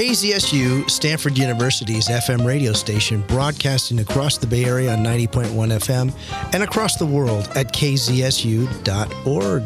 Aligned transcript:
KZSU, 0.00 0.88
Stanford 0.88 1.36
University's 1.36 2.08
FM 2.08 2.46
radio 2.46 2.72
station, 2.72 3.20
broadcasting 3.28 3.98
across 3.98 4.38
the 4.38 4.46
Bay 4.46 4.64
Area 4.64 4.94
on 4.94 5.04
90.1 5.04 5.50
FM 5.50 6.10
and 6.54 6.62
across 6.62 6.96
the 6.96 7.04
world 7.04 7.50
at 7.54 7.74
kzsu.org. 7.74 9.62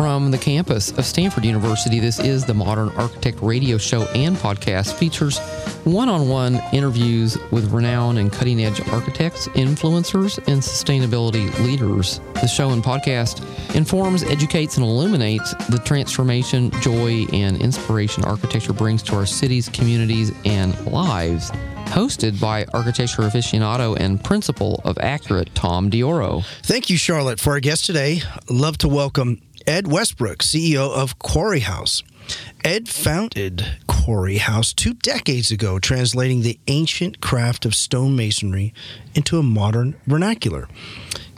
From 0.00 0.30
the 0.30 0.38
campus 0.38 0.92
of 0.92 1.04
Stanford 1.04 1.44
University, 1.44 2.00
this 2.00 2.18
is 2.20 2.46
the 2.46 2.54
Modern 2.54 2.88
Architect 2.96 3.36
radio 3.42 3.76
show 3.76 4.04
and 4.14 4.34
podcast 4.34 4.94
features 4.94 5.38
one-on-one 5.84 6.58
interviews 6.72 7.36
with 7.50 7.70
renowned 7.70 8.16
and 8.18 8.32
cutting-edge 8.32 8.80
architects, 8.88 9.48
influencers, 9.48 10.38
and 10.48 10.62
sustainability 10.62 11.54
leaders. 11.66 12.22
The 12.32 12.46
show 12.46 12.70
and 12.70 12.82
podcast 12.82 13.44
informs, 13.76 14.22
educates, 14.22 14.78
and 14.78 14.86
illuminates 14.86 15.52
the 15.66 15.82
transformation, 15.84 16.70
joy, 16.80 17.26
and 17.34 17.60
inspiration 17.60 18.24
architecture 18.24 18.72
brings 18.72 19.02
to 19.02 19.16
our 19.16 19.26
cities, 19.26 19.68
communities, 19.68 20.32
and 20.46 20.82
lives 20.86 21.50
hosted 21.90 22.40
by 22.40 22.64
architecture 22.72 23.22
aficionado 23.22 23.98
and 23.98 24.22
principal 24.24 24.80
of 24.84 24.96
Accurate, 24.98 25.52
Tom 25.54 25.90
Dioro. 25.90 26.42
Thank 26.62 26.88
you, 26.88 26.96
Charlotte, 26.96 27.40
for 27.40 27.50
our 27.50 27.60
guest 27.60 27.84
today. 27.84 28.22
Love 28.48 28.78
to 28.78 28.88
welcome 28.88 29.42
Ed 29.66 29.86
Westbrook, 29.86 30.38
CEO 30.38 30.90
of 30.90 31.18
Quarry 31.18 31.60
House. 31.60 32.02
Ed 32.64 32.88
founded 32.88 33.78
Quarry 33.86 34.38
House 34.38 34.72
two 34.72 34.94
decades 34.94 35.50
ago, 35.50 35.78
translating 35.78 36.42
the 36.42 36.58
ancient 36.66 37.20
craft 37.20 37.64
of 37.64 37.72
stonemasonry 37.72 38.72
into 39.14 39.38
a 39.38 39.42
modern 39.42 39.96
vernacular. 40.06 40.68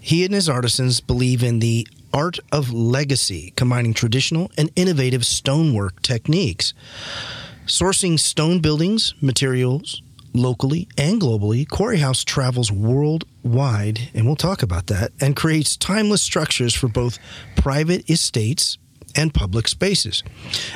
He 0.00 0.24
and 0.24 0.34
his 0.34 0.48
artisans 0.48 1.00
believe 1.00 1.42
in 1.42 1.58
the 1.60 1.86
art 2.12 2.38
of 2.50 2.72
legacy, 2.72 3.52
combining 3.56 3.94
traditional 3.94 4.50
and 4.56 4.70
innovative 4.76 5.24
stonework 5.24 6.02
techniques. 6.02 6.74
Sourcing 7.66 8.18
stone 8.18 8.60
buildings, 8.60 9.14
materials, 9.20 10.02
locally 10.32 10.88
and 10.96 11.20
globally, 11.20 11.68
Quarry 11.68 11.98
House 11.98 12.24
travels 12.24 12.72
worldwide, 12.72 14.10
and 14.14 14.26
we'll 14.26 14.36
talk 14.36 14.62
about 14.62 14.86
that, 14.88 15.12
and 15.20 15.36
creates 15.36 15.76
timeless 15.76 16.22
structures 16.22 16.74
for 16.74 16.88
both 16.88 17.18
private 17.56 18.08
estates 18.10 18.78
and 19.14 19.34
public 19.34 19.68
spaces. 19.68 20.22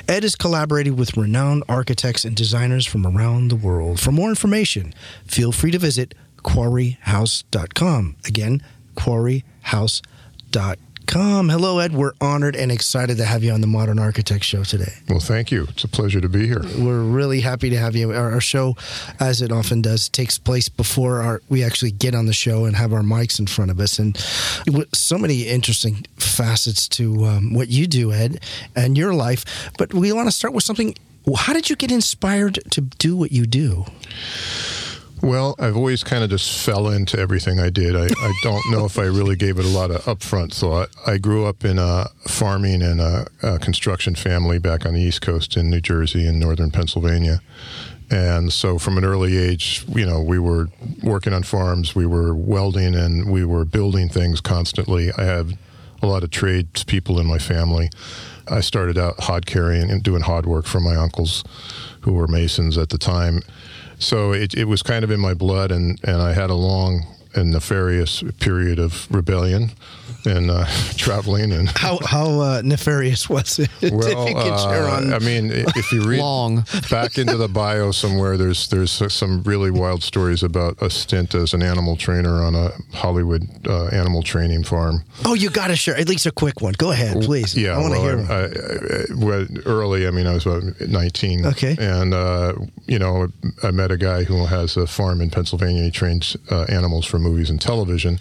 Ed 0.09 0.23
has 0.23 0.37
collaborated 0.37 0.99
with 0.99 1.17
renowned 1.17 1.65
architects 1.69 2.25
and 2.25 2.37
designers 2.37 2.87
from 2.87 3.07
around 3.07 3.49
the 3.49 3.57
world. 3.57 3.99
For 3.99 4.13
more 4.13 4.29
information, 4.29 4.93
feel 5.27 5.53
free 5.53 5.71
to 5.71 5.79
visit 5.79 6.15
quarryhouse.com. 6.39 8.17
Again, 8.27 8.63
quarryhouse.com. 8.95 10.86
Hello, 11.17 11.79
Ed. 11.79 11.95
We're 11.95 12.13
honored 12.21 12.55
and 12.55 12.71
excited 12.71 13.17
to 13.17 13.25
have 13.25 13.43
you 13.43 13.51
on 13.51 13.63
the 13.63 13.67
Modern 13.67 13.99
Architect 13.99 14.45
Show 14.45 14.65
today. 14.65 14.93
Well, 15.09 15.19
thank 15.19 15.51
you. 15.51 15.65
It's 15.71 15.83
a 15.83 15.89
pleasure 15.89 16.21
to 16.21 16.29
be 16.29 16.47
here. 16.47 16.61
We're 16.79 17.01
really 17.01 17.41
happy 17.41 17.71
to 17.71 17.79
have 17.79 17.97
you. 17.97 18.13
Our, 18.13 18.33
our 18.33 18.41
show, 18.43 18.77
as 19.19 19.41
it 19.41 19.51
often 19.51 19.81
does, 19.81 20.11
takes 20.11 20.37
place 20.37 20.69
before 20.69 21.23
our, 21.23 21.41
we 21.49 21.65
actually 21.65 21.93
get 21.93 22.15
on 22.15 22.27
the 22.27 22.35
show 22.35 22.67
and 22.67 22.77
have 22.77 22.93
our 22.93 23.01
mics 23.01 23.39
in 23.39 23.47
front 23.47 23.71
of 23.71 23.81
us. 23.81 23.99
And 23.99 24.19
so 24.93 25.17
many 25.17 25.47
interesting 25.47 26.05
facets 26.17 26.87
to 26.89 27.25
um, 27.25 27.55
what 27.55 27.69
you 27.69 27.87
do, 27.87 28.13
Ed, 28.13 28.45
and 28.75 28.99
your 28.99 29.15
life. 29.15 29.71
But 29.79 29.95
we 29.95 30.13
want 30.13 30.29
to 30.29 30.33
start 30.33 30.53
with 30.53 30.65
something. 30.65 30.95
How 31.35 31.55
did 31.55 31.71
you 31.71 31.77
get 31.77 31.91
inspired 31.91 32.59
to 32.73 32.83
do 32.83 33.17
what 33.17 33.33
you 33.33 33.47
do? 33.47 33.87
Well, 35.23 35.55
I've 35.59 35.77
always 35.77 36.05
kind 36.05 36.23
of 36.23 36.31
just 36.31 36.61
fell 36.61 36.89
into 36.89 37.19
everything 37.19 37.59
I 37.59 37.71
did. 37.71 37.97
I, 37.97 38.05
I 38.05 38.33
don't 38.43 38.71
know 38.71 38.85
if 38.85 38.99
I 38.99 39.05
really 39.05 39.35
gave 39.35 39.59
it 39.59 39.65
a 39.65 39.69
lot 39.69 39.91
of 39.91 40.03
upfront 40.03 40.53
thought. 40.53 40.91
I 41.07 41.17
grew 41.17 41.47
up 41.47 41.65
in 41.65 41.79
a 41.79 42.07
farming 42.29 42.83
and 42.83 43.01
a, 43.01 43.27
a 43.43 43.59
construction 43.59 44.15
family 44.15 44.59
back 44.59 44.85
on 44.85 44.95
the 44.95 45.01
East 45.01 45.23
Coast 45.23 45.57
in 45.57 45.71
New 45.71 45.81
Jersey 45.81 46.27
and 46.27 46.39
northern 46.39 46.71
Pennsylvania. 46.71 47.41
And 48.11 48.53
so 48.53 48.79
from 48.79 48.99
an 48.99 49.05
early 49.05 49.37
age, 49.37 49.85
you 49.89 50.07
know, 50.07 50.21
we 50.21 50.39
were 50.39 50.69
working 51.03 51.33
on 51.33 51.43
farms, 51.43 51.95
we 51.95 52.07
were 52.07 52.35
welding, 52.35 52.95
and 52.95 53.31
we 53.31 53.45
were 53.45 53.65
building 53.65 54.09
things 54.09 54.41
constantly. 54.41 55.11
I 55.17 55.25
have 55.25 55.53
a 56.03 56.07
lot 56.07 56.23
of 56.23 56.31
tradespeople 56.31 57.19
in 57.19 57.27
my 57.27 57.39
family. 57.39 57.91
I 58.49 58.61
started 58.61 58.97
out 58.97 59.19
hod 59.21 59.47
carrying 59.47 59.91
and 59.91 60.03
doing 60.03 60.23
hod 60.23 60.47
work 60.47 60.67
for 60.67 60.79
my 60.79 60.95
uncles 60.95 61.43
who 62.03 62.13
were 62.13 62.29
masons 62.29 62.79
at 62.79 62.91
the 62.91 62.99
time. 62.99 63.43
So 63.99 64.33
it, 64.33 64.55
it 64.55 64.65
was 64.65 64.83
kind 64.83 65.05
of 65.05 65.11
in 65.11 65.21
my 65.21 65.35
blood, 65.35 65.73
and, 65.73 65.99
and 66.05 66.21
I 66.21 66.33
had 66.35 66.51
a 66.51 66.55
long 66.55 67.07
and 67.35 67.51
nefarious 67.51 68.23
period 68.41 68.79
of 68.79 69.07
rebellion 69.11 69.73
and 70.27 70.51
uh, 70.51 70.67
traveling 70.97 71.53
and 71.53 71.69
how 71.71 71.99
how 72.05 72.41
uh, 72.41 72.63
nefarious 72.65 73.29
was 73.29 73.59
it? 73.59 73.71
Well, 73.97 74.37
uh, 74.37 75.15
I 75.15 75.19
mean, 75.21 75.51
if 75.53 75.93
you 75.93 76.03
read 76.03 76.19
Long. 76.27 76.65
back 76.91 77.19
into 77.19 77.37
the 77.37 77.49
bio 77.49 77.93
somewhere, 77.93 78.37
there's 78.37 78.69
there's 78.69 78.91
some 79.13 79.43
really 79.45 79.71
wild 79.71 80.03
stories 80.03 80.43
about 80.43 80.81
a 80.83 80.91
stint 80.91 81.35
as 81.35 81.55
an 81.55 81.63
animal 81.63 81.97
trainer 81.97 82.43
on 82.43 82.55
a 82.55 82.73
Hollywood 82.93 83.49
uh, 83.67 83.87
animal 83.87 84.23
training 84.23 84.65
farm. 84.65 85.05
Oh, 85.25 85.35
you 85.35 85.51
got 85.51 85.69
to 85.69 85.77
share 85.77 85.97
at 85.97 86.09
least 86.09 86.27
a 86.27 86.33
quick 86.33 86.61
one. 86.61 86.75
Go 86.77 86.91
ahead, 86.91 87.23
please. 87.23 87.57
Yeah, 87.57 87.77
I 87.77 87.79
want 87.79 87.95
to 87.95 88.01
well, 88.01 88.19
hear. 88.19 88.31
I. 88.31 88.37
I, 88.37 89.43
I, 89.43 89.47
early. 89.67 90.07
I 90.07 90.11
mean, 90.11 90.27
I 90.27 90.35
was 90.35 90.47
about 90.47 90.63
19. 90.81 91.47
Okay. 91.47 91.77
And 91.79 92.13
uh, 92.13 92.55
you 92.87 92.99
know, 92.99 93.29
I 93.63 93.71
met 93.71 93.91
a 93.91 93.97
guy 93.97 94.25
who 94.25 94.47
has 94.47 94.77
a 94.77 94.87
farm 94.87 95.21
in 95.21 95.31
Pennsylvania. 95.31 95.85
He 95.85 95.91
trains 95.91 96.37
uh, 96.51 96.65
animals 96.69 97.07
for 97.07 97.19
movies 97.19 97.51
and 97.51 97.61
television. 97.61 98.19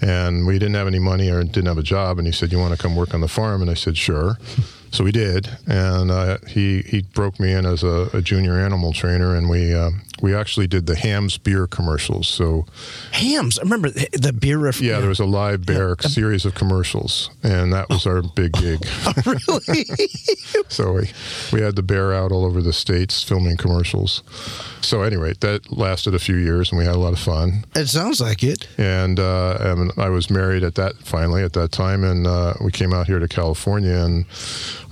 And 0.00 0.46
we 0.46 0.58
didn't 0.58 0.74
have 0.74 0.86
any 0.86 0.98
money 0.98 1.30
or 1.30 1.42
didn't 1.44 1.66
have 1.66 1.78
a 1.78 1.82
job. 1.82 2.18
And 2.18 2.26
he 2.26 2.32
said, 2.32 2.52
"You 2.52 2.58
want 2.58 2.72
to 2.74 2.78
come 2.78 2.96
work 2.96 3.12
on 3.14 3.20
the 3.20 3.28
farm?" 3.28 3.60
And 3.62 3.70
I 3.70 3.74
said, 3.74 3.96
"Sure." 3.96 4.38
So 4.92 5.04
we 5.04 5.12
did, 5.12 5.48
and 5.68 6.10
uh, 6.10 6.38
he 6.48 6.82
he 6.82 7.02
broke 7.02 7.38
me 7.38 7.52
in 7.52 7.64
as 7.64 7.84
a, 7.84 8.10
a 8.12 8.20
junior 8.20 8.58
animal 8.58 8.92
trainer, 8.92 9.36
and 9.36 9.48
we 9.48 9.72
uh, 9.72 9.90
we 10.20 10.34
actually 10.34 10.66
did 10.66 10.86
the 10.86 10.96
Hamm's 10.96 11.38
beer 11.38 11.66
commercials. 11.66 12.28
So 12.28 12.66
Hamm's. 13.12 13.58
I 13.58 13.62
remember 13.62 13.90
the, 13.90 14.08
the 14.12 14.32
beer. 14.32 14.58
Ref- 14.58 14.80
yeah, 14.80 15.00
there 15.00 15.08
was 15.08 15.20
a 15.20 15.24
live 15.24 15.66
bear 15.66 15.96
series 16.00 16.44
of 16.44 16.54
commercials, 16.54 17.30
and 17.42 17.72
that 17.72 17.88
was 17.88 18.06
our 18.06 18.22
big 18.22 18.52
gig. 18.52 18.86
really. 19.26 19.84
so 20.68 20.92
we 20.92 21.10
we 21.52 21.60
had 21.60 21.76
the 21.76 21.82
bear 21.82 22.12
out 22.12 22.32
all 22.32 22.44
over 22.44 22.60
the 22.62 22.72
states 22.72 23.22
filming 23.22 23.56
commercials. 23.56 24.22
So 24.82 25.02
anyway, 25.02 25.34
that 25.40 25.70
lasted 25.70 26.14
a 26.14 26.18
few 26.18 26.36
years, 26.36 26.70
and 26.70 26.78
we 26.78 26.84
had 26.84 26.94
a 26.94 26.98
lot 26.98 27.12
of 27.12 27.18
fun. 27.18 27.64
it 27.74 27.88
sounds 27.88 28.20
like 28.20 28.42
it. 28.42 28.66
And, 28.78 29.20
uh, 29.20 29.58
and 29.60 29.92
I 29.96 30.08
was 30.08 30.30
married 30.30 30.64
at 30.64 30.74
that 30.76 30.96
finally 31.04 31.42
at 31.42 31.52
that 31.52 31.72
time, 31.72 32.02
and 32.02 32.26
uh, 32.26 32.54
we 32.62 32.72
came 32.72 32.92
out 32.92 33.06
here 33.06 33.18
to 33.18 33.28
California, 33.28 33.94
and 33.94 34.24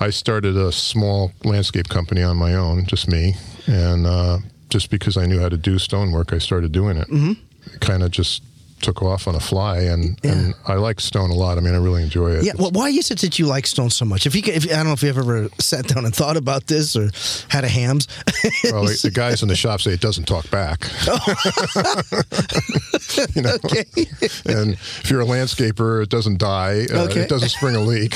I 0.00 0.10
started 0.10 0.56
a 0.56 0.72
small 0.72 1.32
landscape 1.44 1.88
company 1.88 2.22
on 2.22 2.36
my 2.36 2.54
own, 2.54 2.86
just 2.86 3.08
me, 3.08 3.34
and 3.66 4.06
uh, 4.06 4.38
just 4.68 4.90
because 4.90 5.16
I 5.16 5.26
knew 5.26 5.40
how 5.40 5.48
to 5.48 5.56
do 5.56 5.78
stonework, 5.78 6.32
I 6.32 6.38
started 6.38 6.72
doing 6.72 6.96
it. 6.96 7.08
Mm-hmm. 7.08 7.32
It 7.74 7.80
kind 7.80 8.02
of 8.02 8.10
just 8.10 8.42
took 8.80 9.02
off 9.02 9.28
on 9.28 9.34
a 9.34 9.40
fly, 9.40 9.80
and, 9.80 10.18
Yeah. 10.22 10.32
and 10.32 10.54
I 10.66 10.74
like 10.74 11.00
stone 11.00 11.30
a 11.30 11.34
lot. 11.34 11.58
I 11.58 11.60
mean, 11.60 11.74
I 11.74 11.78
really 11.78 12.02
enjoy 12.02 12.32
it. 12.32 12.44
Yeah. 12.44 12.52
Well, 12.58 12.70
why 12.70 12.88
is 12.88 13.10
it 13.10 13.18
that 13.20 13.38
you 13.38 13.46
like 13.46 13.66
stone 13.66 13.90
so 13.90 14.04
much? 14.04 14.26
If 14.26 14.34
you, 14.34 14.42
could, 14.42 14.54
if 14.54 14.64
I 14.66 14.76
don't 14.76 14.86
know 14.86 14.92
if 14.92 15.02
you've 15.02 15.18
ever 15.18 15.48
sat 15.58 15.86
down 15.88 16.04
and 16.04 16.14
thought 16.14 16.36
about 16.36 16.66
this 16.66 16.96
or 16.96 17.10
had 17.48 17.64
a 17.64 17.68
hams. 17.68 18.06
Well, 18.64 18.84
the, 18.84 19.10
guys 19.12 19.42
in 19.42 19.48
the 19.48 19.56
shop 19.56 19.80
say 19.80 19.92
it 19.92 20.00
doesn't 20.00 20.26
talk 20.26 20.48
back. 20.50 20.84
you 23.34 23.42
know? 23.42 23.54
okay. 23.64 23.84
And 24.46 24.74
if 24.74 25.10
you're 25.10 25.20
a 25.20 25.24
landscaper, 25.26 26.02
it 26.02 26.08
doesn't 26.08 26.38
die. 26.38 26.86
Uh, 26.92 27.06
Okay. 27.08 27.20
It 27.20 27.28
doesn't 27.28 27.48
spring 27.50 27.76
a 27.76 27.80
leak. 27.80 28.14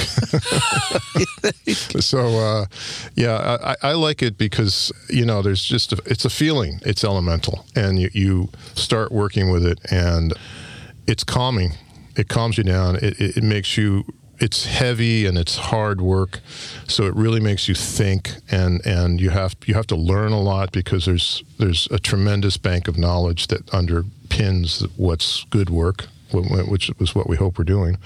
so, 2.00 2.38
uh, 2.38 2.67
yeah, 3.15 3.75
I, 3.82 3.91
I 3.91 3.93
like 3.94 4.23
it 4.23 4.37
because 4.37 4.93
you 5.08 5.25
know 5.25 5.41
there's 5.43 5.65
just 5.65 5.93
a, 5.93 6.03
it's 6.06 6.25
a 6.25 6.31
feeling. 6.31 6.81
It's 6.85 7.05
elemental, 7.05 7.65
and 7.75 7.99
you, 7.99 8.11
you 8.12 8.49
start 8.75 9.12
working 9.12 9.50
with 9.50 9.65
it, 9.65 9.79
and 9.91 10.35
it's 11.06 11.25
calming. 11.25 11.75
It 12.16 12.28
calms 12.28 12.58
you 12.58 12.64
down. 12.64 12.96
It, 12.96 13.20
it, 13.20 13.37
it 13.38 13.43
makes 13.43 13.76
you 13.76 14.04
it's 14.38 14.66
heavy 14.66 15.25
and 15.25 15.38
it's 15.38 15.56
hard 15.56 16.00
work, 16.00 16.40
so 16.88 17.04
it 17.04 17.14
really 17.14 17.38
makes 17.38 17.69
you 17.69 17.75
think 17.76 18.34
and 18.50 18.84
and 18.84 19.20
you 19.20 19.31
have 19.31 19.54
you 19.66 19.75
have 19.75 19.87
to 19.87 19.96
learn 19.96 20.32
a 20.32 20.40
lot 20.40 20.72
because 20.72 21.04
there's 21.04 21.44
there's 21.58 21.87
a 21.93 21.99
tremendous 21.99 22.56
bank 22.56 22.88
of 22.88 22.99
knowledge 22.99 23.46
that 23.49 23.66
underpins 23.66 24.82
what's 24.96 25.44
good 25.44 25.70
work, 25.70 26.06
which 26.32 26.90
was 26.99 27.14
what 27.14 27.28
we 27.28 27.37
hope 27.37 27.56
we're 27.56 27.64
doing. 27.64 27.98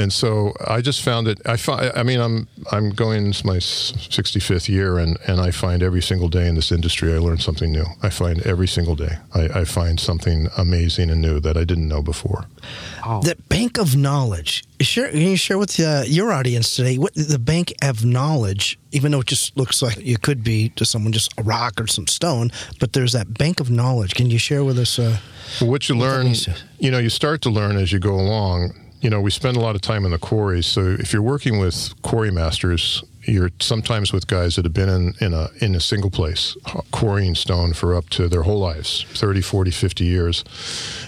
And 0.00 0.12
so 0.12 0.54
I 0.66 0.80
just 0.80 1.02
found 1.02 1.28
it. 1.28 1.40
I 1.46 1.56
find, 1.56 1.92
I 1.94 2.02
mean, 2.02 2.20
I'm 2.20 2.48
I'm 2.72 2.90
going 2.90 3.26
into 3.26 3.46
my 3.46 3.56
65th 3.56 4.68
year, 4.68 4.98
and, 4.98 5.18
and 5.26 5.40
I 5.40 5.50
find 5.50 5.82
every 5.82 6.00
single 6.00 6.28
day 6.28 6.48
in 6.48 6.54
this 6.54 6.72
industry 6.72 7.12
I 7.14 7.18
learn 7.18 7.38
something 7.38 7.70
new. 7.70 7.84
I 8.02 8.08
find 8.08 8.40
every 8.42 8.66
single 8.66 8.96
day 8.96 9.18
I, 9.34 9.60
I 9.60 9.64
find 9.64 10.00
something 10.00 10.48
amazing 10.56 11.10
and 11.10 11.20
new 11.20 11.38
that 11.40 11.56
I 11.56 11.64
didn't 11.64 11.88
know 11.88 12.02
before. 12.02 12.46
Oh. 13.04 13.20
The 13.22 13.36
bank 13.48 13.78
of 13.78 13.96
knowledge. 13.96 14.64
Share, 14.80 15.10
can 15.10 15.20
you 15.20 15.36
share 15.36 15.58
with 15.58 15.78
uh, 15.78 16.04
your 16.06 16.32
audience 16.32 16.74
today 16.74 16.96
what 16.96 17.14
the 17.14 17.38
bank 17.38 17.74
of 17.82 18.04
knowledge? 18.04 18.78
Even 18.92 19.12
though 19.12 19.20
it 19.20 19.26
just 19.26 19.56
looks 19.56 19.82
like 19.82 19.98
it 19.98 20.22
could 20.22 20.42
be 20.42 20.70
to 20.70 20.84
someone 20.84 21.12
just 21.12 21.32
a 21.38 21.42
rock 21.42 21.80
or 21.80 21.86
some 21.86 22.06
stone, 22.06 22.50
but 22.80 22.94
there's 22.94 23.12
that 23.12 23.34
bank 23.34 23.60
of 23.60 23.70
knowledge. 23.70 24.14
Can 24.14 24.30
you 24.30 24.38
share 24.38 24.64
with 24.64 24.78
us? 24.78 24.98
Uh, 24.98 25.18
well, 25.60 25.70
what 25.70 25.88
you 25.88 25.96
what 25.96 26.04
learn, 26.04 26.34
you 26.78 26.90
know, 26.90 26.98
you 26.98 27.10
start 27.10 27.42
to 27.42 27.50
learn 27.50 27.76
as 27.76 27.92
you 27.92 27.98
go 27.98 28.14
along 28.14 28.72
you 29.00 29.10
know, 29.10 29.20
we 29.20 29.30
spend 29.30 29.56
a 29.56 29.60
lot 29.60 29.74
of 29.74 29.80
time 29.80 30.04
in 30.04 30.10
the 30.10 30.18
quarries. 30.18 30.66
So 30.66 30.96
if 30.98 31.12
you're 31.12 31.22
working 31.22 31.58
with 31.58 31.94
quarry 32.02 32.30
masters, 32.30 33.02
you're 33.24 33.50
sometimes 33.60 34.12
with 34.12 34.26
guys 34.26 34.56
that 34.56 34.64
have 34.64 34.72
been 34.72 34.88
in, 34.88 35.14
in 35.20 35.34
a 35.34 35.48
in 35.60 35.74
a 35.74 35.80
single 35.80 36.10
place 36.10 36.56
quarrying 36.90 37.34
stone 37.34 37.72
for 37.72 37.94
up 37.94 38.08
to 38.10 38.28
their 38.28 38.42
whole 38.42 38.58
lives 38.58 39.04
30 39.10 39.42
40 39.42 39.70
50 39.70 40.04
years 40.04 40.44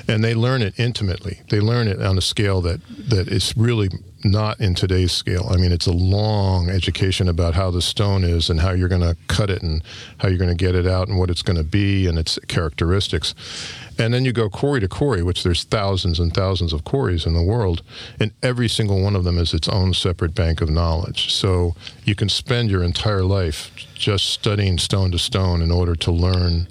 and 0.06 0.22
they 0.22 0.34
learn 0.34 0.62
it 0.62 0.78
intimately 0.78 1.40
they 1.48 1.58
learn 1.58 1.88
it 1.88 2.02
on 2.02 2.18
a 2.18 2.20
scale 2.20 2.60
that 2.60 2.80
that 3.08 3.28
is 3.28 3.56
really 3.56 3.88
not 4.24 4.60
in 4.60 4.74
today's 4.74 5.12
scale 5.12 5.46
i 5.50 5.56
mean 5.56 5.72
it's 5.72 5.86
a 5.86 5.92
long 5.92 6.68
education 6.68 7.28
about 7.28 7.54
how 7.54 7.70
the 7.70 7.82
stone 7.82 8.24
is 8.24 8.50
and 8.50 8.60
how 8.60 8.70
you're 8.70 8.88
going 8.88 9.00
to 9.00 9.16
cut 9.28 9.50
it 9.50 9.62
and 9.62 9.82
how 10.18 10.28
you're 10.28 10.38
going 10.38 10.50
to 10.50 10.64
get 10.64 10.74
it 10.74 10.86
out 10.86 11.08
and 11.08 11.18
what 11.18 11.30
it's 11.30 11.42
going 11.42 11.56
to 11.56 11.64
be 11.64 12.06
and 12.06 12.18
its 12.18 12.38
characteristics 12.48 13.34
and 13.98 14.12
then 14.12 14.24
you 14.24 14.32
go 14.32 14.48
quarry 14.48 14.80
to 14.80 14.88
quarry, 14.88 15.22
which 15.22 15.42
there's 15.42 15.64
thousands 15.64 16.18
and 16.18 16.32
thousands 16.32 16.72
of 16.72 16.84
quarries 16.84 17.26
in 17.26 17.34
the 17.34 17.42
world, 17.42 17.82
and 18.18 18.32
every 18.42 18.68
single 18.68 19.02
one 19.02 19.14
of 19.14 19.24
them 19.24 19.38
is 19.38 19.52
its 19.52 19.68
own 19.68 19.92
separate 19.94 20.34
bank 20.34 20.60
of 20.60 20.70
knowledge. 20.70 21.32
So 21.32 21.74
you 22.04 22.14
can 22.14 22.28
spend 22.28 22.70
your 22.70 22.82
entire 22.82 23.22
life 23.22 23.70
just 23.94 24.30
studying 24.30 24.78
stone 24.78 25.12
to 25.12 25.18
stone 25.18 25.62
in 25.62 25.70
order 25.70 25.94
to 25.96 26.10
learn 26.10 26.68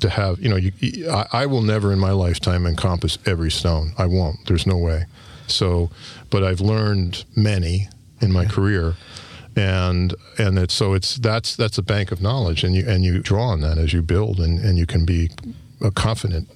to 0.00 0.10
have, 0.10 0.38
you 0.40 0.48
know, 0.48 0.56
you, 0.56 0.72
I, 1.08 1.26
I 1.32 1.46
will 1.46 1.62
never 1.62 1.92
in 1.92 1.98
my 1.98 2.10
lifetime 2.10 2.66
encompass 2.66 3.18
every 3.24 3.50
stone. 3.50 3.92
I 3.96 4.06
won't. 4.06 4.44
There's 4.46 4.66
no 4.66 4.76
way. 4.76 5.06
So, 5.46 5.90
but 6.30 6.42
I've 6.42 6.60
learned 6.60 7.24
many 7.34 7.88
in 8.20 8.32
my 8.32 8.46
career 8.46 8.94
and 9.54 10.14
and 10.38 10.58
it's 10.58 10.74
so 10.74 10.92
it's 10.92 11.16
that's 11.16 11.56
that's 11.56 11.78
a 11.78 11.82
bank 11.82 12.12
of 12.12 12.20
knowledge 12.20 12.62
and 12.64 12.74
you 12.74 12.86
and 12.86 13.04
you 13.04 13.20
draw 13.20 13.48
on 13.48 13.60
that 13.60 13.78
as 13.78 13.92
you 13.92 14.02
build 14.02 14.38
and 14.38 14.58
and 14.58 14.78
you 14.78 14.86
can 14.86 15.06
be 15.06 15.30
confident 15.94 16.48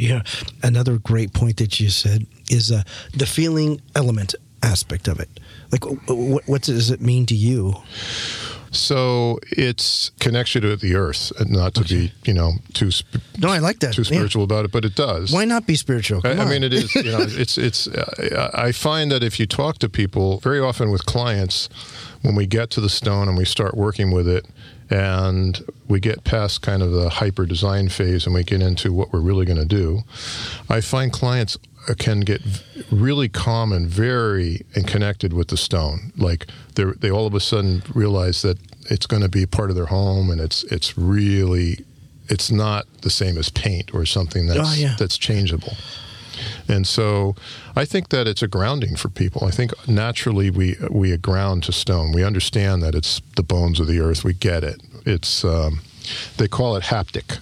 yeah. 0.00 0.22
Another 0.62 0.96
great 0.96 1.34
point 1.34 1.58
that 1.58 1.78
you 1.78 1.90
said 1.90 2.26
is 2.50 2.72
uh, 2.72 2.84
the 3.12 3.26
feeling 3.26 3.82
element 3.94 4.34
aspect 4.62 5.08
of 5.08 5.20
it. 5.20 5.28
Like, 5.70 5.84
what, 6.08 6.48
what 6.48 6.62
does 6.62 6.90
it 6.90 7.02
mean 7.02 7.26
to 7.26 7.34
you? 7.34 7.74
So 8.72 9.40
it's 9.50 10.10
connection 10.20 10.62
to 10.62 10.76
the 10.76 10.94
earth, 10.94 11.32
and 11.40 11.50
not 11.50 11.74
to 11.74 11.80
okay. 11.80 11.96
be, 11.96 12.12
you 12.24 12.34
know, 12.34 12.52
too. 12.72 12.90
Sp- 12.94 13.18
no, 13.38 13.48
I 13.48 13.58
like 13.58 13.80
that. 13.80 13.94
Too 13.94 14.04
spiritual 14.04 14.42
yeah. 14.42 14.44
about 14.44 14.64
it, 14.64 14.72
but 14.72 14.84
it 14.84 14.94
does. 14.94 15.32
Why 15.32 15.44
not 15.44 15.66
be 15.66 15.74
spiritual? 15.74 16.20
I, 16.24 16.32
I, 16.32 16.44
mean, 16.44 16.62
it 16.62 16.72
is. 16.72 16.94
You 16.94 17.10
know, 17.10 17.18
it's 17.20 17.58
it's. 17.58 17.88
Uh, 17.88 18.50
I 18.54 18.70
find 18.72 19.10
that 19.10 19.24
if 19.24 19.40
you 19.40 19.46
talk 19.46 19.78
to 19.78 19.88
people, 19.88 20.38
very 20.38 20.60
often 20.60 20.90
with 20.90 21.04
clients, 21.04 21.68
when 22.22 22.36
we 22.36 22.46
get 22.46 22.70
to 22.70 22.80
the 22.80 22.90
stone 22.90 23.28
and 23.28 23.36
we 23.36 23.44
start 23.44 23.76
working 23.76 24.12
with 24.12 24.28
it, 24.28 24.46
and 24.90 25.64
we 25.88 26.00
get 26.00 26.24
past 26.24 26.62
kind 26.62 26.82
of 26.82 26.90
the 26.90 27.08
hyper 27.08 27.46
design 27.46 27.88
phase 27.88 28.26
and 28.26 28.34
we 28.34 28.42
get 28.42 28.60
into 28.60 28.92
what 28.92 29.12
we're 29.12 29.20
really 29.20 29.46
going 29.46 29.58
to 29.58 29.64
do, 29.64 30.00
I 30.68 30.80
find 30.80 31.12
clients 31.12 31.56
can 31.98 32.20
get 32.20 32.42
really 32.90 33.28
calm 33.28 33.72
and 33.72 33.88
very 33.88 34.64
and 34.74 34.86
connected 34.86 35.32
with 35.32 35.48
the 35.48 35.56
stone. 35.56 36.12
Like 36.16 36.46
they 36.74 36.84
they 36.84 37.10
all 37.10 37.26
of 37.26 37.34
a 37.34 37.40
sudden 37.40 37.82
realize 37.94 38.42
that 38.42 38.58
it's 38.90 39.06
going 39.06 39.22
to 39.22 39.28
be 39.28 39.46
part 39.46 39.70
of 39.70 39.76
their 39.76 39.86
home 39.86 40.30
and 40.30 40.40
it's 40.40 40.64
it's 40.64 40.96
really 40.96 41.84
it's 42.28 42.50
not 42.50 42.86
the 43.02 43.10
same 43.10 43.36
as 43.36 43.50
paint 43.50 43.92
or 43.92 44.06
something 44.06 44.46
that's 44.46 44.60
oh, 44.60 44.74
yeah. 44.74 44.94
that's 44.98 45.18
changeable. 45.18 45.74
And 46.68 46.86
so 46.86 47.34
I 47.76 47.84
think 47.84 48.08
that 48.10 48.26
it's 48.26 48.42
a 48.42 48.48
grounding 48.48 48.96
for 48.96 49.08
people. 49.08 49.44
I 49.46 49.50
think 49.50 49.72
naturally 49.88 50.50
we 50.50 50.76
we 50.90 51.16
ground 51.16 51.64
to 51.64 51.72
stone. 51.72 52.12
We 52.12 52.24
understand 52.24 52.82
that 52.82 52.94
it's 52.94 53.20
the 53.36 53.42
bones 53.42 53.80
of 53.80 53.86
the 53.86 54.00
earth. 54.00 54.24
We 54.24 54.32
get 54.32 54.64
it. 54.64 54.82
It's 55.04 55.44
um, 55.44 55.80
they 56.36 56.48
call 56.48 56.76
it 56.76 56.84
haptic. 56.84 57.40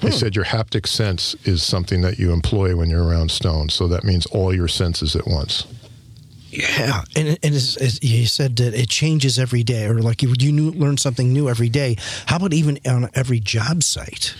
They 0.00 0.10
hmm. 0.10 0.14
said 0.14 0.36
your 0.36 0.44
haptic 0.44 0.86
sense 0.86 1.34
is 1.44 1.62
something 1.62 2.02
that 2.02 2.18
you 2.18 2.32
employ 2.32 2.76
when 2.76 2.90
you're 2.90 3.04
around 3.04 3.30
stone. 3.30 3.68
So 3.68 3.88
that 3.88 4.04
means 4.04 4.26
all 4.26 4.54
your 4.54 4.68
senses 4.68 5.16
at 5.16 5.26
once. 5.26 5.66
Yeah, 6.50 7.02
and 7.14 7.38
and 7.42 7.54
it's, 7.54 7.76
it's, 7.76 8.02
you 8.02 8.26
said 8.26 8.56
that 8.56 8.72
it 8.72 8.88
changes 8.88 9.38
every 9.38 9.62
day, 9.62 9.84
or 9.84 10.00
like 10.00 10.22
you 10.22 10.32
you 10.38 10.70
learn 10.70 10.96
something 10.96 11.30
new 11.30 11.48
every 11.48 11.68
day. 11.68 11.96
How 12.24 12.36
about 12.36 12.54
even 12.54 12.78
on 12.86 13.10
every 13.14 13.38
job 13.38 13.82
site? 13.82 14.34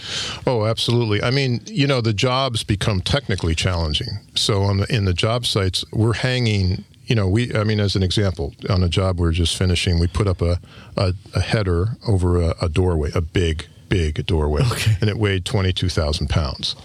Oh, 0.47 0.65
absolutely. 0.65 1.23
I 1.23 1.31
mean, 1.31 1.61
you 1.67 1.87
know, 1.87 2.01
the 2.01 2.15
jobs 2.15 2.65
become 2.65 3.03
technically 3.03 3.55
challenging. 3.55 4.09
So 4.35 4.63
on 4.63 4.79
the 4.79 4.95
in 4.95 5.05
the 5.05 5.13
job 5.13 5.45
sites, 5.45 5.85
we're 5.93 6.15
hanging. 6.15 6.85
You 7.05 7.15
know, 7.15 7.29
we. 7.29 7.55
I 7.55 7.65
mean, 7.65 7.79
as 7.79 7.95
an 7.95 8.03
example, 8.03 8.55
on 8.71 8.83
a 8.83 8.89
job 8.89 9.21
we're 9.21 9.33
just 9.33 9.57
finishing, 9.57 9.99
we 9.99 10.07
put 10.07 10.27
up 10.27 10.41
a 10.41 10.59
a, 10.97 11.13
a 11.35 11.41
header 11.41 11.99
over 12.07 12.41
a, 12.41 12.55
a 12.63 12.69
doorway, 12.71 13.11
a 13.15 13.21
big 13.21 13.67
big 13.89 14.27
doorway, 14.27 14.63
okay. 14.73 14.97
and 15.01 15.11
it 15.11 15.19
weighed 15.19 15.45
twenty 15.45 15.73
two 15.73 15.89
thousand 15.89 16.29
pounds. 16.29 16.77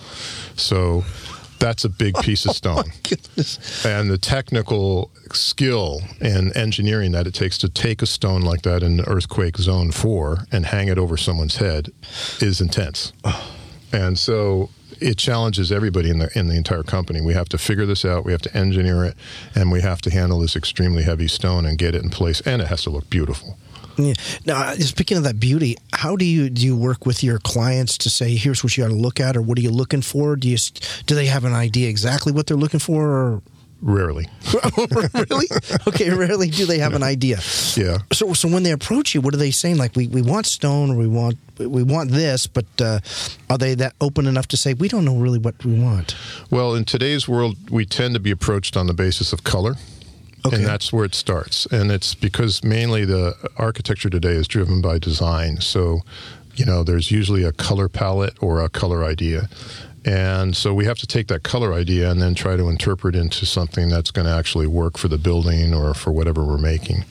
So 0.55 1.03
that's 1.59 1.85
a 1.85 1.89
big 1.89 2.15
oh 2.17 2.21
piece 2.21 2.45
of 2.45 2.51
oh 2.51 2.53
stone. 2.53 2.83
Oh 2.87 3.89
and 3.89 4.09
the 4.09 4.17
technical 4.17 5.11
skill 5.31 6.01
and 6.19 6.55
engineering 6.55 7.11
that 7.13 7.27
it 7.27 7.33
takes 7.33 7.57
to 7.59 7.69
take 7.69 8.01
a 8.01 8.05
stone 8.05 8.41
like 8.41 8.63
that 8.63 8.83
in 8.83 9.01
earthquake 9.01 9.57
zone 9.57 9.91
four 9.91 10.45
and 10.51 10.65
hang 10.65 10.87
it 10.87 10.97
over 10.97 11.17
someone's 11.17 11.57
head 11.57 11.91
is 12.41 12.61
intense. 12.61 13.13
Oh. 13.23 13.55
And 13.91 14.17
so 14.17 14.69
it 14.99 15.17
challenges 15.17 15.71
everybody 15.71 16.09
in 16.09 16.19
the 16.19 16.37
in 16.37 16.47
the 16.47 16.55
entire 16.55 16.83
company. 16.83 17.21
We 17.21 17.33
have 17.33 17.49
to 17.49 17.57
figure 17.57 17.85
this 17.85 18.05
out. 18.05 18.25
We 18.25 18.31
have 18.31 18.41
to 18.43 18.57
engineer 18.57 19.03
it, 19.05 19.15
and 19.55 19.71
we 19.71 19.81
have 19.81 20.01
to 20.03 20.09
handle 20.09 20.39
this 20.39 20.55
extremely 20.55 21.03
heavy 21.03 21.27
stone 21.27 21.65
and 21.65 21.77
get 21.77 21.95
it 21.95 22.03
in 22.03 22.09
place. 22.09 22.41
And 22.41 22.61
it 22.61 22.67
has 22.67 22.83
to 22.83 22.89
look 22.89 23.09
beautiful. 23.09 23.57
Yeah. 23.97 24.13
Now, 24.45 24.61
uh, 24.61 24.75
speaking 24.75 25.17
of 25.17 25.23
that 25.23 25.39
beauty, 25.39 25.77
how 25.93 26.15
do 26.15 26.25
you 26.25 26.49
do 26.49 26.65
you 26.65 26.75
work 26.75 27.05
with 27.05 27.23
your 27.23 27.39
clients 27.39 27.97
to 27.99 28.09
say, 28.09 28.35
here's 28.35 28.63
what 28.63 28.75
you 28.75 28.83
got 28.83 28.89
to 28.89 28.95
look 28.95 29.19
at, 29.19 29.37
or 29.37 29.41
what 29.41 29.57
are 29.57 29.61
you 29.61 29.71
looking 29.71 30.01
for? 30.01 30.35
Do 30.35 30.49
you 30.49 30.57
do 31.05 31.15
they 31.15 31.27
have 31.27 31.45
an 31.45 31.53
idea 31.53 31.89
exactly 31.89 32.31
what 32.31 32.47
they're 32.47 32.57
looking 32.57 32.79
for, 32.79 33.07
or 33.07 33.41
Rarely. 33.83 34.29
really? 35.13 35.47
Okay, 35.89 36.09
rarely 36.09 36.49
do 36.49 36.65
they 36.65 36.79
have 36.79 36.93
an 36.93 37.03
idea. 37.03 37.39
Yeah. 37.75 37.97
So, 38.13 38.31
so 38.31 38.47
when 38.47 38.63
they 38.63 38.71
approach 38.71 39.13
you, 39.13 39.19
what 39.19 39.33
are 39.33 39.37
they 39.37 39.51
saying? 39.51 39.77
Like, 39.77 39.93
we, 39.97 40.07
we 40.07 40.21
want 40.21 40.45
stone, 40.45 40.91
or 40.91 40.95
we 40.95 41.07
want 41.07 41.37
we 41.59 41.83
want 41.83 42.09
this, 42.09 42.47
but 42.47 42.65
uh, 42.79 42.99
are 43.49 43.57
they 43.57 43.75
that 43.75 43.93
open 43.99 44.25
enough 44.25 44.47
to 44.47 44.57
say 44.57 44.73
we 44.73 44.87
don't 44.87 45.03
know 45.03 45.17
really 45.17 45.37
what 45.37 45.63
we 45.65 45.77
want? 45.77 46.15
Well, 46.49 46.75
in 46.75 46.85
today's 46.85 47.27
world, 47.27 47.57
we 47.69 47.85
tend 47.85 48.13
to 48.13 48.21
be 48.21 48.31
approached 48.31 48.77
on 48.77 48.87
the 48.87 48.93
basis 48.93 49.33
of 49.33 49.43
color. 49.43 49.75
Okay. 50.45 50.57
And 50.57 50.65
that's 50.65 50.91
where 50.91 51.05
it 51.05 51.15
starts. 51.15 51.65
And 51.67 51.91
it's 51.91 52.13
because 52.13 52.63
mainly 52.63 53.05
the 53.05 53.35
architecture 53.57 54.09
today 54.09 54.33
is 54.33 54.47
driven 54.47 54.81
by 54.81 54.99
design. 54.99 55.61
So, 55.61 56.01
you 56.55 56.65
know, 56.65 56.83
there's 56.83 57.11
usually 57.11 57.43
a 57.43 57.51
color 57.51 57.87
palette 57.87 58.35
or 58.41 58.61
a 58.61 58.69
color 58.69 59.03
idea. 59.03 59.47
And 60.05 60.55
so 60.55 60.73
we 60.73 60.85
have 60.85 60.97
to 60.99 61.07
take 61.07 61.27
that 61.27 61.43
color 61.43 61.73
idea 61.73 62.11
and 62.11 62.21
then 62.21 62.35
try 62.35 62.57
to 62.57 62.67
interpret 62.67 63.15
into 63.15 63.45
something 63.45 63.87
that's 63.87 64.11
going 64.11 64.25
to 64.25 64.33
actually 64.33 64.67
work 64.67 64.97
for 64.97 65.07
the 65.07 65.17
building 65.17 65.73
or 65.73 65.93
for 65.93 66.11
whatever 66.11 66.43
we're 66.43 66.57
making. 66.57 67.05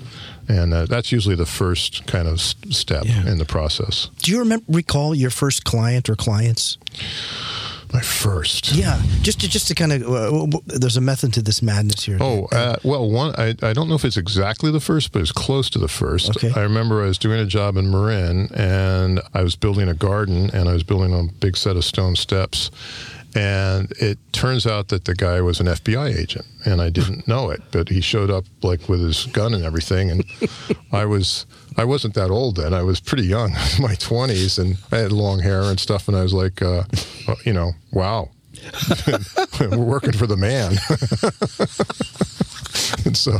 And 0.48 0.74
uh, 0.74 0.86
that's 0.86 1.10
usually 1.10 1.36
the 1.36 1.46
first 1.46 2.06
kind 2.06 2.28
of 2.28 2.40
step 2.40 3.04
yeah. 3.06 3.26
in 3.26 3.38
the 3.38 3.44
process. 3.46 4.10
Do 4.18 4.30
you 4.32 4.40
remember 4.40 4.66
recall 4.68 5.14
your 5.14 5.30
first 5.30 5.64
client 5.64 6.10
or 6.10 6.16
clients? 6.16 6.76
My 7.92 8.00
first. 8.00 8.72
Yeah, 8.72 9.02
just 9.20 9.40
to 9.40 9.49
just 9.49 9.68
to 9.68 9.75
kind 9.75 9.92
of 9.92 10.02
uh, 10.02 10.58
there's 10.66 10.96
a 10.96 11.00
method 11.00 11.34
to 11.34 11.42
this 11.42 11.61
madness 11.61 12.04
here. 12.04 12.16
Oh 12.20 12.46
uh, 12.50 12.76
well, 12.82 13.11
one 13.11 13.34
I, 13.37 13.54
I 13.62 13.72
don't 13.72 13.88
know 13.88 13.94
if 13.94 14.04
it's 14.04 14.16
exactly 14.16 14.70
the 14.70 14.80
first, 14.80 15.12
but 15.12 15.20
it's 15.20 15.32
close 15.32 15.68
to 15.70 15.78
the 15.78 15.88
first. 15.88 16.30
Okay. 16.30 16.52
I 16.54 16.62
remember 16.62 17.02
I 17.02 17.06
was 17.06 17.18
doing 17.18 17.38
a 17.38 17.46
job 17.46 17.76
in 17.76 17.90
Marin, 17.90 18.49
and 18.54 19.20
I 19.34 19.42
was 19.42 19.56
building 19.56 19.88
a 19.88 19.94
garden, 19.94 20.50
and 20.54 20.68
I 20.68 20.72
was 20.72 20.82
building 20.82 21.12
a 21.12 21.30
big 21.34 21.56
set 21.56 21.76
of 21.76 21.84
stone 21.84 22.16
steps, 22.16 22.70
and 23.34 23.92
it 24.00 24.18
turns 24.32 24.66
out 24.66 24.88
that 24.88 25.04
the 25.04 25.14
guy 25.14 25.40
was 25.40 25.61
an 25.61 25.66
FBI 25.66 26.16
agent, 26.16 26.46
and 26.64 26.80
I 26.80 26.90
didn't 26.90 27.26
know 27.28 27.50
it, 27.50 27.62
but 27.72 27.88
he 27.88 28.00
showed 28.00 28.30
up 28.30 28.44
like 28.62 28.88
with 28.88 29.00
his 29.00 29.26
gun 29.26 29.54
and 29.54 29.64
everything, 29.64 30.11
and 30.11 30.25
I 30.92 31.04
was 31.04 31.46
I 31.76 31.84
wasn't 31.84 32.14
that 32.14 32.30
old 32.30 32.56
then. 32.56 32.74
I 32.74 32.82
was 32.82 33.00
pretty 33.00 33.24
young, 33.24 33.52
my 33.80 33.94
twenties, 33.96 34.58
and 34.58 34.76
I 34.90 34.98
had 34.98 35.12
long 35.12 35.40
hair 35.40 35.62
and 35.62 35.78
stuff, 35.78 36.08
and 36.08 36.16
I 36.16 36.22
was 36.22 36.34
like, 36.34 36.62
uh, 36.62 36.84
uh, 37.28 37.34
you 37.44 37.52
know, 37.52 37.72
wow, 37.92 38.30
we're 39.60 39.78
working 39.78 40.12
for 40.12 40.26
the 40.26 40.36
man. 40.36 40.72
and 43.04 43.16
so 43.16 43.38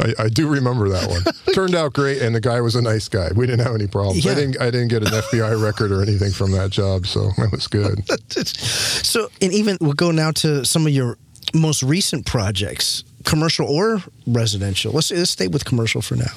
I, 0.00 0.24
I, 0.24 0.28
do 0.28 0.48
remember 0.48 0.88
that 0.88 1.08
one. 1.08 1.22
Turned 1.54 1.74
out 1.74 1.92
great, 1.92 2.22
and 2.22 2.34
the 2.34 2.40
guy 2.40 2.60
was 2.60 2.74
a 2.74 2.82
nice 2.82 3.08
guy. 3.08 3.30
We 3.34 3.46
didn't 3.46 3.64
have 3.64 3.74
any 3.74 3.86
problems. 3.86 4.24
Yeah. 4.24 4.32
I 4.32 4.34
didn't 4.34 4.60
I 4.60 4.70
didn't 4.70 4.88
get 4.88 5.02
an 5.02 5.10
FBI 5.10 5.62
record 5.62 5.92
or 5.92 6.02
anything 6.02 6.32
from 6.32 6.52
that 6.52 6.70
job, 6.70 7.06
so 7.06 7.30
it 7.38 7.52
was 7.52 7.66
good. 7.66 8.02
so, 8.46 9.28
and 9.40 9.52
even 9.52 9.78
we'll 9.80 9.92
go 9.92 10.10
now 10.10 10.30
to 10.32 10.64
some 10.64 10.86
of 10.86 10.92
your 10.92 11.18
most 11.54 11.82
recent 11.82 12.26
projects, 12.26 13.04
commercial 13.24 13.66
or 13.66 14.02
residential. 14.26 14.92
Let's, 14.92 15.10
let's 15.10 15.30
stay 15.30 15.48
with 15.48 15.64
commercial 15.64 16.02
for 16.02 16.16
now. 16.16 16.32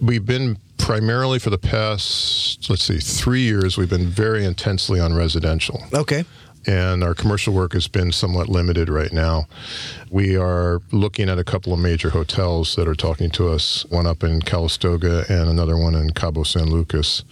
We've 0.00 0.24
been 0.24 0.58
primarily 0.78 1.38
for 1.38 1.50
the 1.50 1.58
past, 1.58 2.68
let's 2.70 2.84
see, 2.84 2.98
three 2.98 3.42
years, 3.42 3.76
we've 3.76 3.90
been 3.90 4.06
very 4.06 4.44
intensely 4.44 5.00
on 5.00 5.14
residential. 5.14 5.82
Okay 5.92 6.24
and 6.66 7.04
our 7.04 7.14
commercial 7.14 7.54
work 7.54 7.72
has 7.72 7.86
been 7.86 8.10
somewhat 8.12 8.48
limited 8.48 8.88
right 8.88 9.12
now. 9.12 9.46
We 10.10 10.36
are 10.36 10.80
looking 10.90 11.28
at 11.28 11.38
a 11.38 11.44
couple 11.44 11.72
of 11.72 11.78
major 11.78 12.10
hotels 12.10 12.74
that 12.76 12.88
are 12.88 12.94
talking 12.94 13.30
to 13.30 13.48
us, 13.48 13.86
one 13.86 14.06
up 14.06 14.24
in 14.24 14.42
Calistoga 14.42 15.24
and 15.28 15.48
another 15.48 15.76
one 15.76 15.94
in 15.94 16.10
Cabo 16.10 16.42
San 16.42 16.70
Lucas. 16.70 17.22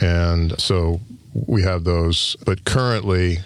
And 0.00 0.58
so 0.60 1.00
we 1.34 1.62
have 1.62 1.84
those, 1.84 2.36
but 2.44 2.64
currently 2.64 3.38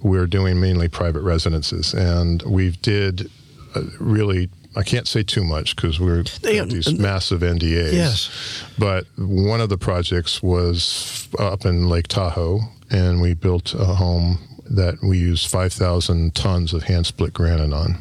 we're 0.00 0.26
doing 0.26 0.60
mainly 0.60 0.88
private 0.88 1.22
residences 1.22 1.94
and 1.94 2.42
we've 2.42 2.80
did 2.80 3.30
uh, 3.74 3.82
really 3.98 4.48
I 4.76 4.82
can't 4.82 5.06
say 5.06 5.22
too 5.22 5.44
much 5.44 5.76
because 5.76 6.00
we're 6.00 6.22
got 6.22 6.68
these 6.68 6.98
massive 6.98 7.40
NDAs. 7.40 7.92
Yes. 7.92 8.64
But 8.78 9.06
one 9.16 9.60
of 9.60 9.68
the 9.68 9.78
projects 9.78 10.42
was 10.42 11.28
up 11.38 11.64
in 11.64 11.88
Lake 11.88 12.08
Tahoe, 12.08 12.60
and 12.90 13.20
we 13.20 13.34
built 13.34 13.74
a 13.74 13.84
home 13.84 14.38
that 14.68 15.02
we 15.02 15.18
used 15.18 15.48
5,000 15.48 16.34
tons 16.34 16.72
of 16.72 16.84
hand 16.84 17.06
split 17.06 17.32
granite 17.32 17.72
on. 17.72 17.98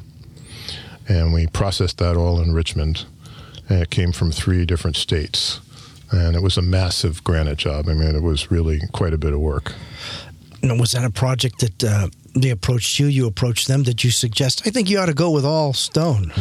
And 1.08 1.34
we 1.34 1.48
processed 1.48 1.98
that 1.98 2.16
all 2.16 2.40
in 2.42 2.54
Richmond. 2.54 3.06
And 3.70 3.82
it 3.82 3.90
came 3.90 4.12
from 4.12 4.32
three 4.32 4.66
different 4.66 4.96
states. 4.96 5.60
And 6.12 6.36
it 6.36 6.42
was 6.42 6.58
a 6.58 6.62
massive 6.62 7.24
granite 7.24 7.58
job. 7.58 7.88
I 7.90 7.94
mean, 7.94 8.16
it 8.16 8.24
was 8.24 8.52
really 8.52 8.82
quite 8.94 9.14
a 9.14 9.18
bit 9.18 9.34
of 9.34 9.40
work. 9.40 9.74
And 10.62 10.80
was 10.80 10.94
that 10.94 11.04
a 11.04 11.10
project 11.10 11.60
that 11.60 11.84
uh, 11.84 12.08
they 12.34 12.50
approached 12.50 13.00
you? 13.00 13.08
You 13.08 13.28
approached 13.28 13.68
them? 13.68 13.84
Did 13.84 14.04
you 14.04 14.12
suggest, 14.12 14.64
I 14.66 14.70
think 14.70 14.90
you 14.90 15.00
ought 15.00 15.08
to 15.08 15.14
go 15.14 15.32
with 15.32 15.46
all 15.46 15.74
stone? 15.74 16.32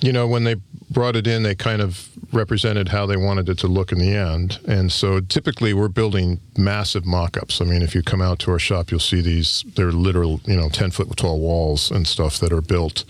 You 0.00 0.12
know, 0.12 0.28
when 0.28 0.44
they 0.44 0.56
brought 0.90 1.16
it 1.16 1.26
in, 1.26 1.42
they 1.42 1.54
kind 1.54 1.82
of 1.82 2.08
represented 2.32 2.88
how 2.88 3.06
they 3.06 3.16
wanted 3.16 3.48
it 3.48 3.58
to 3.58 3.66
look 3.66 3.90
in 3.90 3.98
the 3.98 4.14
end. 4.14 4.58
And 4.66 4.92
so 4.92 5.20
typically 5.20 5.74
we're 5.74 5.88
building 5.88 6.40
massive 6.56 7.04
mock 7.04 7.36
ups. 7.36 7.60
I 7.60 7.64
mean, 7.64 7.82
if 7.82 7.94
you 7.94 8.02
come 8.02 8.22
out 8.22 8.38
to 8.40 8.50
our 8.52 8.58
shop, 8.58 8.90
you'll 8.90 9.00
see 9.00 9.20
these, 9.20 9.64
they're 9.74 9.92
literal, 9.92 10.40
you 10.44 10.56
know, 10.56 10.68
10 10.68 10.90
foot 10.90 11.14
tall 11.16 11.40
walls 11.40 11.90
and 11.90 12.06
stuff 12.06 12.38
that 12.38 12.52
are 12.52 12.60
built. 12.60 13.04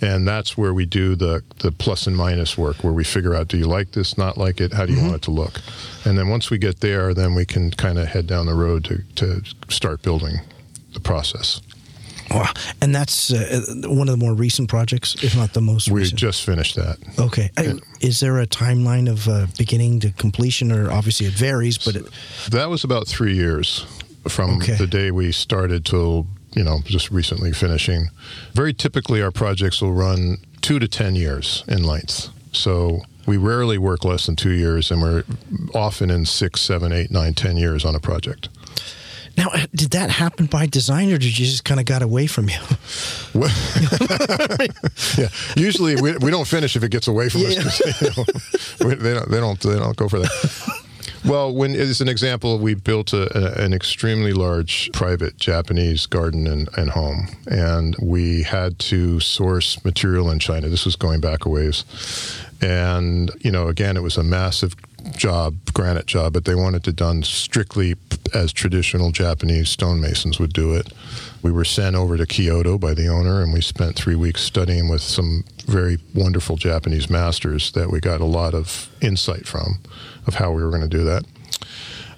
And 0.00 0.26
that's 0.26 0.56
where 0.56 0.74
we 0.74 0.86
do 0.86 1.14
the, 1.14 1.42
the 1.60 1.70
plus 1.70 2.06
and 2.06 2.16
minus 2.16 2.56
work, 2.56 2.82
where 2.82 2.92
we 2.92 3.04
figure 3.04 3.34
out 3.34 3.48
do 3.48 3.58
you 3.58 3.66
like 3.66 3.92
this, 3.92 4.18
not 4.18 4.36
like 4.36 4.60
it, 4.60 4.72
how 4.72 4.86
do 4.86 4.92
you 4.92 4.98
mm-hmm. 4.98 5.08
want 5.08 5.22
it 5.22 5.24
to 5.24 5.30
look? 5.30 5.60
And 6.04 6.18
then 6.18 6.28
once 6.28 6.50
we 6.50 6.58
get 6.58 6.80
there, 6.80 7.14
then 7.14 7.34
we 7.34 7.44
can 7.44 7.70
kind 7.70 7.98
of 7.98 8.08
head 8.08 8.26
down 8.26 8.46
the 8.46 8.54
road 8.54 8.84
to, 8.86 9.02
to 9.16 9.42
start 9.68 10.02
building 10.02 10.40
the 10.92 11.00
process. 11.00 11.60
Wow. 12.30 12.48
And 12.80 12.94
that's 12.94 13.32
uh, 13.32 13.62
one 13.84 14.08
of 14.08 14.18
the 14.18 14.24
more 14.24 14.34
recent 14.34 14.68
projects, 14.68 15.22
if 15.22 15.36
not 15.36 15.52
the 15.52 15.60
most 15.60 15.88
recent 15.88 15.94
we 15.94 16.00
recent. 16.00 16.18
just 16.20 16.44
finished 16.44 16.76
that. 16.76 16.98
Okay. 17.18 17.50
Is 18.00 18.20
there 18.20 18.38
a 18.38 18.46
timeline 18.46 19.10
of 19.10 19.28
uh, 19.28 19.46
beginning 19.58 20.00
to 20.00 20.12
completion, 20.12 20.72
or 20.72 20.90
obviously 20.90 21.26
it 21.26 21.34
varies, 21.34 21.78
but 21.78 21.96
it... 21.96 22.06
That 22.50 22.70
was 22.70 22.84
about 22.84 23.06
three 23.06 23.34
years 23.34 23.86
from 24.28 24.56
okay. 24.58 24.76
the 24.76 24.86
day 24.86 25.10
we 25.10 25.32
started 25.32 25.84
till, 25.84 26.26
you 26.54 26.64
know, 26.64 26.78
just 26.84 27.10
recently 27.10 27.52
finishing. 27.52 28.08
Very 28.52 28.72
typically, 28.72 29.20
our 29.20 29.32
projects 29.32 29.82
will 29.82 29.92
run 29.92 30.38
two 30.62 30.78
to 30.78 30.88
10 30.88 31.16
years 31.16 31.64
in 31.68 31.82
length. 31.82 32.28
So 32.52 33.00
we 33.26 33.36
rarely 33.36 33.78
work 33.78 34.04
less 34.04 34.26
than 34.26 34.36
two 34.36 34.50
years, 34.50 34.90
and 34.90 35.02
we're 35.02 35.24
often 35.74 36.10
in 36.10 36.24
six, 36.24 36.60
seven, 36.60 36.92
eight, 36.92 37.10
nine, 37.10 37.34
ten 37.34 37.56
years 37.56 37.84
on 37.84 37.94
a 37.94 38.00
project. 38.00 38.48
Now, 39.36 39.48
uh, 39.52 39.66
did 39.74 39.92
that 39.92 40.10
happen 40.10 40.46
by 40.46 40.66
design, 40.66 41.10
or 41.10 41.18
did 41.18 41.38
you 41.38 41.46
just 41.46 41.64
kind 41.64 41.80
of 41.80 41.86
got 41.86 42.02
away 42.02 42.26
from 42.26 42.48
you? 42.48 42.58
yeah, 45.18 45.28
usually 45.56 45.96
we, 45.96 46.16
we 46.18 46.30
don't 46.30 46.46
finish 46.46 46.76
if 46.76 46.82
it 46.82 46.90
gets 46.90 47.08
away 47.08 47.28
from 47.28 47.42
yeah. 47.42 47.60
us. 47.60 47.82
You 48.82 48.88
know, 48.88 48.94
they 48.94 49.14
don't 49.14 49.30
they 49.30 49.38
don't 49.38 49.60
they 49.60 49.78
don't 49.78 49.96
go 49.96 50.08
for 50.08 50.18
that. 50.18 50.82
Well, 51.24 51.54
when 51.54 51.76
as 51.76 52.00
an 52.00 52.08
example, 52.08 52.58
we 52.58 52.74
built 52.74 53.12
a, 53.12 53.60
a, 53.60 53.64
an 53.64 53.72
extremely 53.72 54.32
large 54.32 54.90
private 54.92 55.36
Japanese 55.36 56.06
garden 56.06 56.48
and, 56.48 56.68
and, 56.76 56.90
home, 56.90 57.28
and 57.46 57.94
we 58.02 58.42
had 58.42 58.78
to 58.80 59.20
source 59.20 59.82
material 59.84 60.30
in 60.30 60.40
China. 60.40 60.68
This 60.68 60.84
was 60.84 60.96
going 60.96 61.20
back 61.20 61.44
a 61.44 61.48
ways, 61.48 61.84
and 62.60 63.30
you 63.40 63.52
know, 63.52 63.68
again, 63.68 63.96
it 63.96 64.02
was 64.02 64.16
a 64.16 64.24
massive 64.24 64.74
job, 65.16 65.56
granite 65.72 66.06
job, 66.06 66.32
but 66.32 66.44
they 66.44 66.54
wanted 66.54 66.86
it 66.86 66.96
done 66.96 67.22
strictly 67.22 67.94
as 68.34 68.52
traditional 68.52 69.10
Japanese 69.10 69.68
stonemasons 69.68 70.38
would 70.38 70.52
do 70.52 70.74
it. 70.74 70.92
We 71.42 71.52
were 71.52 71.64
sent 71.64 71.96
over 71.96 72.16
to 72.16 72.26
Kyoto 72.26 72.78
by 72.78 72.94
the 72.94 73.08
owner, 73.08 73.42
and 73.42 73.52
we 73.52 73.60
spent 73.60 73.96
three 73.96 74.14
weeks 74.14 74.42
studying 74.42 74.88
with 74.88 75.02
some 75.02 75.44
very 75.66 75.98
wonderful 76.14 76.56
Japanese 76.56 77.10
masters 77.10 77.72
that 77.72 77.90
we 77.90 78.00
got 78.00 78.20
a 78.20 78.26
lot 78.26 78.54
of 78.54 78.88
insight 79.00 79.46
from 79.46 79.80
of 80.26 80.34
how 80.34 80.52
we 80.52 80.62
were 80.62 80.70
going 80.70 80.82
to 80.82 80.88
do 80.88 81.04
that. 81.04 81.24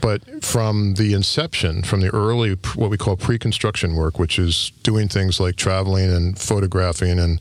But 0.01 0.45
from 0.45 0.95
the 0.95 1.15
inception, 1.15 1.83
from 1.83 2.03
the 2.03 2.11
early, 2.11 2.59
what 2.75 2.91
we 2.91 2.99
call 2.99 3.17
pre 3.17 3.39
construction 3.39 3.95
work, 3.95 4.19
which 4.19 4.39
is 4.39 4.71
doing 4.83 5.09
things 5.09 5.41
like 5.41 5.57
traveling 5.57 6.13
and 6.13 6.39
photographing 6.39 7.19
and 7.19 7.41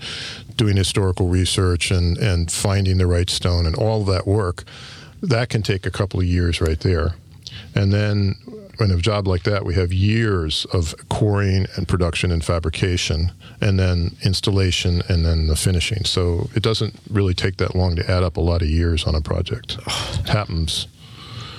doing 0.56 0.78
historical 0.78 1.28
research 1.28 1.92
and, 1.92 2.18
and 2.18 2.50
finding 2.50 3.00
the 3.00 3.08
right 3.08 3.30
stone 3.30 3.66
and 3.66 3.76
all 3.76 4.06
that 4.06 4.26
work, 4.26 4.64
that 5.24 5.50
can 5.50 5.64
take 5.64 5.86
a 5.86 5.92
couple 5.92 6.20
of 6.20 6.26
years 6.26 6.62
right 6.62 6.80
there. 6.80 7.16
And 7.74 7.94
then 7.94 8.36
in 8.80 8.92
a 8.92 8.98
job 8.98 9.28
like 9.28 9.44
that, 9.44 9.66
we 9.66 9.76
have 9.76 9.94
years 9.94 10.66
of 10.74 10.96
quarrying 11.10 11.68
and 11.76 11.88
production 11.88 12.32
and 12.32 12.44
fabrication, 12.44 13.32
and 13.62 13.80
then 13.80 14.16
installation, 14.24 15.02
and 15.08 15.26
then 15.26 15.48
the 15.48 15.56
finishing. 15.56 16.04
So 16.06 16.50
it 16.56 16.62
doesn't 16.62 16.96
really 17.10 17.34
take 17.34 17.58
that 17.58 17.76
long 17.76 17.96
to 17.96 18.12
add 18.12 18.24
up 18.24 18.38
a 18.38 18.42
lot 18.42 18.62
of 18.62 18.68
years 18.68 19.06
on 19.06 19.16
a 19.16 19.22
project. 19.22 19.78
It 20.20 20.30
happens 20.30 20.88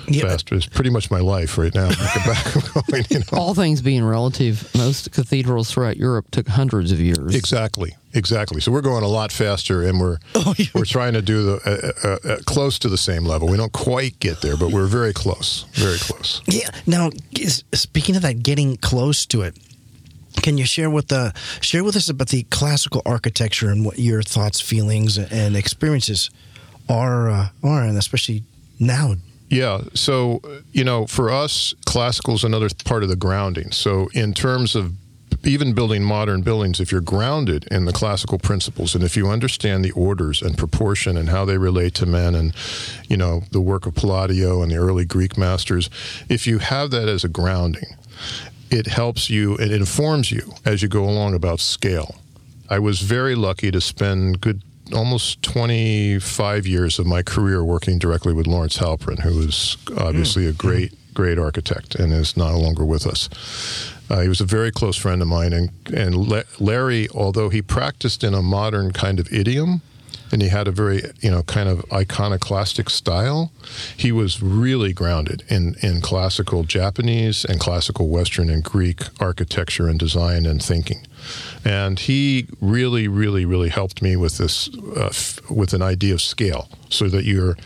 yeah. 0.09 0.23
faster. 0.23 0.55
It's 0.57 0.67
pretty 0.67 0.91
much 0.91 1.11
my 1.11 1.21
life 1.21 1.57
right 1.57 1.75
now. 1.75 1.89
going, 2.91 3.05
you 3.09 3.21
know. 3.21 3.25
All 3.33 3.55
things 3.55 3.81
being 3.81 4.05
relative, 4.05 4.69
most 4.77 5.11
cathedrals 5.13 5.71
throughout 5.71 5.97
Europe 5.97 6.31
took 6.31 6.49
hundreds 6.49 6.93
of 6.93 7.01
years. 7.01 7.35
Exactly, 7.35 7.97
exactly. 8.15 8.61
So 8.61 8.73
we're 8.73 8.81
going 8.81 9.03
a 9.03 9.09
lot 9.09 9.33
faster, 9.33 9.83
and 9.83 10.01
we're 10.01 10.19
oh, 10.35 10.55
we're 10.75 10.85
trying 10.85 11.13
to 11.15 11.23
do 11.23 11.45
the 11.45 11.55
uh, 11.65 12.09
uh, 12.09 12.33
uh, 12.33 12.37
close 12.47 12.79
to 12.81 12.89
the 12.89 12.99
same 12.99 13.25
level. 13.25 13.49
We 13.49 13.57
don't 13.57 13.73
quite 13.73 14.19
get 14.21 14.41
there, 14.41 14.57
but 14.57 14.71
we're 14.71 14.87
very 14.87 15.13
close, 15.13 15.65
very 15.73 15.99
close. 15.99 16.41
Yeah. 16.47 16.71
Now, 16.87 17.11
speaking 17.73 18.17
of 18.17 18.23
that, 18.23 18.43
getting 18.43 18.77
close 18.77 19.27
to 19.27 19.43
it. 19.43 19.59
Can 20.43 20.59
you 20.59 20.67
share 20.67 20.91
with 20.91 21.09
the 21.09 21.33
share 21.61 21.85
with 21.85 21.95
us 21.95 22.09
about 22.09 22.29
the 22.29 22.43
classical 22.45 23.03
architecture 23.07 23.71
and 23.71 23.85
what 23.85 23.99
your 23.99 24.21
thoughts, 24.23 24.61
feelings, 24.61 25.17
and 25.17 25.57
experiences 25.57 26.29
are 26.89 27.31
uh, 27.31 27.49
are, 27.63 27.83
and 27.83 27.97
especially 27.97 28.43
now 28.81 29.15
yeah. 29.49 29.83
So, 29.95 30.41
you 30.73 30.83
know, 30.83 31.07
for 31.07 31.31
us, 31.31 31.75
classical 31.85 32.35
is 32.35 32.43
another 32.43 32.69
part 32.85 33.05
of 33.05 33.09
the 33.09 33.17
grounding. 33.17 33.71
So, 33.71 34.09
in 34.13 34.35
terms 34.35 34.75
of 34.75 34.95
even 35.47 35.73
building 35.73 36.03
modern 36.03 36.43
buildings, 36.43 36.81
if 36.81 36.91
you're 36.91 37.01
grounded 37.01 37.67
in 37.71 37.85
the 37.85 37.93
classical 37.93 38.39
principles 38.39 38.95
and 38.95 39.05
if 39.05 39.17
you 39.17 39.29
understand 39.29 39.85
the 39.85 39.93
orders 39.93 40.43
and 40.43 40.57
proportion 40.57 41.17
and 41.17 41.29
how 41.29 41.45
they 41.45 41.59
relate 41.59 41.95
to 41.95 42.07
men 42.07 42.35
and, 42.35 42.55
you 43.09 43.17
know, 43.17 43.43
the 43.51 43.61
work 43.61 43.87
of 43.87 43.95
Palladio 43.95 44.63
and 44.63 44.71
the 44.71 44.77
early 44.77 45.05
Greek 45.05 45.37
masters, 45.37 45.91
if 46.29 46.47
you 46.47 46.59
have 46.59 46.91
that 46.91 47.09
as 47.09 47.25
a 47.25 47.29
grounding, 47.29 47.97
it 48.71 48.87
helps 48.87 49.31
you, 49.31 49.57
it 49.57 49.71
informs 49.71 50.31
you 50.31 50.55
as 50.65 50.83
you 50.83 50.89
go 50.89 51.05
along 51.05 51.35
about 51.35 51.61
scale. 51.61 52.17
I 52.69 52.79
was 52.79 53.01
very 53.01 53.35
lucky 53.35 53.71
to 53.71 53.81
spend 53.81 54.41
good 54.41 54.63
almost 54.93 55.43
25 55.43 56.67
years 56.67 56.99
of 56.99 57.07
my 57.07 57.23
career 57.23 57.65
working 57.65 57.99
directly 57.99 58.33
with 58.33 58.47
Lawrence 58.47 58.79
Halprin, 58.79 59.21
who 59.21 59.41
is 59.41 59.77
obviously 59.99 60.45
mm. 60.45 60.51
a 60.51 60.53
great, 60.53 60.93
great 61.15 61.39
architect 61.39 61.95
and 61.95 62.13
is 62.13 62.37
no 62.37 62.59
longer 62.59 62.85
with 62.85 63.07
us. 63.07 63.29
Uh, 64.11 64.21
he 64.21 64.29
was 64.29 64.41
a 64.41 64.45
very 64.45 64.71
close 64.71 64.97
friend 64.97 65.23
of 65.23 65.29
mine, 65.29 65.53
and, 65.53 65.71
and 65.95 66.29
Larry, 66.61 67.09
although 67.15 67.49
he 67.49 67.63
practiced 67.63 68.23
in 68.23 68.35
a 68.35 68.43
modern 68.43 68.93
kind 68.93 69.19
of 69.19 69.33
idiom, 69.33 69.81
and 70.33 70.43
he 70.43 70.49
had 70.49 70.67
a 70.67 70.73
very 70.73 71.03
you 71.21 71.31
know 71.31 71.43
kind 71.43 71.69
of 71.69 71.85
iconoclastic 71.93 72.91
style. 72.91 73.53
He 73.97 74.11
was 74.11 74.43
really 74.43 74.93
grounded 74.93 75.45
in 75.49 75.77
in 75.81 76.01
classical 76.01 76.65
Japanese 76.65 77.45
and 77.45 77.61
classical 77.61 78.09
Western 78.09 78.51
and 78.51 78.63
Greek 78.63 79.03
architecture 79.21 79.89
and 79.89 79.99
design 79.99 80.45
and 80.45 80.63
thinking. 80.63 81.07
And 81.65 81.99
he 81.99 82.47
really, 82.61 83.09
really, 83.09 83.47
really 83.47 83.71
helped 83.71 84.03
me 84.03 84.17
with 84.17 84.37
this, 84.37 84.69
uh, 84.97 85.07
f- 85.07 85.41
with 85.51 85.73
an 85.73 85.81
idea 85.81 86.15
of 86.15 86.21
scale, 86.21 86.69
so 86.91 87.09
that 87.09 87.25
you're 87.25 87.57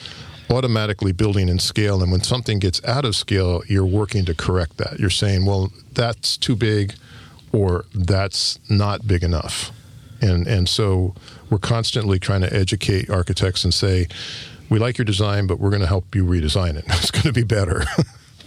automatically 0.50 1.12
building 1.12 1.48
in 1.48 1.58
scale. 1.58 2.02
And 2.02 2.10
when 2.10 2.22
something 2.22 2.58
gets 2.58 2.82
out 2.84 3.04
of 3.04 3.14
scale, 3.14 3.62
you're 3.66 3.86
working 3.86 4.24
to 4.26 4.34
correct 4.34 4.78
that. 4.78 4.98
You're 4.98 5.10
saying, 5.10 5.44
well, 5.44 5.72
that's 5.92 6.36
too 6.36 6.56
big 6.56 6.94
or 7.52 7.84
that's 7.94 8.58
not 8.68 9.06
big 9.06 9.22
enough. 9.22 9.70
And, 10.20 10.46
and 10.46 10.68
so 10.68 11.14
we're 11.50 11.58
constantly 11.58 12.18
trying 12.18 12.40
to 12.40 12.52
educate 12.52 13.08
architects 13.08 13.64
and 13.64 13.72
say, 13.72 14.08
we 14.68 14.78
like 14.78 14.98
your 14.98 15.04
design, 15.04 15.46
but 15.46 15.58
we're 15.58 15.70
going 15.70 15.80
to 15.80 15.86
help 15.86 16.14
you 16.14 16.24
redesign 16.24 16.76
it. 16.76 16.84
It's 16.88 17.10
going 17.10 17.24
to 17.24 17.32
be 17.32 17.44
better. 17.44 17.84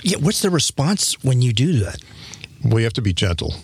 Yeah, 0.03 0.17
what's 0.17 0.41
the 0.41 0.49
response 0.49 1.23
when 1.23 1.43
you 1.43 1.53
do 1.53 1.73
that? 1.73 2.01
We 2.63 2.83
have 2.83 2.93
to 2.93 3.01
be 3.01 3.13
gentle. 3.13 3.53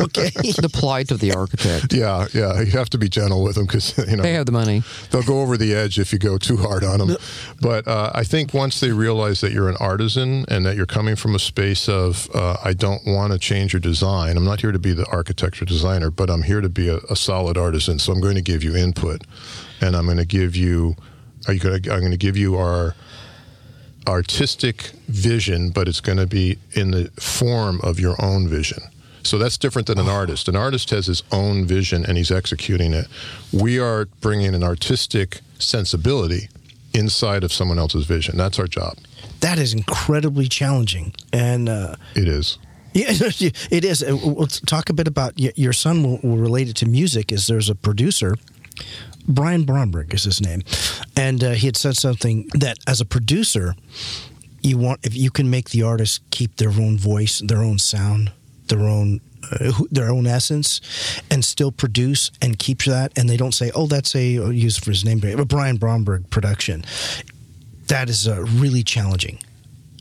Okay. 0.00 0.30
the 0.30 0.70
plight 0.72 1.10
of 1.10 1.20
the 1.20 1.34
architect. 1.34 1.92
Yeah, 1.92 2.26
yeah. 2.32 2.60
You 2.60 2.72
have 2.72 2.90
to 2.90 2.98
be 2.98 3.08
gentle 3.08 3.42
with 3.42 3.54
them 3.56 3.66
because 3.66 3.96
you 4.08 4.16
know 4.16 4.22
They 4.22 4.32
have 4.34 4.46
the 4.46 4.52
money. 4.52 4.82
they'll 5.10 5.22
go 5.22 5.40
over 5.42 5.56
the 5.56 5.74
edge 5.74 5.98
if 5.98 6.12
you 6.12 6.18
go 6.18 6.38
too 6.38 6.56
hard 6.56 6.84
on 6.84 6.98
them. 6.98 7.16
But 7.60 7.86
uh, 7.88 8.10
I 8.14 8.24
think 8.24 8.52
once 8.54 8.80
they 8.80 8.90
realize 8.92 9.40
that 9.40 9.52
you're 9.52 9.68
an 9.68 9.76
artisan 9.80 10.44
and 10.48 10.64
that 10.66 10.76
you're 10.76 10.86
coming 10.86 11.16
from 11.16 11.34
a 11.34 11.38
space 11.38 11.88
of 11.88 12.28
uh, 12.34 12.56
I 12.64 12.72
don't 12.72 13.02
want 13.06 13.32
to 13.32 13.38
change 13.38 13.72
your 13.72 13.80
design. 13.80 14.36
I'm 14.36 14.44
not 14.44 14.60
here 14.60 14.72
to 14.72 14.78
be 14.78 14.92
the 14.92 15.06
architecture 15.10 15.64
designer, 15.64 16.10
but 16.10 16.30
I'm 16.30 16.42
here 16.42 16.60
to 16.60 16.68
be 16.68 16.88
a, 16.88 16.98
a 17.10 17.16
solid 17.16 17.56
artisan. 17.56 17.98
So 17.98 18.12
I'm 18.12 18.20
going 18.20 18.36
to 18.36 18.42
give 18.42 18.62
you 18.64 18.76
input, 18.76 19.22
and 19.80 19.96
I'm 19.96 20.04
going 20.06 20.18
to 20.18 20.24
give 20.26 20.56
you. 20.56 20.96
Are 21.46 21.52
you 21.52 21.60
going 21.60 21.82
to? 21.82 21.92
I'm 21.92 22.00
going 22.00 22.12
to 22.12 22.16
give 22.18 22.36
you 22.36 22.56
our 22.56 22.94
artistic 24.06 24.92
vision, 25.08 25.70
but 25.70 25.88
it's 25.88 26.00
going 26.00 26.18
to 26.18 26.26
be 26.26 26.58
in 26.72 26.90
the 26.90 27.10
form 27.20 27.80
of 27.82 27.98
your 28.00 28.16
own 28.22 28.48
vision. 28.48 28.82
So 29.22 29.38
that's 29.38 29.56
different 29.56 29.86
than 29.88 29.98
an 29.98 30.08
artist. 30.08 30.48
An 30.48 30.56
artist 30.56 30.90
has 30.90 31.06
his 31.06 31.22
own 31.32 31.64
vision 31.64 32.04
and 32.04 32.16
he's 32.18 32.30
executing 32.30 32.92
it. 32.92 33.06
We 33.52 33.78
are 33.80 34.06
bringing 34.20 34.54
an 34.54 34.62
artistic 34.62 35.40
sensibility 35.58 36.48
inside 36.92 37.42
of 37.42 37.52
someone 37.52 37.78
else's 37.78 38.04
vision. 38.06 38.36
That's 38.36 38.58
our 38.58 38.66
job. 38.66 38.98
that 39.40 39.58
is 39.58 39.72
incredibly 39.72 40.46
challenging. 40.48 41.14
And 41.32 41.68
uh, 41.68 41.96
It 42.14 42.28
is. 42.28 42.58
yeah, 42.92 43.06
it 43.70 43.84
is. 43.84 44.02
Uh, 44.02 44.16
We'll 44.22 44.46
talk 44.46 44.90
a 44.90 44.92
bit 44.92 45.08
about 45.08 45.32
your 45.38 45.72
son 45.72 46.02
will, 46.02 46.18
will 46.22 46.36
relate 46.38 46.68
it 46.68 46.76
to 46.76 46.86
music. 46.86 47.32
Is 47.32 47.46
there's 47.46 47.70
a 47.70 47.74
producer, 47.74 48.36
Brian 49.26 49.64
Bromberg 49.64 50.12
is 50.14 50.24
his 50.24 50.40
name, 50.40 50.62
and 51.16 51.42
uh, 51.42 51.50
he 51.52 51.66
had 51.66 51.76
said 51.76 51.96
something 51.96 52.48
that 52.54 52.78
as 52.86 53.00
a 53.00 53.04
producer, 53.04 53.74
you 54.62 54.78
want 54.78 55.00
if 55.04 55.14
you 55.16 55.30
can 55.30 55.48
make 55.50 55.70
the 55.70 55.82
artist 55.82 56.22
keep 56.30 56.56
their 56.56 56.70
own 56.70 56.98
voice, 56.98 57.40
their 57.44 57.58
own 57.62 57.78
sound, 57.78 58.32
their 58.68 58.80
own. 58.80 59.20
Uh, 59.52 59.72
their 59.90 60.08
own 60.10 60.26
essence, 60.26 60.80
and 61.30 61.44
still 61.44 61.70
produce 61.70 62.30
and 62.40 62.58
keep 62.58 62.82
that, 62.84 63.12
and 63.14 63.28
they 63.28 63.36
don't 63.36 63.52
say, 63.52 63.70
"Oh, 63.74 63.86
that's 63.86 64.16
a 64.16 64.38
I'll 64.38 64.50
use 64.50 64.78
for 64.78 64.90
his 64.90 65.04
name, 65.04 65.22
a 65.22 65.44
Brian 65.44 65.76
Bromberg 65.76 66.30
production." 66.30 66.82
That 67.88 68.08
is 68.08 68.26
uh, 68.26 68.40
really 68.44 68.82
challenging, 68.82 69.38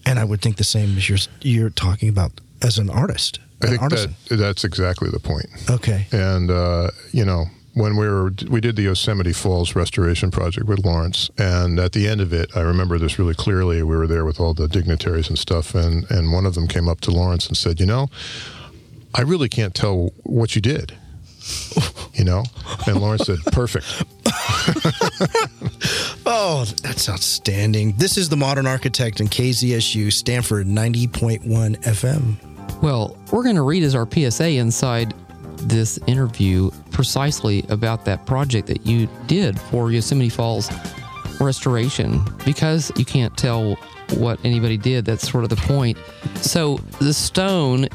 and 0.05 0.17
I 0.17 0.23
would 0.23 0.41
think 0.41 0.55
the 0.55 0.63
same 0.63 0.95
as 0.95 1.09
you're 1.09 1.17
you're 1.41 1.69
talking 1.71 2.07
about 2.07 2.39
as 2.61 2.77
an 2.77 2.89
artist, 2.89 3.39
I 3.61 3.65
an 3.65 3.69
think 3.71 3.81
artisan. 3.81 4.15
that 4.29 4.37
that's 4.37 4.63
exactly 4.63 5.09
the 5.09 5.19
point. 5.19 5.47
okay, 5.69 6.07
And 6.13 6.49
uh, 6.49 6.91
you 7.11 7.25
know, 7.25 7.47
when 7.73 7.95
we 7.95 8.07
were 8.07 8.31
we 8.49 8.61
did 8.61 8.75
the 8.75 8.83
Yosemite 8.83 9.33
Falls 9.33 9.75
restoration 9.75 10.31
project 10.31 10.67
with 10.67 10.85
Lawrence, 10.85 11.29
and 11.37 11.79
at 11.79 11.93
the 11.93 12.07
end 12.07 12.21
of 12.21 12.31
it, 12.33 12.55
I 12.55 12.61
remember 12.61 12.97
this 12.99 13.17
really 13.17 13.33
clearly. 13.33 13.81
We 13.83 13.95
were 13.97 14.07
there 14.07 14.25
with 14.25 14.39
all 14.39 14.53
the 14.53 14.67
dignitaries 14.67 15.29
and 15.29 15.37
stuff, 15.37 15.73
and 15.75 16.09
and 16.11 16.31
one 16.31 16.45
of 16.45 16.55
them 16.55 16.67
came 16.67 16.87
up 16.87 17.01
to 17.01 17.11
Lawrence 17.11 17.47
and 17.47 17.57
said, 17.57 17.79
"You 17.79 17.85
know, 17.85 18.07
I 19.13 19.21
really 19.21 19.49
can't 19.49 19.73
tell 19.73 20.13
what 20.23 20.55
you 20.55 20.61
did." 20.61 20.93
You 22.13 22.25
know, 22.25 22.43
and 22.85 23.01
Lawrence 23.01 23.25
said, 23.25 23.39
"Perfect." 23.51 23.87
Oh, 26.25 26.63
that's 26.81 27.09
outstanding. 27.09 27.93
This 27.97 28.17
is 28.17 28.29
the 28.29 28.37
Modern 28.37 28.65
Architect 28.65 29.19
and 29.19 29.29
KZSU 29.29 30.11
Stanford 30.11 30.67
90.1 30.67 31.41
FM. 31.81 32.81
Well, 32.81 33.17
we're 33.31 33.43
going 33.43 33.57
to 33.57 33.61
read 33.61 33.83
as 33.83 33.93
our 33.93 34.07
PSA 34.09 34.51
inside 34.51 35.13
this 35.57 35.99
interview 36.07 36.71
precisely 36.91 37.65
about 37.69 38.05
that 38.05 38.25
project 38.25 38.67
that 38.67 38.85
you 38.85 39.07
did 39.27 39.59
for 39.59 39.91
Yosemite 39.91 40.29
Falls 40.29 40.69
restoration 41.39 42.21
because 42.45 42.91
you 42.97 43.05
can't 43.05 43.35
tell 43.37 43.75
what 44.17 44.39
anybody 44.43 44.77
did. 44.77 45.05
That's 45.05 45.29
sort 45.29 45.43
of 45.43 45.49
the 45.49 45.55
point. 45.55 45.97
So 46.37 46.77
the 46.99 47.13
stone. 47.13 47.87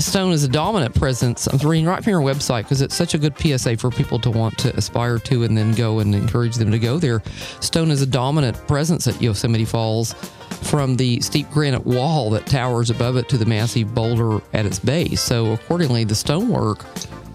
Stone 0.00 0.32
is 0.32 0.44
a 0.44 0.48
dominant 0.48 0.94
presence. 0.94 1.46
I'm 1.46 1.56
reading 1.66 1.86
right 1.86 2.04
from 2.04 2.10
your 2.10 2.20
website 2.20 2.64
because 2.64 2.82
it's 2.82 2.94
such 2.94 3.14
a 3.14 3.18
good 3.18 3.32
PSA 3.38 3.78
for 3.78 3.90
people 3.90 4.18
to 4.18 4.30
want 4.30 4.58
to 4.58 4.76
aspire 4.76 5.18
to 5.20 5.44
and 5.44 5.56
then 5.56 5.72
go 5.72 6.00
and 6.00 6.14
encourage 6.14 6.56
them 6.56 6.70
to 6.70 6.78
go 6.78 6.98
there. 6.98 7.22
Stone 7.60 7.90
is 7.90 8.02
a 8.02 8.06
dominant 8.06 8.54
presence 8.68 9.06
at 9.06 9.22
Yosemite 9.22 9.64
Falls 9.64 10.14
from 10.62 10.96
the 10.96 11.20
steep 11.20 11.50
granite 11.50 11.86
wall 11.86 12.30
that 12.30 12.46
towers 12.46 12.90
above 12.90 13.16
it 13.16 13.28
to 13.28 13.38
the 13.38 13.46
massive 13.46 13.94
boulder 13.94 14.42
at 14.52 14.66
its 14.66 14.78
base. 14.78 15.20
So, 15.20 15.52
accordingly, 15.52 16.04
the 16.04 16.14
stonework 16.14 16.84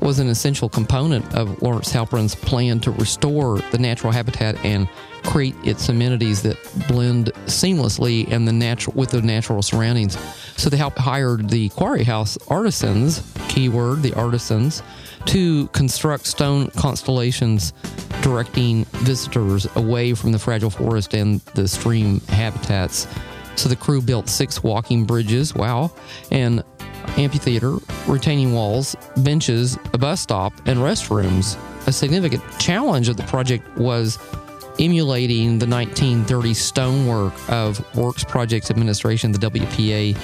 was 0.04 0.20
an 0.20 0.28
essential 0.28 0.68
component 0.68 1.34
of 1.34 1.62
Lawrence 1.62 1.92
Halprin's 1.92 2.36
plan 2.36 2.80
to 2.82 2.92
restore 2.92 3.60
the 3.72 3.78
natural 3.78 4.12
habitat 4.12 4.64
and 4.66 4.88
create 5.24 5.56
its 5.64 5.88
amenities 5.88 6.42
that 6.44 6.58
blend 6.90 7.28
seamlessly 7.46 8.30
and 8.30 8.46
the 8.46 8.52
natural 8.52 8.94
with 8.96 9.12
the 9.12 9.22
natural 9.22 9.62
surroundings. 9.62 10.18
So 10.58 10.70
they 10.70 10.78
helped 10.78 10.98
hired 10.98 11.50
the 11.50 11.70
quarry 11.70 12.04
house 12.04 12.38
artisans, 12.50 13.24
keyword 13.48 14.02
the 14.02 14.14
artisans, 14.14 14.84
to 15.26 15.68
construct 15.68 16.26
stone 16.26 16.70
constellations 16.72 17.74
directing 18.22 18.86
visitors 19.04 19.68
away 19.76 20.14
from 20.14 20.32
the 20.32 20.40
fragile 20.40 20.70
forest 20.70 21.14
and 21.14 21.40
the 21.56 21.68
stream 21.68 22.20
habitats. 22.30 23.08
So 23.56 23.70
the 23.70 23.76
crew 23.76 24.02
built 24.02 24.30
six 24.30 24.64
walking 24.64 25.06
bridges, 25.06 25.54
wow, 25.54 25.92
and 26.32 26.64
amphitheater, 27.18 27.78
retaining 28.08 28.54
walls, 28.54 28.96
benches, 29.18 29.78
a 29.94 29.98
bus 29.98 30.22
stop, 30.22 30.54
and 30.66 30.80
restrooms. 30.80 31.58
A 31.88 31.92
significant 31.92 32.44
challenge 32.60 33.10
of 33.10 33.18
the 33.18 33.24
project 33.24 33.78
was 33.78 34.18
emulating 34.80 35.60
the 35.60 35.66
1930s 35.66 36.56
stonework 36.56 37.34
of 37.50 37.96
Works 37.96 38.24
Projects 38.24 38.72
Administration, 38.72 39.32
the 39.32 39.50
WPA 39.50 40.18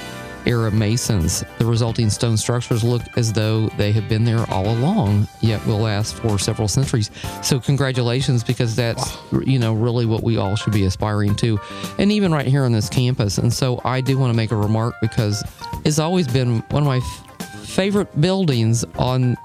era 0.46 0.72
masons. 0.72 1.44
The 1.58 1.66
resulting 1.66 2.10
stone 2.10 2.38
structures 2.38 2.84
look 2.84 3.02
as 3.18 3.34
though 3.34 3.68
they 3.78 3.92
have 3.92 4.08
been 4.10 4.24
there 4.24 4.46
all 4.50 4.68
along, 4.70 5.28
yet 5.42 5.66
will 5.66 5.80
last 5.80 6.16
for 6.16 6.40
several 6.40 6.68
centuries. 6.68 7.12
So 7.44 7.60
congratulations, 7.60 8.44
because 8.44 8.76
that's 8.76 9.18
you 9.46 9.60
know 9.60 9.74
really 9.74 10.06
what 10.06 10.24
we 10.24 10.38
all 10.38 10.56
should 10.56 10.74
be 10.74 10.86
aspiring 10.86 11.36
to, 11.38 11.60
and 11.98 12.12
even 12.12 12.32
right 12.32 12.48
here 12.48 12.64
on 12.64 12.72
this 12.72 12.90
campus. 12.90 13.38
And 13.38 13.52
so 13.52 13.82
I 13.84 14.02
do 14.02 14.18
want 14.18 14.32
to 14.32 14.38
make 14.38 14.52
a 14.52 14.56
remark 14.56 14.96
because 15.02 15.44
it's 15.86 16.00
always 16.00 16.28
been 16.28 16.60
one 16.70 16.84
of 16.84 16.88
my 16.88 16.98
f- 16.98 17.68
favorite 17.68 18.20
buildings 18.20 18.84
on 18.98 19.38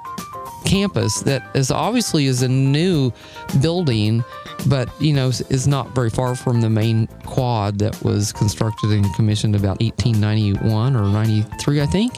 campus 0.65 1.21
that 1.21 1.45
is 1.55 1.71
obviously 1.71 2.27
is 2.27 2.43
a 2.43 2.49
new 2.49 3.13
building 3.61 4.25
but 4.67 4.89
you 5.01 5.13
know 5.13 5.29
is- 5.29 5.65
not 5.67 5.95
very 5.95 6.11
far 6.11 6.35
from 6.35 6.61
the 6.61 6.69
main 6.69 7.07
quad 7.25 7.79
that 7.79 8.01
was 8.03 8.33
constructed 8.33 8.91
and 8.91 9.15
commissioned 9.15 9.57
about 9.57 9.81
1891 9.81 10.95
or 10.95 11.05
93 11.05 11.81
i 11.81 11.87
think. 11.87 12.13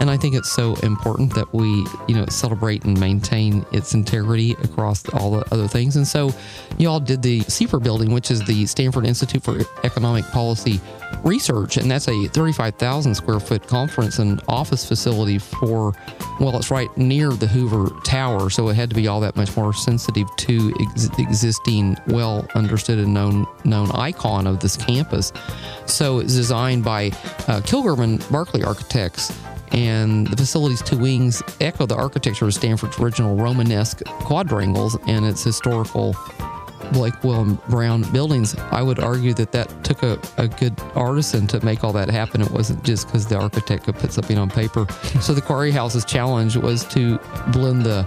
And 0.00 0.10
i 0.10 0.16
think 0.16 0.34
it's 0.34 0.52
so 0.52 0.74
important 0.82 1.34
that 1.34 1.52
we 1.52 1.66
you 2.08 2.14
know 2.14 2.24
celebrate 2.26 2.84
and 2.84 2.98
maintain 2.98 3.64
its 3.72 3.94
integrity 3.94 4.52
across 4.62 5.08
all 5.10 5.30
the 5.32 5.44
other 5.52 5.68
things. 5.68 5.96
And 5.96 6.06
so 6.06 6.32
y'all 6.78 7.00
did 7.00 7.22
the 7.22 7.40
SIEPR 7.40 7.82
building 7.82 8.12
which 8.12 8.30
is 8.30 8.44
the 8.44 8.66
stanford 8.66 9.06
institute 9.06 9.42
for 9.42 9.60
economic 9.84 10.24
policy 10.26 10.80
research 11.22 11.76
and 11.76 11.90
that's 11.90 12.08
a 12.08 12.28
35000 12.28 13.14
square 13.14 13.40
foot 13.40 13.66
conference 13.66 14.18
and 14.18 14.40
office 14.48 14.86
facility 14.86 15.38
for 15.38 15.92
well 16.40 16.56
it's 16.56 16.70
right 16.70 16.94
near 16.96 17.30
the 17.30 17.46
hoover 17.46 17.90
tower 18.04 18.50
so 18.50 18.68
it 18.68 18.74
had 18.74 18.88
to 18.88 18.96
be 18.96 19.08
all 19.08 19.20
that 19.20 19.36
much 19.36 19.56
more 19.56 19.72
sensitive 19.72 20.26
to 20.36 20.74
ex- 20.80 21.08
existing 21.18 21.96
well 22.08 22.46
understood 22.54 22.98
and 22.98 23.12
known 23.12 23.46
known 23.64 23.90
icon 23.92 24.46
of 24.46 24.60
this 24.60 24.76
campus. 24.76 25.32
So 25.86 26.20
it's 26.20 26.34
designed 26.34 26.84
by 26.84 27.08
uh, 27.48 27.60
kilgurman 27.60 28.30
barclay 28.30 28.62
architects 28.62 29.36
and 29.72 30.26
the 30.28 30.36
facility's 30.36 30.82
two 30.82 30.98
wings 30.98 31.42
echo 31.60 31.86
the 31.86 31.96
architecture 31.96 32.44
of 32.44 32.54
stanford's 32.54 32.98
original 33.00 33.34
romanesque 33.34 34.04
quadrangles 34.04 34.96
and 35.06 35.24
its 35.24 35.42
historical 35.42 36.14
Blake 36.92 37.22
Will 37.24 37.44
Brown 37.68 38.02
buildings, 38.12 38.54
I 38.70 38.82
would 38.82 38.98
argue 38.98 39.34
that 39.34 39.52
that 39.52 39.84
took 39.84 40.02
a, 40.02 40.18
a 40.38 40.48
good 40.48 40.74
artisan 40.94 41.46
to 41.48 41.64
make 41.64 41.84
all 41.84 41.92
that 41.92 42.10
happen. 42.10 42.40
It 42.40 42.50
wasn't 42.50 42.84
just 42.84 43.06
because 43.06 43.26
the 43.26 43.38
architect 43.38 43.84
could 43.84 43.96
put 43.96 44.12
something 44.12 44.38
on 44.38 44.50
paper. 44.50 44.86
so 45.20 45.34
the 45.34 45.42
Quarry 45.42 45.70
House's 45.70 46.04
challenge 46.04 46.56
was 46.56 46.84
to 46.86 47.18
blend 47.52 47.82
the 47.82 48.06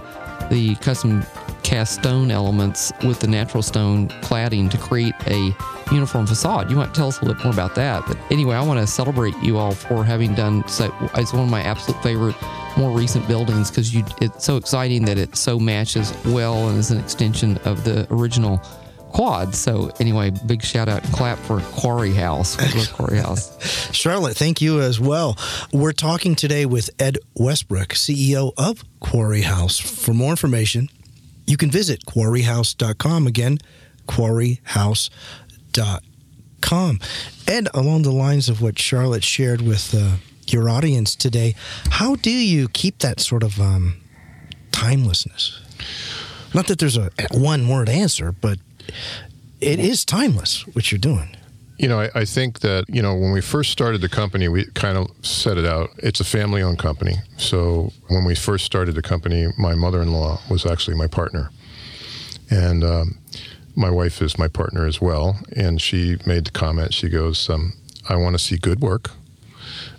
the 0.50 0.76
custom 0.76 1.22
cast 1.68 1.96
stone 1.96 2.30
elements 2.30 2.94
with 3.04 3.20
the 3.20 3.26
natural 3.26 3.62
stone 3.62 4.08
cladding 4.22 4.70
to 4.70 4.78
create 4.78 5.12
a 5.26 5.54
uniform 5.92 6.26
facade. 6.26 6.70
You 6.70 6.76
might 6.76 6.94
tell 6.94 7.08
us 7.08 7.18
a 7.18 7.24
little 7.26 7.34
bit 7.34 7.44
more 7.44 7.52
about 7.52 7.74
that. 7.74 8.06
But 8.06 8.16
anyway, 8.30 8.56
I 8.56 8.62
want 8.62 8.80
to 8.80 8.86
celebrate 8.86 9.36
you 9.42 9.58
all 9.58 9.72
for 9.72 10.02
having 10.02 10.34
done 10.34 10.66
so. 10.66 10.90
It's 11.16 11.34
one 11.34 11.44
of 11.44 11.50
my 11.50 11.60
absolute 11.60 12.02
favorite 12.02 12.36
more 12.78 12.90
recent 12.90 13.28
buildings 13.28 13.70
because 13.70 13.94
you 13.94 14.02
it's 14.22 14.46
so 14.46 14.56
exciting 14.56 15.04
that 15.04 15.18
it 15.18 15.36
so 15.36 15.58
matches 15.58 16.14
well 16.24 16.70
and 16.70 16.78
is 16.78 16.90
an 16.90 16.98
extension 16.98 17.58
of 17.66 17.84
the 17.84 18.06
original 18.10 18.62
quad. 19.10 19.54
So 19.54 19.90
anyway, 20.00 20.30
big 20.46 20.62
shout 20.62 20.88
out, 20.88 21.02
clap 21.12 21.38
for 21.38 21.60
Quarry 21.60 22.14
House. 22.14 22.56
Quarry 22.92 23.18
House. 23.18 23.92
Charlotte, 23.94 24.38
thank 24.38 24.62
you 24.62 24.80
as 24.80 24.98
well. 24.98 25.36
We're 25.70 25.92
talking 25.92 26.34
today 26.34 26.64
with 26.64 26.88
Ed 26.98 27.18
Westbrook, 27.34 27.88
CEO 27.88 28.52
of 28.56 28.84
Quarry 29.00 29.42
House. 29.42 29.78
For 29.78 30.14
more 30.14 30.30
information, 30.30 30.88
you 31.48 31.56
can 31.56 31.70
visit 31.70 32.04
quarryhouse.com. 32.04 33.26
Again, 33.26 33.58
quarryhouse.com. 34.06 37.00
And 37.46 37.68
along 37.72 38.02
the 38.02 38.12
lines 38.12 38.48
of 38.48 38.60
what 38.60 38.78
Charlotte 38.78 39.24
shared 39.24 39.62
with 39.62 39.94
uh, 39.94 40.16
your 40.46 40.68
audience 40.68 41.16
today, 41.16 41.54
how 41.90 42.16
do 42.16 42.30
you 42.30 42.68
keep 42.68 42.98
that 42.98 43.20
sort 43.20 43.42
of 43.42 43.58
um, 43.58 43.96
timelessness? 44.72 45.58
Not 46.54 46.66
that 46.66 46.78
there's 46.78 46.98
a 46.98 47.10
one 47.32 47.68
word 47.68 47.88
answer, 47.88 48.32
but 48.32 48.58
it 49.60 49.78
is 49.78 50.04
timeless 50.04 50.66
what 50.68 50.92
you're 50.92 50.98
doing. 50.98 51.34
You 51.78 51.88
know, 51.88 52.00
I, 52.00 52.10
I, 52.14 52.24
think 52.24 52.60
that, 52.60 52.84
you 52.88 53.02
know, 53.02 53.14
when 53.14 53.30
we 53.30 53.40
first 53.40 53.70
started 53.70 54.00
the 54.00 54.08
company, 54.08 54.48
we 54.48 54.64
kind 54.72 54.98
of 54.98 55.10
set 55.24 55.56
it 55.56 55.64
out. 55.64 55.90
It's 55.98 56.18
a 56.18 56.24
family 56.24 56.60
owned 56.60 56.78
company. 56.78 57.16
So 57.36 57.92
when 58.08 58.24
we 58.24 58.34
first 58.34 58.64
started 58.64 58.96
the 58.96 59.02
company, 59.02 59.46
my 59.56 59.74
mother 59.74 60.02
in 60.02 60.12
law 60.12 60.40
was 60.50 60.66
actually 60.66 60.96
my 60.96 61.06
partner. 61.06 61.50
And 62.50 62.82
um, 62.82 63.18
my 63.76 63.90
wife 63.90 64.20
is 64.20 64.36
my 64.38 64.48
partner 64.48 64.86
as 64.86 65.00
well. 65.00 65.38
And 65.54 65.80
she 65.80 66.16
made 66.26 66.46
the 66.46 66.50
comment, 66.50 66.94
she 66.94 67.08
goes, 67.08 67.48
um, 67.48 67.74
I 68.08 68.16
want 68.16 68.34
to 68.34 68.38
see 68.40 68.56
good 68.56 68.80
work 68.80 69.10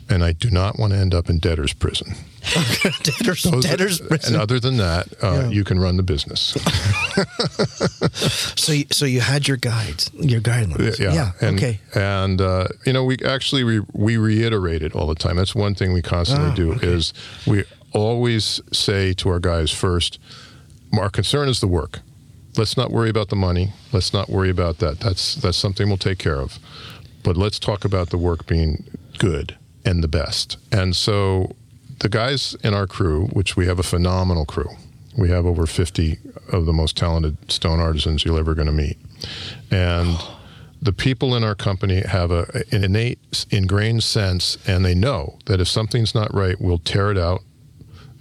and 0.10 0.24
I 0.24 0.34
do 0.34 0.50
not 0.50 0.80
want 0.80 0.94
to 0.94 1.00
end 1.00 1.14
up 1.14 1.30
in 1.30 1.40
debtor's 1.40 1.74
prison. 1.74 2.16
debtor's, 3.04 3.44
debtor's 3.44 4.00
prison. 4.02 4.34
And 4.34 4.42
other 4.42 4.60
than 4.60 4.78
that, 4.78 5.08
uh, 5.24 5.32
yeah. 5.32 5.50
you 5.50 5.64
can 5.64 5.80
run 5.80 5.98
the 5.98 6.04
business. 6.04 6.58
so, 8.58 8.72
you, 8.72 8.86
so 8.92 9.06
you 9.06 9.22
had 9.22 9.48
your 9.48 9.58
guides, 9.58 10.12
your 10.14 10.42
guidelines. 10.42 11.00
Yeah. 11.00 11.14
yeah. 11.14 11.32
And, 11.42 11.58
okay. 11.58 11.80
And 11.96 12.42
uh, 12.42 12.68
you 12.86 12.94
know, 12.94 13.04
we 13.04 13.18
actually 13.26 13.64
re- 13.64 13.86
we 13.94 14.18
reiterate 14.18 14.82
it 14.82 14.96
all 14.96 15.08
the 15.08 15.16
time. 15.16 15.38
That's 15.38 15.56
one 15.56 15.76
thing 15.76 15.94
we 15.94 16.02
constantly 16.02 16.52
oh, 16.52 16.56
do 16.56 16.74
okay. 16.74 16.88
is 16.88 17.14
we 17.46 17.64
always 17.94 18.62
say 18.72 19.14
to 19.14 19.30
our 19.30 19.40
guys 19.40 19.72
first, 19.72 20.20
our 20.98 21.10
concern 21.10 21.50
is 21.50 21.60
the 21.60 21.68
work. 21.68 22.00
Let's 22.58 22.76
not 22.76 22.92
worry 22.92 23.10
about 23.10 23.30
the 23.30 23.36
money. 23.36 23.74
Let's 23.92 24.14
not 24.14 24.30
worry 24.30 24.50
about 24.50 24.80
that. 24.80 25.00
That's 25.00 25.36
that's 25.36 25.58
something 25.58 25.88
we'll 25.88 25.98
take 25.98 26.20
care 26.20 26.40
of. 26.40 26.60
But 27.24 27.38
let's 27.38 27.60
talk 27.60 27.86
about 27.86 28.10
the 28.10 28.18
work 28.18 28.48
being 28.48 28.86
good 29.18 29.58
and 29.86 30.04
the 30.04 30.08
best. 30.08 30.58
And 30.72 30.96
so 30.96 31.56
the 32.00 32.10
guys 32.10 32.56
in 32.64 32.74
our 32.74 32.88
crew, 32.88 33.28
which 33.28 33.56
we 33.56 33.66
have 33.66 33.80
a 33.80 33.84
phenomenal 33.84 34.46
crew, 34.46 34.70
we 35.18 35.30
have 35.30 35.46
over 35.46 35.66
50 35.66 36.18
of 36.52 36.66
the 36.66 36.74
most 36.74 36.96
talented 36.96 37.52
stone 37.52 37.80
artisans 37.80 38.24
you're 38.24 38.40
ever 38.40 38.56
going 38.56 38.68
to 38.68 38.74
meet. 38.74 38.98
And 39.70 40.18
the 40.82 40.94
people 40.94 41.36
in 41.36 41.44
our 41.44 41.56
company 41.56 42.02
have 42.02 42.32
a, 42.32 42.64
an 42.72 42.84
innate, 42.86 43.46
ingrained 43.50 44.04
sense, 44.04 44.58
and 44.66 44.86
they 44.86 44.96
know 44.96 45.38
that 45.46 45.60
if 45.60 45.68
something's 45.68 46.16
not 46.16 46.34
right, 46.34 46.60
we'll 46.60 46.80
tear 46.80 47.12
it 47.12 47.18
out 47.18 47.42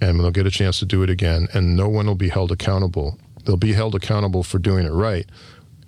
and 0.01 0.21
they'll 0.21 0.31
get 0.31 0.47
a 0.47 0.51
chance 0.51 0.79
to 0.79 0.87
do 0.87 1.03
it 1.03 1.11
again, 1.11 1.49
and 1.53 1.77
no 1.77 1.89
one 1.89 2.07
will 2.07 2.15
be 2.15 2.29
held 2.29 2.53
accountable. 2.53 3.19
They'll 3.45 3.57
be 3.57 3.73
held 3.73 3.97
accountable 3.97 4.45
for 4.45 4.59
doing 4.59 4.87
it 4.87 4.93
right. 4.93 5.27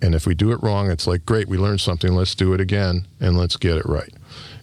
And 0.01 0.15
if 0.15 0.25
we 0.25 0.35
do 0.35 0.51
it 0.51 0.61
wrong, 0.61 0.89
it's 0.91 1.07
like, 1.07 1.25
great, 1.25 1.47
we 1.47 1.57
learned 1.57 1.79
something, 1.79 2.13
let's 2.13 2.35
do 2.35 2.53
it 2.53 2.59
again, 2.59 3.07
and 3.21 3.37
let's 3.37 3.55
get 3.55 3.77
it 3.77 3.85
right. 3.85 4.13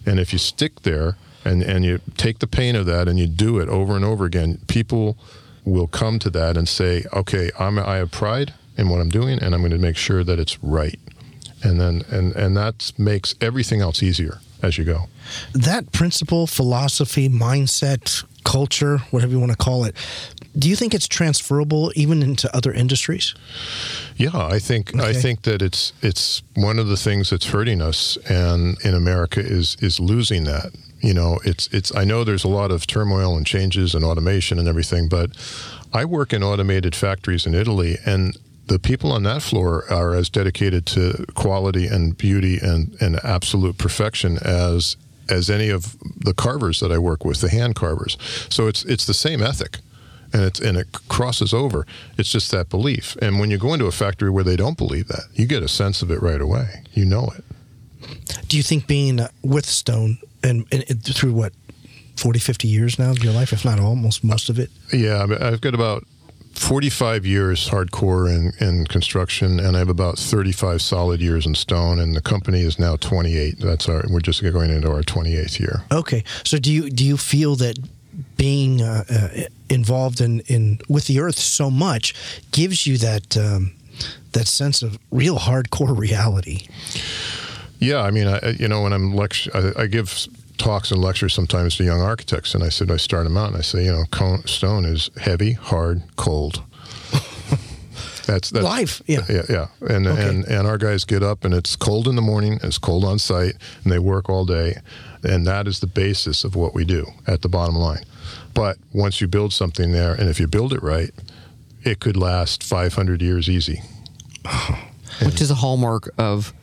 And 0.05 0.19
if 0.19 0.33
you 0.33 0.37
stick 0.39 0.81
there 0.81 1.15
and, 1.49 1.63
and 1.63 1.83
you 1.83 1.99
take 2.15 2.39
the 2.39 2.47
pain 2.47 2.75
of 2.75 2.85
that 2.85 3.07
and 3.07 3.17
you 3.17 3.27
do 3.27 3.59
it 3.59 3.67
over 3.69 3.95
and 3.95 4.05
over 4.05 4.25
again, 4.25 4.59
people 4.67 5.17
will 5.65 5.87
come 5.87 6.19
to 6.19 6.29
that 6.29 6.55
and 6.57 6.69
say, 6.69 7.03
okay, 7.13 7.49
I'm, 7.59 7.79
I 7.79 7.95
have 7.95 8.11
pride 8.11 8.53
in 8.77 8.89
what 8.89 9.01
I'm 9.01 9.09
doing 9.09 9.39
and 9.39 9.55
I'm 9.55 9.61
going 9.61 9.71
to 9.71 9.79
make 9.79 9.97
sure 9.97 10.23
that 10.23 10.39
it's 10.39 10.61
right. 10.63 10.99
And 11.63 11.81
then, 11.81 12.03
and, 12.09 12.35
and 12.35 12.55
that 12.55 12.93
makes 12.97 13.35
everything 13.41 13.81
else 13.81 14.03
easier 14.03 14.39
as 14.61 14.77
you 14.77 14.85
go. 14.85 15.07
That 15.53 15.91
principle, 15.91 16.47
philosophy, 16.47 17.29
mindset, 17.29 18.23
culture, 18.43 18.99
whatever 19.11 19.31
you 19.31 19.39
want 19.39 19.51
to 19.51 19.57
call 19.57 19.83
it, 19.85 19.95
do 20.57 20.69
you 20.69 20.75
think 20.75 20.93
it's 20.93 21.07
transferable 21.07 21.91
even 21.95 22.21
into 22.23 22.53
other 22.55 22.71
industries? 22.71 23.35
Yeah, 24.15 24.35
I 24.35 24.59
think 24.59 24.95
okay. 24.95 25.09
I 25.09 25.13
think 25.13 25.43
that 25.43 25.61
it's 25.61 25.93
it's 26.01 26.41
one 26.55 26.79
of 26.79 26.87
the 26.87 26.97
things 26.97 27.29
that's 27.29 27.45
hurting 27.45 27.81
us, 27.81 28.17
and 28.27 28.77
in 28.83 28.95
America 28.95 29.39
is 29.39 29.77
is 29.79 29.99
losing 29.99 30.45
that. 30.45 30.73
You 31.01 31.13
know, 31.13 31.39
it's 31.45 31.67
it's. 31.67 31.95
I 31.95 32.03
know 32.03 32.23
there's 32.23 32.43
a 32.43 32.49
lot 32.49 32.71
of 32.71 32.85
turmoil 32.85 33.37
and 33.37 33.45
changes 33.45 33.95
and 33.95 34.03
automation 34.03 34.59
and 34.59 34.67
everything, 34.67 35.07
but 35.07 35.31
I 35.93 36.05
work 36.05 36.33
in 36.33 36.43
automated 36.43 36.95
factories 36.95 37.45
in 37.45 37.55
Italy, 37.55 37.97
and 38.05 38.37
the 38.67 38.79
people 38.79 39.11
on 39.11 39.23
that 39.23 39.41
floor 39.41 39.85
are 39.91 40.13
as 40.13 40.29
dedicated 40.29 40.85
to 40.85 41.25
quality 41.33 41.87
and 41.87 42.17
beauty 42.17 42.59
and, 42.61 42.95
and 43.01 43.15
absolute 43.23 43.77
perfection 43.77 44.37
as 44.43 44.95
as 45.29 45.49
any 45.49 45.69
of 45.69 45.95
the 46.17 46.33
carvers 46.33 46.79
that 46.79 46.91
I 46.91 46.97
work 46.97 47.23
with, 47.23 47.41
the 47.41 47.49
hand 47.49 47.75
carvers. 47.75 48.17
So 48.49 48.67
it's 48.67 48.83
it's 48.85 49.05
the 49.05 49.13
same 49.13 49.41
ethic 49.41 49.77
and 50.33 50.43
it's 50.43 50.59
and 50.59 50.77
it 50.77 50.87
crosses 51.07 51.53
over. 51.53 51.85
It's 52.17 52.31
just 52.31 52.51
that 52.51 52.69
belief. 52.69 53.15
And 53.21 53.39
when 53.39 53.51
you 53.51 53.57
go 53.57 53.73
into 53.73 53.85
a 53.85 53.91
factory 53.91 54.29
where 54.29 54.43
they 54.43 54.55
don't 54.55 54.77
believe 54.77 55.07
that, 55.07 55.25
you 55.33 55.45
get 55.45 55.63
a 55.63 55.67
sense 55.67 56.01
of 56.01 56.11
it 56.11 56.21
right 56.21 56.41
away. 56.41 56.83
You 56.93 57.05
know 57.05 57.31
it. 57.35 57.43
Do 58.47 58.57
you 58.57 58.63
think 58.63 58.87
being 58.87 59.19
with 59.43 59.65
Stone 59.65 60.19
and, 60.43 60.65
and, 60.71 60.83
and 60.89 61.03
through 61.03 61.33
what 61.33 61.53
40, 62.17 62.39
50 62.39 62.67
years 62.67 62.99
now 62.99 63.11
of 63.11 63.23
your 63.23 63.33
life, 63.33 63.53
if 63.53 63.63
not 63.63 63.79
almost 63.79 64.23
most 64.23 64.49
of 64.49 64.59
it? 64.59 64.69
Yeah, 64.93 65.25
I've 65.39 65.61
got 65.61 65.73
about 65.73 66.05
45 66.53 67.25
years 67.25 67.69
hardcore 67.69 68.29
in, 68.29 68.51
in 68.65 68.85
construction, 68.85 69.59
and 69.59 69.75
I 69.75 69.79
have 69.79 69.89
about 69.89 70.17
35 70.17 70.81
solid 70.81 71.21
years 71.21 71.45
in 71.45 71.55
stone, 71.55 71.99
and 71.99 72.15
the 72.15 72.21
company 72.21 72.61
is 72.61 72.77
now 72.77 72.97
28. 72.97 73.59
That's 73.59 73.87
our. 73.87 74.03
We're 74.09 74.19
just 74.19 74.43
going 74.43 74.69
into 74.69 74.91
our 74.91 75.01
28th 75.01 75.59
year. 75.59 75.83
Okay, 75.91 76.23
so 76.43 76.57
do 76.57 76.71
you 76.71 76.89
do 76.89 77.05
you 77.05 77.15
feel 77.15 77.55
that 77.55 77.77
being 78.35 78.81
uh, 78.81 79.03
uh, 79.09 79.27
involved 79.69 80.19
in, 80.19 80.41
in 80.41 80.79
with 80.89 81.07
the 81.07 81.19
earth 81.19 81.37
so 81.37 81.69
much 81.69 82.13
gives 82.51 82.85
you 82.85 82.97
that 82.97 83.37
um, 83.37 83.71
that 84.33 84.47
sense 84.47 84.81
of 84.81 84.97
real 85.11 85.37
hardcore 85.37 85.97
reality. 86.07 86.67
Yeah, 87.79 88.01
I 88.01 88.11
mean, 88.11 88.27
I, 88.27 88.51
you 88.59 88.67
know, 88.67 88.81
when 88.83 88.93
I'm 88.93 89.15
lecture, 89.15 89.51
I, 89.53 89.83
I, 89.83 89.87
give 89.87 90.27
talks 90.57 90.91
and 90.91 91.01
lectures 91.01 91.33
sometimes 91.33 91.77
to 91.77 91.85
young 91.85 92.01
architects, 92.01 92.53
and 92.53 92.63
I 92.63 92.69
said 92.69 92.91
I 92.91 92.97
start 92.97 93.23
them 93.23 93.37
out 93.37 93.47
and 93.47 93.57
I 93.57 93.61
say, 93.61 93.85
you 93.85 93.91
know, 93.91 94.37
stone 94.45 94.85
is 94.85 95.09
heavy, 95.17 95.53
hard, 95.53 96.03
cold. 96.17 96.61
That's, 98.27 98.51
that's 98.51 98.63
life. 98.63 99.01
Yeah, 99.07 99.25
yeah, 99.27 99.41
yeah. 99.49 99.67
And 99.81 100.05
okay. 100.05 100.29
and 100.29 100.45
and 100.45 100.67
our 100.67 100.77
guys 100.77 101.03
get 101.03 101.23
up, 101.23 101.45
and 101.45 101.51
it's 101.51 101.75
cold 101.75 102.07
in 102.07 102.15
the 102.15 102.21
morning. 102.21 102.59
It's 102.61 102.77
cold 102.77 103.03
on 103.03 103.17
site, 103.17 103.55
and 103.83 103.91
they 103.91 103.97
work 103.97 104.29
all 104.29 104.45
day, 104.45 104.75
and 105.23 105.47
that 105.47 105.67
is 105.67 105.79
the 105.79 105.87
basis 105.87 106.43
of 106.43 106.55
what 106.55 106.75
we 106.75 106.85
do 106.85 107.07
at 107.25 107.41
the 107.41 107.49
bottom 107.49 107.75
line. 107.75 108.03
But 108.53 108.77
once 108.93 109.19
you 109.19 109.27
build 109.27 109.51
something 109.51 109.93
there, 109.93 110.13
and 110.13 110.29
if 110.29 110.39
you 110.39 110.45
build 110.45 110.73
it 110.73 110.83
right, 110.83 111.09
it 111.83 111.99
could 111.99 112.15
last 112.15 112.61
500 112.61 113.19
years 113.19 113.49
easy. 113.49 113.81
Which 115.23 115.41
is 115.41 115.49
a 115.49 115.55
hallmark 115.55 116.11
of 116.19 116.53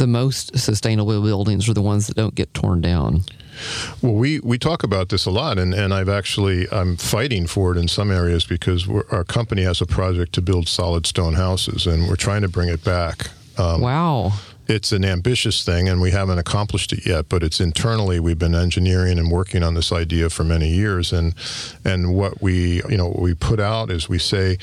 the 0.00 0.06
most 0.06 0.58
sustainable 0.58 1.22
buildings 1.22 1.68
are 1.68 1.74
the 1.74 1.82
ones 1.82 2.06
that 2.06 2.16
don't 2.16 2.34
get 2.34 2.52
torn 2.54 2.80
down. 2.80 3.22
Well, 4.00 4.14
we, 4.14 4.40
we 4.40 4.58
talk 4.58 4.82
about 4.82 5.10
this 5.10 5.26
a 5.26 5.30
lot, 5.30 5.58
and, 5.58 5.74
and 5.74 5.92
I've 5.92 6.08
actually 6.08 6.66
I'm 6.72 6.96
fighting 6.96 7.46
for 7.46 7.70
it 7.72 7.78
in 7.78 7.86
some 7.86 8.10
areas 8.10 8.44
because 8.46 8.88
our 8.88 9.24
company 9.24 9.62
has 9.62 9.82
a 9.82 9.86
project 9.86 10.32
to 10.34 10.42
build 10.42 10.68
solid 10.68 11.06
stone 11.06 11.34
houses, 11.34 11.86
and 11.86 12.08
we're 12.08 12.16
trying 12.16 12.40
to 12.40 12.48
bring 12.48 12.70
it 12.70 12.82
back. 12.82 13.30
Um, 13.58 13.82
wow! 13.82 14.32
it's 14.70 14.92
an 14.92 15.04
ambitious 15.04 15.64
thing 15.64 15.88
and 15.88 16.00
we 16.00 16.12
haven't 16.12 16.38
accomplished 16.38 16.92
it 16.92 17.04
yet 17.04 17.28
but 17.28 17.42
it's 17.42 17.60
internally 17.60 18.20
we've 18.20 18.38
been 18.38 18.54
engineering 18.54 19.18
and 19.18 19.30
working 19.30 19.62
on 19.62 19.74
this 19.74 19.90
idea 19.90 20.30
for 20.30 20.44
many 20.44 20.68
years 20.68 21.12
and 21.12 21.34
and 21.84 22.14
what 22.14 22.40
we 22.40 22.82
you 22.88 22.96
know 22.96 23.08
what 23.08 23.20
we 23.20 23.34
put 23.34 23.58
out 23.58 23.90
is 23.90 24.08
we 24.08 24.18
say 24.18 24.56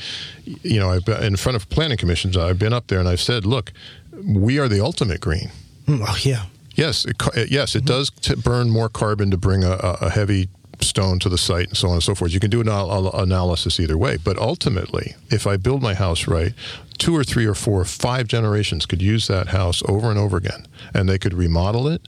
you 0.44 0.80
know 0.80 0.90
I've 0.90 1.04
been 1.04 1.22
in 1.22 1.36
front 1.36 1.56
of 1.56 1.68
planning 1.68 1.98
commissions 1.98 2.36
I've 2.36 2.58
been 2.58 2.72
up 2.72 2.86
there 2.86 2.98
and 2.98 3.08
I've 3.08 3.20
said 3.20 3.44
look 3.44 3.72
we 4.24 4.58
are 4.58 4.68
the 4.68 4.80
ultimate 4.80 5.20
green 5.20 5.50
mm, 5.86 6.04
oh 6.06 6.16
yeah 6.22 6.44
yes 6.74 7.04
it, 7.04 7.16
yes 7.50 7.74
it 7.74 7.78
mm-hmm. 7.78 7.86
does 7.86 8.10
t- 8.10 8.34
burn 8.34 8.70
more 8.70 8.88
carbon 8.88 9.30
to 9.30 9.36
bring 9.36 9.64
a, 9.64 9.72
a 9.72 10.10
heavy 10.10 10.48
stone 10.82 11.18
to 11.20 11.28
the 11.28 11.38
site 11.38 11.68
and 11.68 11.76
so 11.76 11.88
on 11.88 11.94
and 11.94 12.02
so 12.02 12.14
forth. 12.14 12.32
You 12.32 12.40
can 12.40 12.50
do 12.50 12.60
an 12.60 12.68
analysis 12.68 13.80
either 13.80 13.98
way. 13.98 14.16
But 14.16 14.38
ultimately, 14.38 15.14
if 15.30 15.46
I 15.46 15.56
build 15.56 15.82
my 15.82 15.94
house 15.94 16.26
right, 16.26 16.52
two 16.98 17.16
or 17.16 17.24
three 17.24 17.46
or 17.46 17.54
four 17.54 17.80
or 17.80 17.84
five 17.84 18.26
generations 18.26 18.86
could 18.86 19.02
use 19.02 19.28
that 19.28 19.48
house 19.48 19.82
over 19.88 20.10
and 20.10 20.18
over 20.18 20.36
again 20.36 20.66
and 20.92 21.08
they 21.08 21.18
could 21.18 21.34
remodel 21.34 21.88
it. 21.88 22.02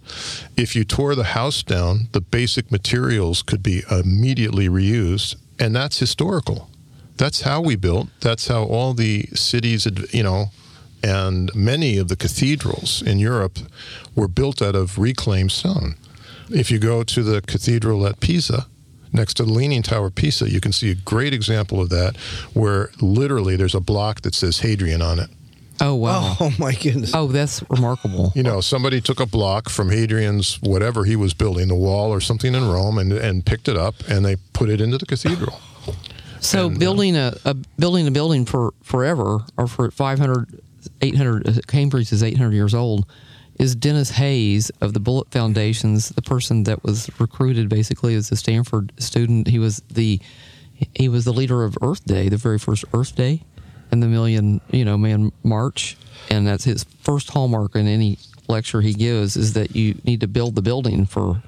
If 0.57 0.75
you 0.75 0.85
tore 0.85 1.15
the 1.15 1.25
house 1.25 1.63
down, 1.63 2.09
the 2.13 2.21
basic 2.21 2.71
materials 2.73 3.43
could 3.43 3.63
be 3.63 3.83
immediately 3.91 4.69
reused. 4.69 5.37
And 5.59 5.75
that's 5.77 5.99
historical. 5.99 6.69
That's 7.17 7.43
how 7.43 7.61
we 7.61 7.77
built. 7.77 8.09
That's 8.21 8.49
how 8.49 8.65
all 8.65 8.95
the 8.95 9.27
cities, 9.35 9.87
you 10.13 10.23
know, 10.23 10.47
and 11.03 11.55
many 11.55 11.99
of 11.99 12.09
the 12.09 12.17
cathedrals 12.17 13.03
in 13.03 13.19
Europe 13.19 13.59
were 14.15 14.29
built 14.29 14.61
out 14.63 14.75
of 14.75 14.99
reclaimed 14.99 15.53
stone. 15.53 15.97
If 16.51 16.71
you 16.71 16.79
go 16.79 17.03
to 17.05 17.23
the 17.23 17.41
cathedral 17.43 18.07
at 18.07 18.21
Pisa, 18.21 18.67
next 19.13 19.35
to 19.35 19.45
the 19.45 19.53
Leaning 19.53 19.83
Tower 19.83 20.11
Pisa, 20.11 20.51
you 20.51 20.61
can 20.61 20.73
see 20.73 20.91
a 20.91 20.95
great 20.95 21.33
example 21.33 21.81
of 21.81 21.89
that, 21.91 22.17
where 22.53 22.91
literally 23.01 23.57
there's 23.57 23.75
a 23.75 23.81
block 23.81 24.23
that 24.23 24.35
says 24.35 24.59
Hadrian 24.59 25.03
on 25.03 25.19
it. 25.19 25.31
Oh 25.81 25.95
wow. 25.95 26.37
Oh 26.41 26.53
my 26.59 26.75
goodness. 26.75 27.13
Oh, 27.15 27.27
that's 27.29 27.63
remarkable. 27.71 28.33
You 28.35 28.43
know, 28.43 28.61
somebody 28.61 29.01
took 29.01 29.21
a 29.21 29.27
block 29.27 29.69
from 29.69 29.91
Hadrian's 29.91 30.61
whatever 30.61 31.05
he 31.05 31.17
was 31.17 31.33
building, 31.35 31.69
the 31.69 31.75
wall 31.75 32.11
or 32.13 32.21
something 32.21 32.55
in 32.55 32.69
Rome, 32.69 32.99
and 32.99 33.13
and 33.13 33.45
picked 33.47 33.69
it 33.69 33.77
up 33.77 33.95
and 34.09 34.25
they 34.25 34.37
put 34.53 34.69
it 34.69 34.81
into 34.81 34.99
the 34.99 35.07
cathedral. 35.07 35.61
So 36.41 36.67
And, 36.67 36.77
uh, 36.77 36.79
building 36.79 37.17
a, 37.17 37.35
a 37.45 37.55
building 37.79 38.07
a 38.07 38.11
building 38.11 38.45
for 38.45 38.73
forever 38.83 39.41
or 39.57 39.67
for 39.67 39.91
500 39.91 40.61
800 41.01 41.49
uh, 41.49 41.53
Cambridge 41.67 42.13
is 42.13 42.23
800 42.23 42.53
years 42.53 42.75
old 42.75 43.07
is 43.59 43.75
Denis 43.75 44.11
Hayes 44.13 44.71
of 44.81 44.95
the 44.95 45.01
Bullitt 45.01 45.31
Foundations 45.31 46.09
the 46.11 46.23
person 46.23 46.65
that 46.65 46.83
was 46.83 47.11
recruited 47.21 47.69
basically 47.69 48.15
as 48.15 48.33
a 48.33 48.37
Stanford 48.37 48.93
student. 48.99 49.49
He 49.49 49.59
was 49.59 49.83
the 49.91 50.21
he 50.95 51.09
was 51.09 51.27
the 51.27 51.33
leader 51.33 51.63
of 51.65 51.77
Earth 51.83 52.05
Day 52.05 52.29
the 52.29 52.39
very 52.39 52.59
first 52.59 52.85
Earth 52.95 53.15
Day 53.15 53.43
and 53.91 54.03
the 54.03 54.07
million 54.07 54.61
you 54.71 54.85
know 54.85 54.97
man 54.97 55.33
march. 55.43 55.97
And 56.31 56.47
that's 56.47 56.65
his 56.65 56.85
first 57.03 57.31
hallmark 57.31 57.75
in 57.77 57.87
any 57.87 58.19
lecture 58.49 58.81
he 58.81 58.93
gives 58.93 59.37
is 59.37 59.53
that 59.53 59.77
you 59.77 60.01
need 60.05 60.21
to 60.21 60.27
build 60.29 60.55
the 60.55 60.63
building 60.63 61.07
for 61.07 61.43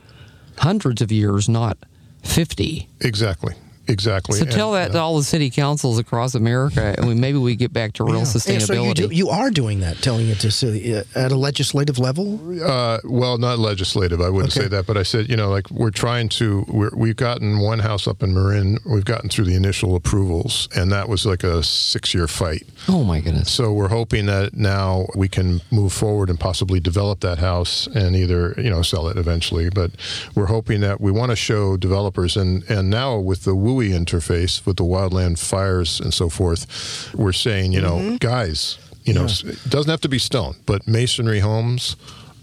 hundreds 0.59 1.03
of 1.03 1.11
years 1.11 1.49
not 1.49 1.79
50 2.23 2.89
Exactly. 3.01 3.55
Exactly. 3.89 4.39
so 4.39 4.45
tell 4.45 4.75
And, 4.75 4.87
that 4.87 4.93
to 4.97 5.01
all 5.03 5.17
the 5.17 5.25
city 5.25 5.51
councils 5.51 5.99
across 5.99 6.35
America, 6.35 6.95
and 6.97 7.09
we, 7.09 7.15
maybe 7.15 7.39
we 7.39 7.57
get 7.57 7.73
back 7.73 7.93
to 7.95 8.05
real 8.05 8.15
Yeah. 8.15 8.21
Yeah, 8.23 8.25
sustainability. 8.27 8.67
so 8.67 8.83
you, 8.85 8.95
do, 8.95 9.09
you 9.13 9.29
are 9.29 9.51
doing 9.51 9.81
that, 9.81 9.97
telling 9.99 10.29
it 10.29 10.39
to 10.41 10.51
city 10.51 10.95
uh, 10.95 11.03
at 11.17 11.33
a 11.33 11.37
legislative 11.37 11.99
level. 11.99 12.39
Uh, 12.65 12.99
well, 13.05 13.39
not 13.39 13.59
legislative. 13.59 14.21
I 14.21 14.29
wouldn't 14.31 14.53
Okay. 14.57 14.63
say 14.65 14.69
that, 14.69 14.87
but 14.87 14.97
I 14.97 15.03
said, 15.03 15.29
you 15.29 15.37
know, 15.37 15.51
like 15.51 15.71
we're 15.71 15.91
trying 15.91 16.29
to. 16.31 16.65
We're, 16.69 16.91
we've 16.95 17.17
gotten 17.17 17.59
one 17.59 17.81
house 17.81 18.07
up 18.07 18.23
in 18.23 18.33
Marin. 18.35 18.79
We've 18.87 19.05
gotten 19.05 19.29
through 19.29 19.47
the 19.47 19.55
initial 19.57 19.97
approvals, 19.97 20.69
and 20.77 20.91
that 20.93 21.09
was 21.09 21.27
like 21.27 21.43
a 21.45 21.63
six-year 21.63 22.29
fight. 22.29 22.67
oh 22.89 23.03
my 23.05 23.21
goodness! 23.21 23.51
So 23.51 23.73
we're 23.73 23.89
hoping 23.89 24.27
that 24.27 24.55
now 24.55 25.07
we 25.17 25.29
can 25.29 25.61
move 25.71 25.93
forward 25.93 26.31
and 26.31 26.39
possibly 26.39 26.79
develop 26.81 27.21
that 27.21 27.39
house 27.39 27.87
and 27.89 28.15
either 28.17 28.55
you 28.59 28.71
know 28.71 28.83
sell 28.83 29.09
it 29.09 29.17
eventually. 29.17 29.69
But 29.71 29.91
we're 30.35 30.47
hoping 30.47 30.81
that 30.83 31.01
we 31.01 31.11
want 31.11 31.31
to 31.31 31.37
show 31.37 31.77
developers 31.77 32.37
and 32.37 32.63
and 32.71 32.89
now 32.91 33.19
with 33.19 33.43
the 33.45 33.55
WUI 33.73 33.91
interface 33.91 34.65
with 34.67 34.77
the 34.77 34.85
wildland 34.85 35.39
fires 35.39 36.01
and 36.01 36.13
so 36.15 36.29
forth, 36.29 36.67
we're 37.15 37.33
saying 37.33 37.73
you 37.73 37.81
know 37.81 38.17
guys, 38.19 38.79
you 39.05 39.13
know 39.15 39.25
it 39.27 39.59
doesn't 39.69 39.91
have 39.91 40.01
to 40.03 40.09
be 40.09 40.19
stone, 40.19 40.55
but 40.67 40.87
masonry 40.87 41.41
homes 41.41 41.97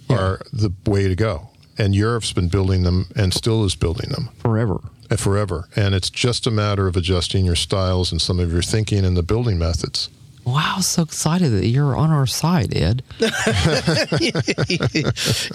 are 0.09 0.39
the 0.51 0.71
way 0.85 1.07
to 1.07 1.15
go. 1.15 1.49
And 1.77 1.95
Europe's 1.95 2.33
been 2.33 2.49
building 2.49 2.83
them 2.83 3.07
and 3.15 3.33
still 3.33 3.63
is 3.63 3.75
building 3.75 4.09
them 4.09 4.29
Forever. 4.39 4.81
uh, 5.09 5.15
forever. 5.15 5.69
And 5.77 5.95
it's 5.95 6.09
just 6.09 6.45
a 6.45 6.51
matter 6.51 6.87
of 6.87 6.97
adjusting 6.97 7.45
your 7.45 7.55
styles 7.55 8.11
and 8.11 8.21
some 8.21 8.37
of 8.39 8.51
your 8.51 8.61
thinking 8.61 9.05
and 9.05 9.15
the 9.15 9.23
building 9.23 9.57
methods. 9.57 10.09
Wow, 10.45 10.79
so 10.81 11.03
excited 11.03 11.51
that 11.51 11.67
you're 11.67 11.95
on 11.95 12.09
our 12.09 12.25
side, 12.27 12.75
Ed. 12.75 13.03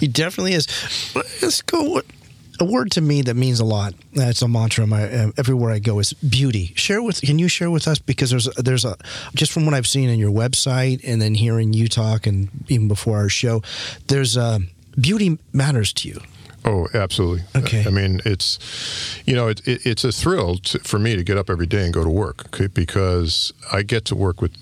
he 0.00 0.06
definitely 0.06 0.52
is. 0.54 0.66
Let's 1.14 1.62
go. 1.62 2.00
A 2.60 2.64
word 2.64 2.90
to 2.92 3.00
me 3.00 3.22
that 3.22 3.34
means 3.34 3.60
a 3.60 3.64
lot. 3.64 3.94
Uh, 4.16 4.28
It's 4.30 4.42
a 4.42 4.48
mantra. 4.48 4.86
My 4.86 5.02
uh, 5.04 5.30
everywhere 5.36 5.72
I 5.72 5.80
go 5.80 5.98
is 5.98 6.12
beauty. 6.12 6.72
Share 6.76 7.02
with. 7.02 7.20
Can 7.20 7.38
you 7.38 7.48
share 7.48 7.70
with 7.70 7.88
us 7.88 7.98
because 7.98 8.30
there's 8.30 8.48
there's 8.56 8.84
a 8.84 8.96
just 9.34 9.52
from 9.52 9.64
what 9.66 9.74
I've 9.74 9.86
seen 9.88 10.08
in 10.08 10.18
your 10.18 10.30
website 10.30 11.00
and 11.04 11.20
then 11.20 11.34
hearing 11.34 11.72
you 11.72 11.88
talk 11.88 12.26
and 12.26 12.48
even 12.68 12.88
before 12.88 13.16
our 13.18 13.28
show, 13.28 13.62
there's 14.06 14.36
uh, 14.36 14.58
beauty 15.00 15.38
matters 15.52 15.92
to 15.94 16.08
you. 16.08 16.20
Oh, 16.66 16.88
absolutely. 16.94 17.42
Okay. 17.56 17.84
I 17.86 17.90
mean, 17.90 18.20
it's 18.24 18.58
you 19.26 19.34
know, 19.34 19.48
it, 19.48 19.66
it, 19.66 19.84
it's 19.84 20.04
a 20.04 20.12
thrill 20.12 20.56
to, 20.58 20.78
for 20.78 20.98
me 20.98 21.16
to 21.16 21.22
get 21.24 21.36
up 21.36 21.50
every 21.50 21.66
day 21.66 21.84
and 21.84 21.92
go 21.92 22.04
to 22.04 22.10
work 22.10 22.46
okay, 22.46 22.68
because 22.68 23.52
I 23.72 23.82
get 23.82 24.04
to 24.06 24.14
work 24.14 24.40
with 24.40 24.52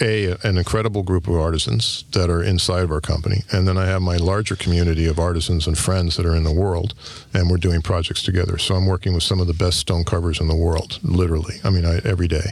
a 0.00 0.36
an 0.46 0.58
incredible 0.58 1.02
group 1.02 1.26
of 1.28 1.36
artisans 1.36 2.04
that 2.12 2.28
are 2.30 2.42
inside 2.42 2.82
of 2.82 2.90
our 2.90 3.00
company, 3.00 3.42
and 3.52 3.66
then 3.66 3.78
I 3.78 3.86
have 3.86 4.02
my 4.02 4.16
larger 4.16 4.56
community 4.56 5.06
of 5.06 5.18
artisans 5.18 5.66
and 5.66 5.76
friends 5.76 6.16
that 6.16 6.26
are 6.26 6.34
in 6.36 6.44
the 6.44 6.52
world, 6.52 6.94
and 7.32 7.50
we're 7.50 7.56
doing 7.56 7.82
projects 7.82 8.22
together. 8.22 8.58
So 8.58 8.74
I'm 8.74 8.86
working 8.86 9.14
with 9.14 9.22
some 9.22 9.40
of 9.40 9.46
the 9.46 9.54
best 9.54 9.78
stone 9.78 10.04
carvers 10.04 10.40
in 10.40 10.48
the 10.48 10.56
world, 10.56 10.98
literally. 11.02 11.56
I 11.64 11.70
mean, 11.70 11.84
I, 11.84 12.00
every 12.04 12.28
day, 12.28 12.50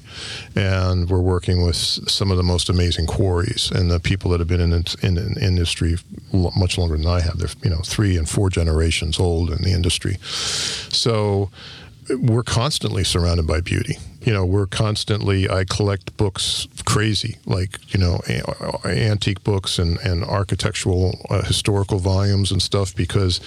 and 0.54 1.08
we're 1.08 1.20
working 1.20 1.62
with 1.64 1.76
some 1.76 2.30
of 2.30 2.36
the 2.36 2.42
most 2.42 2.68
amazing 2.68 3.06
quarries 3.06 3.70
and 3.70 3.90
the 3.90 4.00
people 4.00 4.30
that 4.30 4.40
have 4.40 4.48
been 4.48 4.60
in 4.60 4.72
it- 4.72 4.96
in 5.02 5.18
an 5.18 5.36
industry 5.40 5.96
much 6.32 6.78
longer 6.78 6.96
than 6.96 7.06
I 7.06 7.20
have. 7.20 7.38
They're 7.38 7.48
you 7.62 7.70
know 7.70 7.82
three 7.84 8.16
and 8.16 8.28
four 8.28 8.50
generations 8.50 9.18
old 9.20 9.50
in 9.50 9.62
the 9.62 9.72
industry, 9.72 10.18
so 10.22 11.50
we're 12.10 12.42
constantly 12.42 13.04
surrounded 13.04 13.46
by 13.46 13.60
beauty. 13.60 13.98
You 14.22 14.32
know, 14.32 14.44
we're 14.44 14.66
constantly. 14.66 15.48
I 15.48 15.64
collect 15.64 16.16
books 16.16 16.66
crazy, 16.84 17.36
like 17.44 17.78
you 17.92 18.00
know, 18.00 18.20
antique 18.84 19.44
books 19.44 19.78
and 19.78 19.98
and 19.98 20.24
architectural, 20.24 21.18
uh, 21.30 21.42
historical 21.42 21.98
volumes 21.98 22.50
and 22.50 22.62
stuff, 22.62 22.94
because 22.94 23.40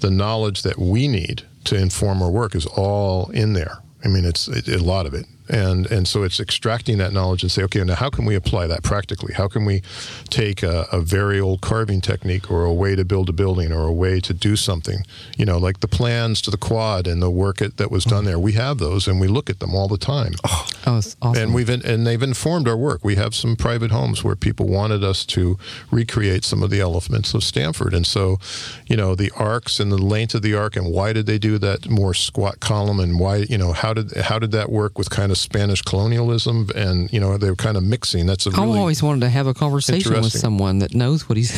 the 0.00 0.10
knowledge 0.10 0.62
that 0.62 0.78
we 0.78 1.08
need 1.08 1.42
to 1.64 1.76
inform 1.76 2.22
our 2.22 2.30
work 2.30 2.54
is 2.54 2.66
all 2.66 3.30
in 3.30 3.52
there. 3.52 3.78
I 4.04 4.08
mean, 4.08 4.24
it's 4.24 4.48
it, 4.48 4.68
a 4.68 4.82
lot 4.82 5.06
of 5.06 5.14
it, 5.14 5.26
and 5.48 5.86
and 5.86 6.08
so 6.08 6.22
it's 6.22 6.40
extracting 6.40 6.98
that 6.98 7.12
knowledge 7.12 7.42
and 7.42 7.52
say, 7.52 7.62
okay, 7.64 7.82
now 7.84 7.94
how 7.94 8.10
can 8.10 8.24
we 8.24 8.34
apply 8.34 8.66
that 8.66 8.82
practically? 8.82 9.34
How 9.34 9.48
can 9.48 9.64
we 9.64 9.82
take 10.30 10.62
a, 10.62 10.86
a 10.92 11.00
very 11.00 11.40
old 11.40 11.60
carving 11.60 12.00
technique 12.00 12.50
or 12.50 12.64
a 12.64 12.72
way 12.72 12.96
to 12.96 13.04
build 13.04 13.28
a 13.28 13.32
building 13.32 13.72
or 13.72 13.86
a 13.86 13.92
way 13.92 14.20
to 14.20 14.32
do 14.32 14.56
something? 14.56 15.04
You 15.36 15.46
know, 15.46 15.58
like 15.58 15.80
the 15.80 15.88
plans 15.88 16.40
to 16.42 16.50
the 16.50 16.56
quad 16.56 17.06
and 17.06 17.22
the 17.22 17.30
work 17.30 17.60
it, 17.60 17.76
that 17.76 17.90
was 17.90 18.04
done 18.04 18.24
there. 18.24 18.38
We 18.38 18.52
have 18.52 18.78
those, 18.78 19.06
and 19.06 19.20
we 19.20 19.28
look 19.28 19.50
at 19.50 19.60
them 19.60 19.74
all 19.74 19.88
the 19.88 19.98
time. 19.98 20.34
Oh, 20.44 20.66
awesome. 20.86 21.36
And 21.36 21.54
we've 21.54 21.68
and 21.68 22.06
they've 22.06 22.22
informed 22.22 22.68
our 22.68 22.76
work. 22.76 23.04
We 23.04 23.16
have 23.16 23.34
some 23.34 23.56
private 23.56 23.90
homes 23.90 24.24
where 24.24 24.36
people 24.36 24.66
wanted 24.66 25.04
us 25.04 25.24
to 25.26 25.58
recreate 25.90 26.44
some 26.44 26.62
of 26.62 26.70
the 26.70 26.80
elements 26.80 27.34
of 27.34 27.44
Stanford, 27.44 27.94
and 27.94 28.06
so, 28.06 28.38
you 28.86 28.96
know, 28.96 29.14
the 29.14 29.30
arcs 29.36 29.80
and 29.80 29.90
the 29.90 29.98
length 29.98 30.34
of 30.34 30.42
the 30.42 30.54
arc, 30.54 30.76
and 30.76 30.90
why 30.92 31.12
did 31.12 31.26
they 31.26 31.38
do 31.38 31.58
that 31.58 31.88
more 31.88 32.14
squat 32.14 32.60
column, 32.60 33.00
and 33.00 33.18
why, 33.18 33.36
you 33.36 33.58
know, 33.58 33.72
how 33.72 33.92
did 33.92 34.12
how 34.16 34.38
did 34.38 34.52
that 34.52 34.70
work 34.70 34.98
with 34.98 35.10
kind 35.10 35.30
of 35.30 35.33
Spanish 35.34 35.82
colonialism, 35.82 36.68
and 36.74 37.12
you 37.12 37.20
know, 37.20 37.36
they 37.38 37.48
were 37.50 37.56
kind 37.56 37.76
of 37.76 37.82
mixing. 37.82 38.26
That's 38.26 38.46
a 38.46 38.50
I've 38.50 38.58
always 38.60 39.02
wanted 39.02 39.20
to 39.20 39.28
have 39.28 39.46
a 39.46 39.54
conversation 39.54 40.12
with 40.12 40.32
someone 40.32 40.78
that 40.80 40.94
knows 40.94 41.28
what 41.28 41.36
he's. 41.36 41.52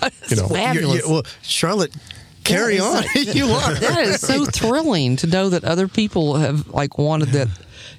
You 0.00 0.06
know. 0.06 0.08
It's 0.22 0.30
You're- 0.36 0.48
fabulous. 0.48 0.98
you're- 1.02 1.12
well, 1.12 1.22
Charlotte, 1.42 1.94
carry 2.44 2.76
Yeah, 2.76 2.82
on. 2.82 2.94
like- 2.94 3.14
you 3.34 3.46
are. 3.46 3.74
that 3.74 3.98
is 4.06 4.20
so 4.20 4.44
thrilling 4.58 5.16
to 5.16 5.26
know 5.26 5.48
that 5.50 5.64
other 5.64 5.88
people 5.88 6.36
have 6.36 6.68
like 6.68 6.98
wanted 6.98 7.28
that. 7.30 7.48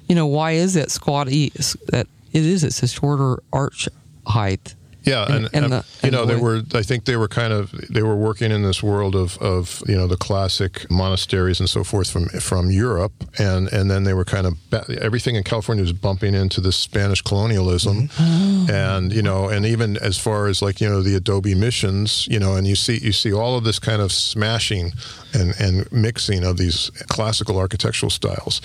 You 0.08 0.14
know, 0.16 0.26
why 0.26 0.52
is 0.52 0.74
that 0.74 0.90
squatty? 0.90 1.50
That 1.88 2.06
it 2.32 2.44
is. 2.44 2.64
It's 2.64 2.82
a 2.82 2.88
shorter 2.88 3.42
arch 3.52 3.88
height. 4.26 4.74
Yeah, 5.02 5.24
And- 5.24 5.48
and, 5.52 5.64
and 5.64 5.72
the- 5.72 5.84
you 6.02 6.10
know 6.10 6.24
the 6.26 6.34
they 6.34 6.40
were. 6.40 6.62
I 6.74 6.82
think 6.82 7.04
they 7.04 7.16
were 7.16 7.28
kind 7.28 7.52
of 7.52 7.70
they 7.90 8.02
were 8.02 8.16
working 8.16 8.50
in 8.52 8.62
this 8.62 8.82
world 8.82 9.14
of, 9.14 9.38
of 9.38 9.82
you 9.88 9.96
know 9.96 10.06
the 10.06 10.16
classic 10.16 10.90
monasteries 10.90 11.60
and 11.60 11.68
so 11.70 11.84
forth 11.84 12.10
from 12.10 12.28
from 12.40 12.70
Europe, 12.70 13.12
and 13.38 13.68
and 13.72 13.90
then 13.90 14.04
they 14.04 14.14
were 14.14 14.24
kind 14.24 14.46
of 14.46 14.54
everything 15.00 15.36
in 15.36 15.42
California 15.42 15.82
was 15.82 15.92
bumping 15.92 16.34
into 16.34 16.60
this 16.60 16.76
Spanish 16.76 17.22
colonialism, 17.22 18.08
Mm-hmm. 18.08 18.70
and 18.70 19.12
you 19.12 19.22
know, 19.22 19.48
and 19.48 19.64
even 19.66 19.96
as 19.98 20.18
far 20.18 20.48
as 20.48 20.60
like 20.62 20.80
you 20.80 20.88
know 20.88 21.02
the 21.02 21.14
Adobe 21.16 21.54
missions, 21.54 22.26
you 22.30 22.38
know, 22.38 22.54
and 22.56 22.66
you 22.66 22.76
see 22.76 22.98
you 22.98 23.12
see 23.12 23.32
all 23.32 23.56
of 23.56 23.64
this 23.64 23.78
kind 23.78 24.02
of 24.02 24.12
smashing 24.12 24.92
and 25.32 25.54
and 25.60 25.90
mixing 25.92 26.44
of 26.44 26.56
these 26.56 26.90
classical 27.08 27.58
architectural 27.58 28.10
styles, 28.10 28.60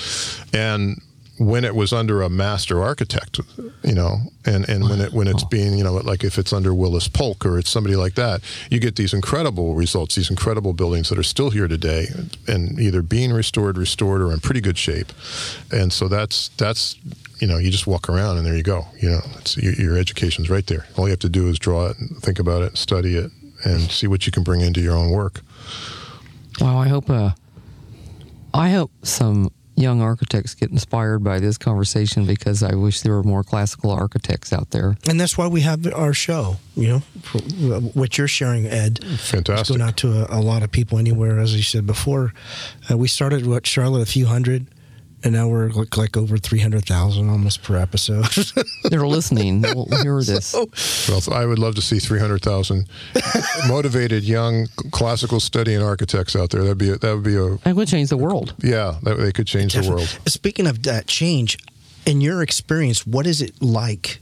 and 0.54 1.02
when 1.38 1.66
it 1.66 1.76
was 1.76 1.92
under 1.92 2.22
a 2.22 2.30
master 2.30 2.82
architect, 2.82 3.40
you 3.84 3.94
know, 3.94 4.18
and, 4.46 4.68
and 4.70 4.84
when 4.84 5.02
it 5.02 5.12
when 5.12 5.28
it's 5.28 5.44
being, 5.44 5.78
you 5.78 5.84
know, 5.84 5.94
like 5.94 6.24
if 6.24 6.38
it's 6.38 6.54
under 6.54 6.74
Willis 6.74 7.08
Polk 7.08 7.46
or 7.46 7.60
it's 7.60 7.70
somebody 7.70 7.96
like 7.96 8.16
that, 8.16 8.42
you 8.70 8.80
get 8.80 8.96
these 8.96 9.14
incredible 9.14 9.76
results, 9.76 10.16
these 10.16 10.30
incredible 10.30 10.74
buildings 10.74 11.10
that 11.10 11.20
are 11.20 11.24
still 11.24 11.50
here 11.50 11.68
today, 11.68 12.08
and 12.48 12.80
either 12.80 13.02
being 13.02 13.34
restored, 13.34 13.78
restored, 13.78 14.22
or 14.22 14.32
in 14.32 14.40
pretty 14.40 14.62
good 14.62 14.78
shape. 14.78 15.12
And 15.72 15.92
so 15.92 16.08
that's 16.08 16.50
that's 16.58 16.96
you 17.40 17.48
know, 17.48 17.58
you 17.58 17.70
just 17.70 17.86
walk 17.86 18.08
around 18.08 18.38
and 18.38 18.46
there 18.46 18.56
you 18.56 18.64
go. 18.64 18.86
You 19.02 19.10
know, 19.10 19.20
it's, 19.40 19.58
your, 19.58 19.74
your 19.74 19.98
education's 19.98 20.50
right 20.50 20.66
there. 20.68 20.86
All 20.98 21.06
you 21.06 21.12
have 21.12 21.20
to 21.20 21.30
do 21.30 21.50
is 21.50 21.60
draw 21.60 21.88
it, 21.88 22.00
and 22.00 22.18
think 22.22 22.40
about 22.40 22.62
it, 22.62 22.78
study 22.78 23.18
it, 23.18 23.32
and 23.66 23.82
see 23.92 24.08
what 24.08 24.26
you 24.26 24.32
can 24.32 24.44
bring 24.44 24.62
into 24.62 24.80
your 24.80 24.96
own 24.96 25.12
work. 25.12 25.42
Well, 26.62 26.78
I 26.78 26.88
hope. 26.88 27.10
Uh, 27.10 27.32
I 28.54 28.70
hope 28.70 28.90
some 29.04 29.52
young 29.76 30.02
architects 30.02 30.54
get 30.54 30.72
inspired 30.72 31.24
by 31.24 31.40
this 31.40 31.58
conversation 31.58 32.26
because 32.26 32.64
I 32.64 32.76
wish 32.76 33.02
there 33.02 33.14
were 33.14 33.24
more 33.24 33.44
classical 33.44 33.92
architects 33.92 34.54
out 34.54 34.72
there. 34.72 34.98
And 35.08 35.20
that's 35.20 35.38
why 35.38 35.48
we 35.48 35.62
have 35.62 35.86
our 35.94 36.14
show. 36.14 36.58
You 36.76 36.88
know, 36.88 37.00
for, 37.22 37.38
uh, 37.74 37.80
what 37.94 38.18
you're 38.18 38.28
sharing, 38.28 38.66
Ed. 38.66 39.00
It's 39.02 39.30
Fantastic. 39.32 39.78
going 39.78 39.88
out 39.88 39.98
to 39.98 40.26
a, 40.32 40.40
a 40.40 40.42
lot 40.42 40.64
of 40.64 40.72
people 40.72 40.98
anywhere. 40.98 41.40
As 41.40 41.56
you 41.56 41.64
said 41.64 41.86
before, 41.86 42.34
uh, 42.90 42.98
we 42.98 43.08
started 43.08 43.46
what 43.46 43.66
Charlotte 43.66 44.02
a 44.02 44.06
few 44.12 44.26
hundred, 44.26 44.68
and 45.24 45.34
now 45.34 45.48
we're 45.48 45.70
like, 45.70 45.98
like 45.98 46.18
over 46.18 46.38
three 46.38 46.60
hundred 46.60 46.86
thousand 46.86 47.30
almost 47.30 47.64
per 47.64 47.78
episode. 47.78 48.26
They're 48.84 49.08
listening. 49.08 49.62
They'll 49.62 49.88
hear 50.04 50.22
this. 50.24 50.54
Well, 51.10 51.22
I 51.34 51.46
would 51.46 51.58
love 51.60 51.76
to 51.76 51.82
see 51.82 52.00
300,000 52.00 52.88
motivated 53.68 54.24
young 54.24 54.68
classical 54.92 55.40
studying 55.40 55.82
architects 55.82 56.36
out 56.36 56.50
there. 56.52 56.62
That'd 56.62 56.78
be 56.78 56.90
a, 56.90 56.98
that 56.98 57.14
would 57.16 57.24
be 57.24 57.36
a 57.36 57.44
a 57.54 57.60
I 57.66 57.74
would 57.74 57.88
change 57.88 58.10
the 58.10 58.18
world. 58.18 58.54
yeah. 58.62 58.96
That, 59.04 59.16
they 59.18 59.32
could 59.32 59.48
change 59.48 59.74
the 59.74 59.90
world. 59.90 60.08
Speaking 60.28 60.68
of 60.68 60.84
that 60.84 61.08
change, 61.08 61.58
in 62.06 62.22
your 62.22 62.42
experience, 62.44 63.06
what 63.08 63.26
is 63.26 63.42
it 63.42 63.62
like 63.62 64.20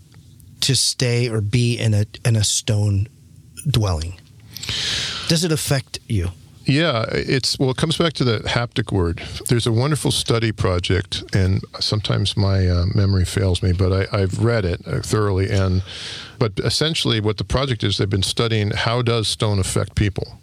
to 0.61 0.75
stay 0.75 1.27
or 1.29 1.41
be 1.41 1.77
in 1.77 1.93
a 1.93 2.05
in 2.25 2.35
a 2.37 2.43
stone 2.43 3.07
dwelling? 3.67 4.19
Does 5.27 5.43
it 5.43 5.51
affect 5.51 5.99
you? 6.07 6.29
Yeah, 6.65 7.05
it's 7.09 7.59
well. 7.59 7.71
It 7.71 7.77
comes 7.77 7.97
back 7.97 8.13
to 8.13 8.23
the 8.23 8.39
haptic 8.39 8.91
word. 8.91 9.21
There's 9.49 9.67
a 9.67 9.71
wonderful 9.71 10.11
study 10.11 10.51
project, 10.53 11.23
and 11.35 11.61
sometimes 11.79 12.37
my 12.37 12.67
uh, 12.67 12.85
memory 12.95 13.25
fails 13.25 13.61
me, 13.61 13.73
but 13.73 14.07
I, 14.13 14.19
have 14.19 14.39
read 14.39 14.63
it 14.63 14.81
uh, 14.87 15.01
thoroughly. 15.01 15.49
And 15.51 15.83
but 16.39 16.53
essentially, 16.59 17.19
what 17.19 17.37
the 17.37 17.43
project 17.43 17.83
is, 17.83 17.97
they've 17.97 18.09
been 18.09 18.23
studying 18.23 18.71
how 18.71 19.01
does 19.01 19.27
stone 19.27 19.59
affect 19.59 19.95
people, 19.95 20.39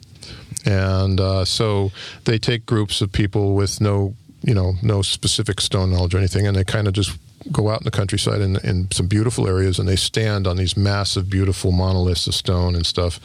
and 0.66 1.18
uh, 1.20 1.46
so 1.46 1.90
they 2.26 2.38
take 2.38 2.66
groups 2.66 3.00
of 3.00 3.12
people 3.12 3.54
with 3.54 3.80
no, 3.80 4.14
you 4.42 4.54
know, 4.54 4.74
no 4.82 5.00
specific 5.00 5.58
stone 5.58 5.90
knowledge 5.90 6.14
or 6.14 6.18
anything, 6.18 6.46
and 6.46 6.54
they 6.54 6.64
kind 6.64 6.86
of 6.86 6.92
just 6.92 7.16
go 7.50 7.70
out 7.70 7.80
in 7.80 7.84
the 7.84 7.90
countryside 7.90 8.40
in, 8.40 8.56
in 8.56 8.90
some 8.90 9.06
beautiful 9.06 9.46
areas 9.46 9.78
and 9.78 9.88
they 9.88 9.96
stand 9.96 10.46
on 10.46 10.56
these 10.56 10.76
massive, 10.76 11.30
beautiful 11.30 11.72
monoliths 11.72 12.26
of 12.26 12.34
stone 12.34 12.74
and 12.74 12.84
stuff. 12.84 13.18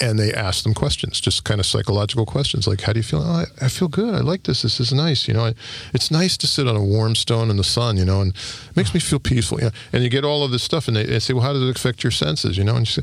And 0.00 0.18
they 0.18 0.32
ask 0.32 0.62
them 0.64 0.74
questions, 0.74 1.20
just 1.20 1.44
kind 1.44 1.58
of 1.60 1.66
psychological 1.66 2.26
questions 2.26 2.66
like, 2.66 2.82
How 2.82 2.92
do 2.92 2.98
you 2.98 3.02
feel? 3.02 3.22
Oh, 3.22 3.44
I, 3.60 3.64
I, 3.64 3.68
feel 3.68 3.88
good. 3.88 4.14
I 4.14 4.20
like 4.20 4.44
this. 4.44 4.62
This 4.62 4.80
is 4.80 4.92
nice. 4.92 5.26
You 5.26 5.34
know, 5.34 5.52
it's 5.94 6.10
nice 6.10 6.36
to 6.38 6.46
sit 6.46 6.68
on 6.68 6.76
a 6.76 6.84
warm 6.84 7.14
stone 7.14 7.50
in 7.50 7.56
the 7.56 7.64
sun, 7.64 7.96
you 7.96 8.04
know, 8.04 8.20
and 8.20 8.34
it 8.34 8.76
makes 8.76 8.92
me 8.92 9.00
feel 9.00 9.18
peaceful. 9.18 9.58
You 9.58 9.66
know? 9.66 9.72
And 9.92 10.04
you 10.04 10.10
get 10.10 10.24
all 10.24 10.44
of 10.44 10.50
this 10.50 10.62
stuff 10.62 10.86
and 10.88 10.96
they, 10.96 11.04
they, 11.04 11.18
say, 11.18 11.32
Well, 11.32 11.44
how 11.44 11.52
does 11.52 11.62
it 11.62 11.76
affect 11.76 12.04
your 12.04 12.10
senses? 12.10 12.58
You 12.58 12.64
know, 12.64 12.76
and 12.76 12.86
you 12.86 13.02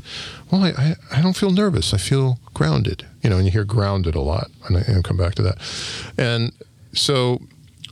Well, 0.50 0.62
I, 0.64 0.70
I, 0.70 0.94
I 1.18 1.22
don't 1.22 1.36
feel 1.36 1.50
nervous. 1.50 1.92
I 1.92 1.98
feel 1.98 2.38
grounded. 2.52 3.06
You 3.22 3.30
know, 3.30 3.36
and 3.36 3.46
you 3.46 3.52
hear 3.52 3.64
grounded 3.64 4.14
a 4.14 4.20
lot. 4.20 4.50
And 4.66 4.78
I, 4.78 4.84
I'll 4.88 5.02
come 5.02 5.16
back 5.16 5.34
to 5.36 5.42
that. 5.42 5.58
And 6.16 6.52
so 6.92 7.40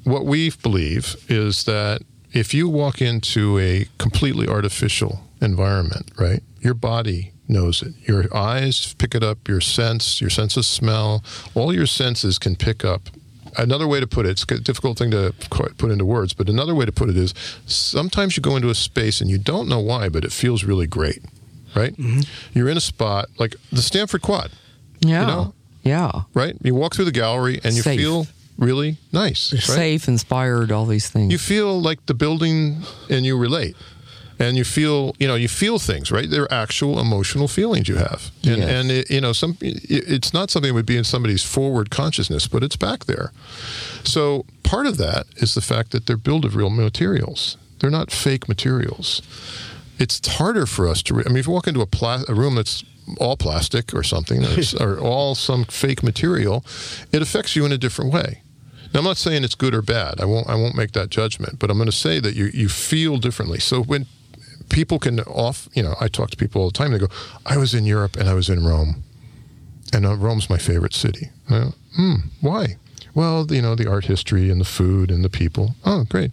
what 0.05 0.27
we 0.27 0.51
believe 0.51 1.16
is 1.29 1.64
that 1.64 2.03
if 2.33 2.55
you 2.55 2.68
walk 2.68 3.01
into 3.01 3.59
a 3.59 3.87
completely 3.99 4.49
artificial 4.49 5.21
environment, 5.40 6.11
right, 6.18 6.42
your 6.61 6.75
body 6.75 7.33
knows 7.49 7.83
it. 7.83 7.92
Your 8.09 8.35
eyes 8.35 8.95
pick 8.95 9.14
it 9.14 9.23
up, 9.23 9.49
your 9.49 9.61
sense, 9.61 10.21
your 10.21 10.31
sense 10.31 10.57
of 10.57 10.64
smell, 10.64 11.23
all 11.55 11.75
your 11.75 11.87
senses 11.87 12.38
can 12.38 12.57
pick 12.57 12.85
up. 12.85 13.03
Another 13.59 13.87
way 13.87 14.01
to 14.01 14.07
put 14.07 14.25
it, 14.25 14.31
it's 14.31 14.45
a 14.45 14.59
difficult 14.61 14.97
thing 14.97 15.11
to 15.11 15.35
put 15.51 15.90
into 15.90 16.07
words, 16.07 16.33
but 16.33 16.49
another 16.49 16.75
way 16.75 16.87
to 16.87 16.92
put 16.92 17.11
it 17.11 17.16
is 17.18 17.35
sometimes 17.66 18.37
you 18.37 18.42
go 18.42 18.57
into 18.57 18.71
a 18.71 18.75
space 18.75 19.21
and 19.21 19.29
you 19.29 19.37
don't 19.37 19.68
know 19.68 19.81
why, 19.81 20.09
but 20.09 20.25
it 20.25 20.33
feels 20.33 20.64
really 20.64 20.87
great, 20.87 21.18
right? 21.77 21.95
Mm-hmm. 21.95 22.21
You're 22.55 22.71
in 22.71 22.79
a 22.79 22.81
spot 22.83 23.29
like 23.38 23.57
the 23.71 23.83
Stanford 23.83 24.23
Quad. 24.23 24.51
Yeah. 25.01 25.21
You 25.21 25.27
know? 25.27 25.55
Yeah. 25.83 26.23
Right? 26.33 26.57
You 26.62 26.75
walk 26.75 26.95
through 26.95 27.05
the 27.05 27.12
gallery 27.12 27.61
and 27.62 27.75
you 27.75 27.83
Safe. 27.83 28.01
feel 28.01 28.27
really 28.58 28.98
nice. 29.12 29.52
Right? 29.52 29.62
Safe, 29.62 30.08
inspired, 30.08 30.72
all 30.72 30.86
these 30.86 31.08
things. 31.08 31.32
You 31.32 31.38
feel 31.38 31.80
like 31.80 32.06
the 32.06 32.14
building 32.14 32.82
and 33.08 33.24
you 33.24 33.36
relate. 33.36 33.76
And 34.38 34.56
you 34.56 34.64
feel, 34.64 35.14
you 35.20 35.28
know, 35.28 35.36
you 35.36 35.46
feel 35.46 35.78
things, 35.78 36.10
right? 36.10 36.28
They're 36.28 36.52
actual 36.52 36.98
emotional 36.98 37.46
feelings 37.46 37.88
you 37.88 37.96
have, 37.96 38.32
and, 38.42 38.56
yes. 38.58 38.70
and 38.70 38.90
it, 38.90 39.10
you 39.10 39.20
know, 39.20 39.32
some 39.32 39.56
it's 39.60 40.34
not 40.34 40.50
something 40.50 40.70
that 40.70 40.74
would 40.74 40.86
be 40.86 40.96
in 40.96 41.04
somebody's 41.04 41.44
forward 41.44 41.90
consciousness, 41.90 42.48
but 42.48 42.64
it's 42.64 42.74
back 42.74 43.04
there. 43.04 43.30
So 44.02 44.44
part 44.64 44.86
of 44.86 44.96
that 44.96 45.26
is 45.36 45.54
the 45.54 45.60
fact 45.60 45.92
that 45.92 46.06
they're 46.06 46.16
built 46.16 46.44
of 46.44 46.56
real 46.56 46.70
materials. 46.70 47.56
They're 47.78 47.90
not 47.90 48.10
fake 48.10 48.48
materials. 48.48 49.22
It's 49.98 50.26
harder 50.26 50.66
for 50.66 50.88
us 50.88 51.02
to. 51.04 51.14
Re- 51.14 51.24
I 51.24 51.28
mean, 51.28 51.38
if 51.38 51.46
you 51.46 51.52
walk 51.52 51.68
into 51.68 51.80
a, 51.80 51.86
pla- 51.86 52.24
a 52.28 52.34
room 52.34 52.56
that's 52.56 52.84
all 53.18 53.36
plastic 53.36 53.94
or 53.94 54.02
something, 54.02 54.44
or, 54.44 54.58
or 54.80 54.98
all 54.98 55.34
some 55.34 55.64
fake 55.64 56.02
material, 56.02 56.64
it 57.12 57.22
affects 57.22 57.56
you 57.56 57.64
in 57.64 57.72
a 57.72 57.78
different 57.78 58.12
way. 58.12 58.41
Now, 58.92 59.00
I'm 59.00 59.05
not 59.05 59.16
saying 59.16 59.44
it's 59.44 59.55
good 59.55 59.74
or 59.74 59.83
bad. 59.83 60.20
I 60.20 60.24
won't. 60.24 60.48
I 60.48 60.55
won't 60.55 60.76
make 60.76 60.92
that 60.92 61.11
judgment. 61.11 61.59
But 61.59 61.70
I'm 61.70 61.78
going 61.78 61.87
to 61.90 61.96
say 61.96 62.20
that 62.20 62.35
you 62.35 62.46
you 62.52 62.68
feel 62.68 63.18
differently. 63.18 63.59
So 63.59 63.83
when 63.83 64.07
people 64.68 64.98
can 64.98 65.20
off, 65.20 65.68
you 65.74 65.83
know, 65.83 65.94
I 66.00 66.09
talk 66.09 66.31
to 66.31 66.37
people 66.37 66.62
all 66.62 66.70
the 66.70 66.78
time. 66.78 66.92
They 66.92 66.98
go, 66.98 67.09
"I 67.46 67.57
was 67.57 67.74
in 67.74 67.87
Europe 67.87 68.16
and 68.16 68.28
I 68.28 68.35
was 68.35 68.48
in 68.48 68.64
Rome, 68.64 69.02
and 69.92 70.07
uh, 70.07 70.16
Rome's 70.16 70.50
my 70.50 70.59
favorite 70.59 70.94
city." 70.94 71.31
Go, 71.48 71.72
hmm, 71.96 72.14
why? 72.40 72.76
Well, 73.14 73.46
you 73.50 73.61
know, 73.61 73.74
the 73.74 73.90
art 73.90 74.07
history 74.07 74.50
and 74.50 74.61
the 74.61 74.64
food 74.64 75.11
and 75.11 75.22
the 75.22 75.28
people. 75.28 75.74
Oh, 75.85 76.05
great. 76.05 76.33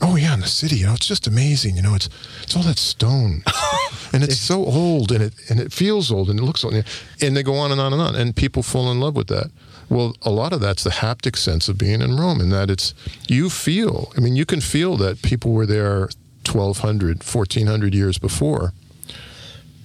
Oh, 0.00 0.14
yeah, 0.14 0.34
and 0.34 0.42
the 0.42 0.46
city. 0.46 0.76
You 0.76 0.86
know, 0.86 0.92
it's 0.94 1.08
just 1.08 1.26
amazing. 1.26 1.74
You 1.76 1.82
know, 1.82 1.94
it's 1.94 2.08
it's 2.42 2.56
all 2.56 2.62
that 2.62 2.78
stone, 2.78 3.42
and 4.12 4.22
it's 4.22 4.38
so 4.38 4.64
old, 4.64 5.10
and 5.10 5.22
it 5.22 5.34
and 5.50 5.58
it 5.58 5.72
feels 5.72 6.12
old, 6.12 6.30
and 6.30 6.38
it 6.38 6.42
looks 6.42 6.64
old, 6.64 6.74
and 6.74 7.36
they 7.36 7.42
go 7.42 7.54
on 7.54 7.72
and 7.72 7.80
on 7.80 7.92
and 7.92 8.00
on, 8.00 8.14
and 8.14 8.36
people 8.36 8.62
fall 8.62 8.90
in 8.90 9.00
love 9.00 9.16
with 9.16 9.28
that. 9.28 9.50
Well, 9.88 10.16
a 10.22 10.30
lot 10.30 10.52
of 10.52 10.60
that's 10.60 10.84
the 10.84 10.90
haptic 10.90 11.36
sense 11.36 11.68
of 11.68 11.78
being 11.78 12.00
in 12.00 12.16
Rome, 12.16 12.40
and 12.40 12.52
that 12.52 12.70
it's 12.70 12.94
you 13.28 13.50
feel. 13.50 14.12
I 14.16 14.20
mean, 14.20 14.36
you 14.36 14.46
can 14.46 14.60
feel 14.60 14.96
that 14.98 15.22
people 15.22 15.52
were 15.52 15.66
there 15.66 16.08
1,200, 16.50 17.22
1,400 17.22 17.94
years 17.94 18.18
before, 18.18 18.72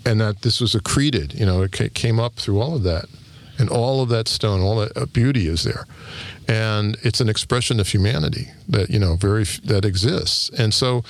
and 0.06 0.20
that 0.22 0.42
this 0.42 0.62
was 0.62 0.74
accreted. 0.74 1.34
You 1.34 1.46
know, 1.46 1.62
it 1.62 1.94
came 1.94 2.20
up 2.20 2.36
through 2.36 2.62
all 2.62 2.76
of 2.76 2.84
that 2.84 3.06
and 3.60 3.70
all 3.70 4.02
of 4.02 4.10
that 4.10 4.28
stone, 4.28 4.62
all 4.62 4.78
that 4.78 4.96
uh, 4.96 5.06
beauty 5.08 5.48
is 5.48 5.64
there, 5.64 5.86
and 6.48 6.96
it's 7.02 7.20
an 7.20 7.28
expression 7.28 7.80
of 7.80 7.88
humanity 7.88 8.48
that 8.70 8.90
you 8.90 9.00
know 9.00 9.16
very 9.16 9.44
that 9.66 9.86
exists, 9.86 10.50
and 10.58 10.74
so. 10.74 11.04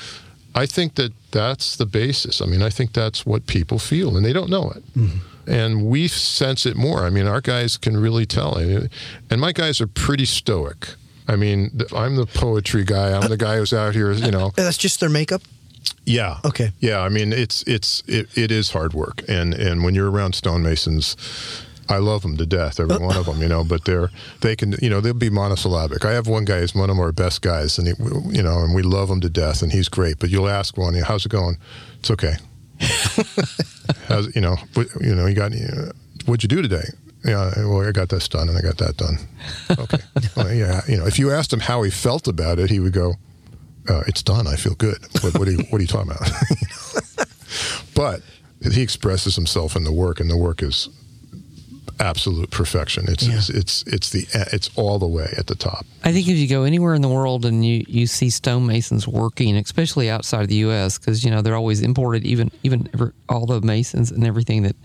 I 0.56 0.66
think 0.66 0.96
that 0.96 1.14
that's 1.30 1.76
the 1.76 1.86
basis. 1.86 2.42
I 2.42 2.48
mean, 2.48 2.64
I 2.64 2.72
think 2.72 2.94
that's 2.94 3.28
what 3.28 3.46
people 3.46 3.78
feel, 3.78 4.18
and 4.18 4.26
they 4.26 4.34
don't 4.34 4.50
know 4.50 4.72
it. 4.72 4.84
Mm-hmm 4.96 5.37
and 5.48 5.86
we 5.86 6.08
sense 6.08 6.66
it 6.66 6.76
more. 6.76 7.06
I 7.06 7.10
mean, 7.10 7.28
our 7.28 7.42
guys 7.42 7.78
can 7.78 7.98
really 7.98 8.26
tell, 8.26 8.58
and 8.58 9.42
my 9.42 9.52
guys 9.52 9.82
are 9.82 9.88
pretty 9.88 10.26
stoic. 10.26 10.90
I 11.28 11.36
mean, 11.36 11.82
I'm 11.96 12.16
the 12.16 12.26
poetry 12.26 12.84
guy. 12.84 13.18
I'm 13.18 13.30
the 13.30 13.38
guy 13.38 13.58
who's 13.58 13.74
out 13.74 13.96
here, 13.96 14.12
you 14.12 14.32
know. 14.32 14.52
That's 14.56 14.78
just 14.78 15.00
their 15.00 15.10
makeup. 15.10 15.42
Yeah. 16.06 16.38
Okay. 16.46 16.72
Yeah. 16.80 17.02
I 17.02 17.10
mean, 17.10 17.34
it's 17.34 17.64
it's 17.64 18.02
it, 18.08 18.36
it 18.38 18.52
is 18.52 18.72
hard 18.72 18.94
work, 18.94 19.24
and 19.28 19.54
and 19.54 19.84
when 19.84 19.94
you're 19.94 20.10
around 20.10 20.36
stonemasons, 20.36 21.16
I 21.90 21.98
love 21.98 22.22
them 22.22 22.38
to 22.38 22.46
death, 22.46 22.80
every 22.80 22.98
one 22.98 23.16
of 23.16 23.26
them, 23.26 23.42
you 23.42 23.48
know. 23.48 23.64
But 23.64 23.86
they're 23.86 24.10
they 24.42 24.56
can, 24.56 24.76
you 24.82 24.90
know, 24.90 25.02
they'll 25.02 25.14
be 25.14 25.30
monosyllabic. 25.30 26.06
I 26.06 26.12
have 26.12 26.28
one 26.28 26.46
guy; 26.46 26.62
he's 26.62 26.76
one 26.76 26.90
of 26.90 26.98
our 26.98 27.12
best 27.12 27.42
guys, 27.42 27.78
and 27.78 27.88
he, 27.88 27.94
you 28.36 28.44
know, 28.44 28.60
and 28.60 28.74
we 28.74 28.84
love 28.84 29.10
him 29.10 29.22
to 29.22 29.30
death, 29.30 29.62
and 29.62 29.72
he's 29.72 29.90
great. 29.90 30.20
But 30.20 30.30
you'll 30.30 30.50
ask 30.50 30.78
one, 30.78 30.94
how's 30.96 31.26
it 31.26 31.30
going? 31.30 31.58
It's 32.00 32.12
okay. 32.12 32.36
how's 34.08 34.34
you 34.36 34.42
know, 34.42 34.56
what, 34.74 34.88
you 35.02 35.16
know, 35.16 35.26
you 35.26 35.36
got, 35.36 35.52
uh, 35.54 35.92
what'd 36.26 36.44
you 36.44 36.50
do 36.50 36.62
today? 36.62 36.86
Yeah, 37.26 37.52
well, 37.58 37.88
I 37.88 37.92
got 37.92 38.10
this 38.10 38.28
done 38.28 38.48
and 38.48 38.58
I 38.58 38.62
got 38.62 38.78
that 38.78 38.98
done. 38.98 39.18
Okay, 39.72 39.98
well, 40.38 40.54
yeah, 40.54 40.82
you 40.88 40.98
know, 40.98 41.06
if 41.06 41.20
you 41.20 41.32
asked 41.32 41.52
him 41.52 41.60
how 41.60 41.82
he 41.84 41.92
felt 41.92 42.28
about 42.28 42.60
it, 42.60 42.70
he 42.70 42.80
would 42.80 42.94
go, 42.94 43.16
uh, 43.90 44.04
"It's 44.08 44.22
done. 44.22 44.48
I 44.48 44.56
feel 44.56 44.76
good." 44.76 45.00
What, 45.22 45.38
what, 45.38 45.48
are 45.48 45.52
you, 45.52 45.64
what 45.70 45.80
are 45.80 45.82
you 45.82 45.88
talking 45.88 46.12
about? 46.12 46.30
but 47.96 48.22
he 48.72 48.82
expresses 48.82 49.36
himself 49.36 49.76
in 49.76 49.84
the 49.84 49.92
work, 49.92 50.20
and 50.20 50.30
the 50.30 50.38
work 50.38 50.62
is 50.62 50.90
absolute 52.00 52.52
perfection. 52.52 53.06
It's, 53.08 53.28
yeah. 53.28 53.38
it's, 53.38 53.50
it's 53.50 53.84
it's 53.84 54.10
the 54.10 54.28
it's 54.52 54.70
all 54.76 55.00
the 55.00 55.08
way 55.08 55.34
at 55.38 55.48
the 55.48 55.56
top. 55.56 55.86
I 56.04 56.12
think 56.12 56.28
if 56.28 56.38
you 56.38 56.48
go 56.48 56.64
anywhere 56.64 56.94
in 56.94 57.02
the 57.02 57.10
world 57.10 57.46
and 57.46 57.66
you, 57.66 57.84
you 57.88 58.08
see 58.08 58.30
stonemasons 58.30 59.08
working, 59.08 59.56
especially 59.58 60.10
outside 60.10 60.42
of 60.42 60.48
the 60.48 60.56
U.S., 60.56 60.98
because 60.98 61.24
you 61.24 61.32
know 61.32 61.42
they're 61.42 61.56
always 61.56 61.82
imported, 61.82 62.26
even 62.26 62.52
even 62.64 62.90
all 63.30 63.46
the 63.46 63.62
masons 63.62 64.12
and 64.12 64.26
everything 64.26 64.64
that 64.64 64.76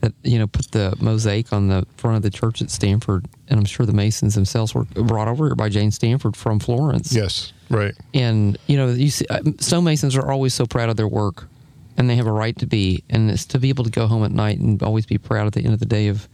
that 0.00 0.12
you 0.22 0.38
know 0.38 0.46
put 0.46 0.70
the 0.72 0.96
mosaic 1.00 1.52
on 1.52 1.68
the 1.68 1.86
front 1.96 2.16
of 2.16 2.22
the 2.22 2.30
church 2.30 2.62
at 2.62 2.70
Stanford, 2.70 3.26
and 3.48 3.58
I'm 3.58 3.66
sure 3.66 3.86
the 3.86 3.92
masons 3.92 4.34
themselves 4.34 4.74
were 4.74 4.84
brought 4.84 5.28
over 5.28 5.46
here 5.46 5.54
by 5.54 5.68
Jane 5.68 5.90
Stanford 5.90 6.36
from 6.36 6.58
Florence. 6.58 7.12
Yes, 7.12 7.52
right. 7.68 7.94
And 8.14 8.58
you 8.66 8.76
know, 8.76 8.88
you 8.88 9.10
see, 9.10 9.26
uh, 9.28 9.40
stonemasons 9.58 10.16
are 10.16 10.30
always 10.30 10.54
so 10.54 10.66
proud 10.66 10.88
of 10.88 10.96
their 10.96 11.08
work, 11.08 11.48
and 11.96 12.08
they 12.08 12.16
have 12.16 12.26
a 12.26 12.32
right 12.32 12.56
to 12.58 12.66
be, 12.66 13.04
and 13.10 13.30
it's 13.30 13.46
to 13.46 13.58
be 13.58 13.68
able 13.68 13.84
to 13.84 13.90
go 13.90 14.06
home 14.06 14.24
at 14.24 14.32
night 14.32 14.58
and 14.58 14.82
always 14.82 15.06
be 15.06 15.18
proud 15.18 15.46
at 15.46 15.52
the 15.52 15.64
end 15.64 15.74
of 15.74 15.80
the 15.80 15.86
day 15.86 16.08
of 16.08 16.28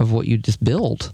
of 0.00 0.10
what 0.10 0.26
you 0.26 0.38
just 0.38 0.64
built. 0.64 1.12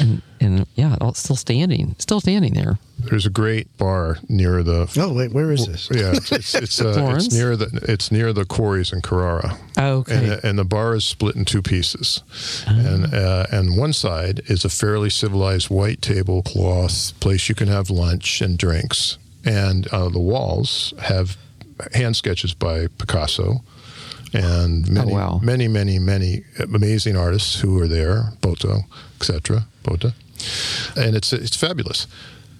And, 0.00 0.22
and 0.40 0.66
yeah, 0.76 0.96
it's 1.02 1.20
still 1.20 1.36
standing, 1.36 1.94
still 1.98 2.20
standing 2.20 2.54
there. 2.54 2.78
There's 2.98 3.26
a 3.26 3.30
great 3.30 3.76
bar 3.76 4.16
near 4.26 4.62
the. 4.62 4.90
Oh 4.96 5.12
wait, 5.12 5.32
where 5.32 5.52
is 5.52 5.66
this? 5.66 5.90
Yeah, 5.92 6.12
it's 6.14 6.32
it's, 6.32 6.54
it's, 6.54 6.80
uh, 6.80 7.14
it's 7.14 7.30
near 7.30 7.54
the 7.54 7.68
it's 7.86 8.10
near 8.10 8.32
the 8.32 8.46
quarries 8.46 8.94
in 8.94 9.02
Carrara. 9.02 9.58
Oh, 9.76 9.98
okay. 9.98 10.16
And, 10.16 10.44
and, 10.44 10.58
the 10.58 10.64
bar 10.64 10.94
is 10.94 11.04
split 11.04 11.36
in 11.36 11.44
two 11.44 11.60
pieces, 11.60 12.24
oh. 12.66 12.72
and 12.72 13.14
uh, 13.14 13.46
and 13.52 13.76
one 13.76 13.92
side 13.92 14.40
is 14.46 14.64
a 14.64 14.70
fairly 14.70 15.10
civilized 15.10 15.68
white 15.68 16.00
tablecloth 16.00 17.18
place 17.20 17.50
you 17.50 17.54
can 17.54 17.68
have 17.68 17.90
lunch 17.90 18.40
and 18.40 18.56
drinks, 18.56 19.18
and 19.44 19.86
uh, 19.88 20.08
the 20.08 20.18
walls 20.18 20.94
have 20.98 21.36
hand 21.92 22.16
sketches 22.16 22.54
by 22.54 22.86
Picasso 22.98 23.62
and 24.32 24.88
oh, 24.88 24.92
many, 24.92 25.12
oh, 25.12 25.14
wow. 25.14 25.40
many, 25.42 25.68
many, 25.68 25.98
many 25.98 26.44
amazing 26.72 27.16
artists 27.16 27.60
who 27.60 27.80
are 27.80 27.88
there, 27.88 28.32
Boto, 28.40 28.82
etc., 29.16 29.66
Bota, 29.82 30.14
and 30.96 31.16
it's 31.16 31.32
it's 31.32 31.56
fabulous. 31.56 32.06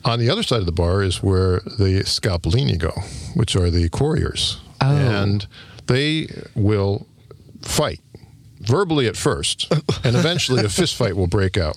On 0.04 0.18
the 0.18 0.30
other 0.30 0.42
side 0.42 0.60
of 0.60 0.66
the 0.66 0.72
bar 0.72 1.02
is 1.02 1.22
where 1.22 1.60
the 1.60 2.02
scalpellini 2.04 2.78
go, 2.78 2.92
which 3.34 3.56
are 3.56 3.70
the 3.70 3.88
quarriers, 3.88 4.58
oh. 4.80 4.86
and 4.86 5.46
they 5.86 6.28
will 6.54 7.06
fight 7.62 8.00
verbally 8.60 9.06
at 9.06 9.16
first, 9.16 9.70
and 10.04 10.16
eventually 10.16 10.64
a 10.64 10.68
fist 10.68 10.96
fight 10.96 11.16
will 11.16 11.26
break 11.26 11.56
out. 11.56 11.76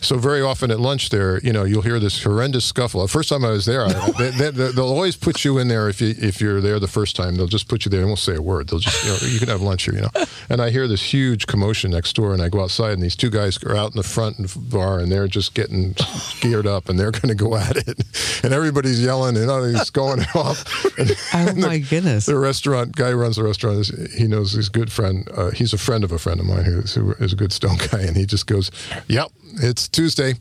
So 0.00 0.18
very 0.18 0.42
often 0.42 0.70
at 0.70 0.78
lunch 0.78 1.08
there, 1.08 1.40
you 1.40 1.52
know, 1.52 1.64
you'll 1.64 1.82
hear 1.82 1.98
this 1.98 2.22
horrendous 2.22 2.64
scuffle. 2.64 3.02
The 3.02 3.08
first 3.08 3.28
time 3.28 3.44
I 3.44 3.50
was 3.50 3.64
there, 3.64 3.84
I, 3.86 4.10
they, 4.18 4.30
they, 4.30 4.50
they'll 4.50 4.80
always 4.84 5.16
put 5.16 5.44
you 5.44 5.58
in 5.58 5.68
there 5.68 5.88
if 5.88 6.00
you 6.00 6.14
if 6.18 6.40
you're 6.40 6.60
there 6.60 6.78
the 6.78 6.86
first 6.88 7.16
time. 7.16 7.36
They'll 7.36 7.46
just 7.46 7.68
put 7.68 7.84
you 7.84 7.90
there 7.90 8.00
and 8.00 8.08
won't 8.10 8.18
say 8.20 8.36
a 8.36 8.42
word. 8.42 8.68
They'll 8.68 8.78
just 8.78 9.04
you, 9.04 9.10
know, 9.10 9.32
you 9.32 9.38
can 9.38 9.48
have 9.48 9.62
lunch 9.62 9.84
here, 9.84 9.94
you 9.94 10.00
know. 10.02 10.10
And 10.50 10.60
I 10.60 10.70
hear 10.70 10.86
this 10.86 11.02
huge 11.02 11.46
commotion 11.46 11.90
next 11.90 12.14
door, 12.14 12.32
and 12.34 12.42
I 12.42 12.48
go 12.48 12.60
outside, 12.62 12.92
and 12.92 13.02
these 13.02 13.16
two 13.16 13.30
guys 13.30 13.62
are 13.64 13.74
out 13.76 13.92
in 13.92 13.96
the 13.96 14.02
front 14.02 14.36
bar, 14.70 14.98
and 15.00 15.10
they're 15.10 15.28
just 15.28 15.54
getting 15.54 15.94
geared 16.40 16.66
up, 16.66 16.88
and 16.88 16.98
they're 17.00 17.10
going 17.10 17.28
to 17.28 17.34
go 17.34 17.56
at 17.56 17.76
it, 17.76 18.04
and 18.44 18.52
everybody's 18.52 19.02
yelling, 19.02 19.36
and 19.36 19.50
it's 19.76 19.90
going 19.90 20.20
off. 20.34 20.84
And, 20.98 21.10
Oh 21.32 21.38
and 21.38 21.62
the- 21.62 21.66
my 21.66 21.78
goodness. 21.78 22.26
the 22.26 22.38
restaurant 22.38 22.94
guy 22.94 23.12
runs 23.12 23.36
the 23.36 23.42
restaurant. 23.44 23.90
He 24.16 24.26
knows 24.28 24.52
his 24.52 24.68
good 24.68 24.92
friend. 24.92 25.28
Uh, 25.34 25.50
he's 25.50 25.72
a 25.72 25.78
friend 25.78 25.95
of 26.04 26.12
a 26.12 26.18
friend 26.18 26.40
of 26.40 26.46
mine 26.46 26.64
who's, 26.64 26.94
who 26.94 27.12
is 27.14 27.32
a 27.32 27.36
good 27.36 27.52
stone 27.52 27.76
guy, 27.90 28.00
and 28.02 28.16
he 28.16 28.26
just 28.26 28.46
goes, 28.46 28.70
"Yep, 29.08 29.28
it's 29.62 29.88
Tuesday. 29.88 30.34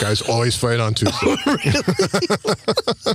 Guys 0.00 0.22
always 0.22 0.56
fight 0.56 0.80
on 0.80 0.94
Tuesday." 0.94 1.36
Oh, 3.06 3.14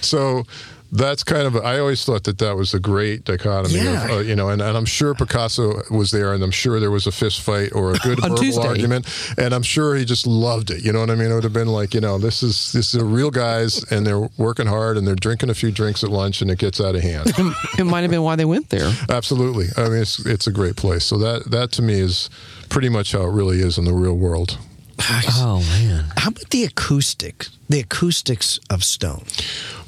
so. 0.00 0.44
That's 0.90 1.22
kind 1.22 1.46
of. 1.46 1.56
I 1.56 1.78
always 1.78 2.04
thought 2.04 2.24
that 2.24 2.38
that 2.38 2.56
was 2.56 2.72
a 2.74 2.80
great 2.80 3.24
dichotomy, 3.24 3.76
Yeah. 3.80 4.04
of, 4.06 4.10
uh, 4.10 4.18
you 4.20 4.34
know. 4.34 4.48
And, 4.48 4.62
and 4.62 4.76
I'm 4.76 4.86
sure 4.86 5.14
Picasso 5.14 5.82
was 5.90 6.10
there, 6.10 6.32
and 6.32 6.42
I'm 6.42 6.50
sure 6.50 6.80
there 6.80 6.90
was 6.90 7.06
a 7.06 7.12
fist 7.12 7.42
fight 7.42 7.72
or 7.74 7.92
a 7.92 7.98
good 8.02 8.20
verbal 8.20 8.36
Tuesday. 8.38 8.66
argument, 8.66 9.06
and 9.36 9.52
I'm 9.54 9.62
sure 9.62 9.94
he 9.96 10.04
just 10.04 10.26
loved 10.26 10.70
it. 10.70 10.82
You 10.82 10.92
know 10.92 11.00
what 11.00 11.10
I 11.10 11.14
mean? 11.14 11.30
It 11.30 11.34
would 11.34 11.44
have 11.44 11.52
been 11.52 11.68
like, 11.68 11.92
you 11.92 12.00
know, 12.00 12.16
this 12.18 12.42
is 12.42 12.72
this 12.72 12.94
is 12.94 13.02
real 13.02 13.30
guys, 13.30 13.84
and 13.92 14.06
they're 14.06 14.28
working 14.38 14.66
hard, 14.66 14.96
and 14.96 15.06
they're 15.06 15.14
drinking 15.14 15.50
a 15.50 15.54
few 15.54 15.70
drinks 15.70 16.02
at 16.02 16.10
lunch, 16.10 16.40
and 16.40 16.50
it 16.50 16.58
gets 16.58 16.80
out 16.80 16.94
of 16.94 17.02
hand. 17.02 17.32
it 17.78 17.84
might 17.84 18.00
have 18.02 18.10
been 18.10 18.22
why 18.22 18.36
they 18.36 18.46
went 18.46 18.70
there. 18.70 18.90
Absolutely. 19.10 19.66
I 19.76 19.88
mean, 19.90 20.00
it's 20.02 20.24
it's 20.24 20.46
a 20.46 20.52
great 20.52 20.76
place. 20.76 21.04
So 21.04 21.18
that 21.18 21.50
that 21.50 21.70
to 21.72 21.82
me 21.82 22.00
is 22.00 22.30
pretty 22.70 22.88
much 22.88 23.12
how 23.12 23.22
it 23.22 23.32
really 23.32 23.60
is 23.60 23.76
in 23.78 23.84
the 23.84 23.92
real 23.94 24.14
world. 24.16 24.58
Oh 25.00 25.60
man. 25.78 26.04
How 26.16 26.28
about 26.30 26.50
the 26.50 26.64
acoustics? 26.64 27.50
The 27.68 27.80
acoustics 27.80 28.58
of 28.70 28.82
stone, 28.82 29.24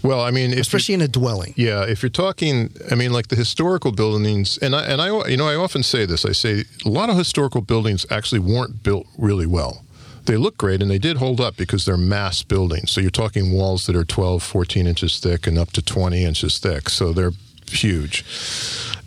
Well, 0.03 0.21
I 0.21 0.31
mean, 0.31 0.53
especially 0.53 0.95
in 0.95 1.01
a 1.01 1.09
dwelling. 1.09 1.55
yeah, 1.57 1.83
if 1.85 2.03
you're 2.03 2.11
talking, 2.11 2.71
I 2.91 2.95
mean, 2.95 3.11
like 3.13 3.29
the 3.29 3.37
historical 3.37 3.91
buildings, 3.93 4.59
and 4.59 4.75
I 4.77 4.83
and 4.85 5.01
I, 5.01 5.29
you 5.29 5.37
know, 5.39 5.49
I 5.49 5.55
often 5.57 5.83
say 5.83 6.05
this. 6.07 6.25
I 6.27 6.33
say 6.33 6.65
a 6.85 6.89
lot 6.89 7.09
of 7.11 7.17
historical 7.17 7.63
buildings 7.63 8.05
actually 8.11 8.41
weren't 8.41 8.83
built 8.83 9.07
really 9.19 9.47
well. 9.47 9.83
They 10.27 10.37
look 10.37 10.59
great 10.59 10.83
and 10.83 10.91
they 10.91 10.99
did 10.99 11.17
hold 11.17 11.41
up 11.41 11.57
because 11.57 11.87
they're 11.87 11.97
mass 11.97 12.43
buildings. 12.43 12.91
So 12.93 13.01
you're 13.01 13.11
talking 13.11 13.53
walls 13.53 13.87
that 13.87 13.97
are 13.97 14.05
12, 14.05 14.43
14 14.43 14.87
inches 14.87 15.19
thick 15.19 15.47
and 15.47 15.59
up 15.59 15.73
to 15.73 15.83
20 15.83 16.23
inches 16.25 16.59
thick. 16.59 16.91
So 16.91 17.13
they're 17.15 17.33
huge. 17.67 18.25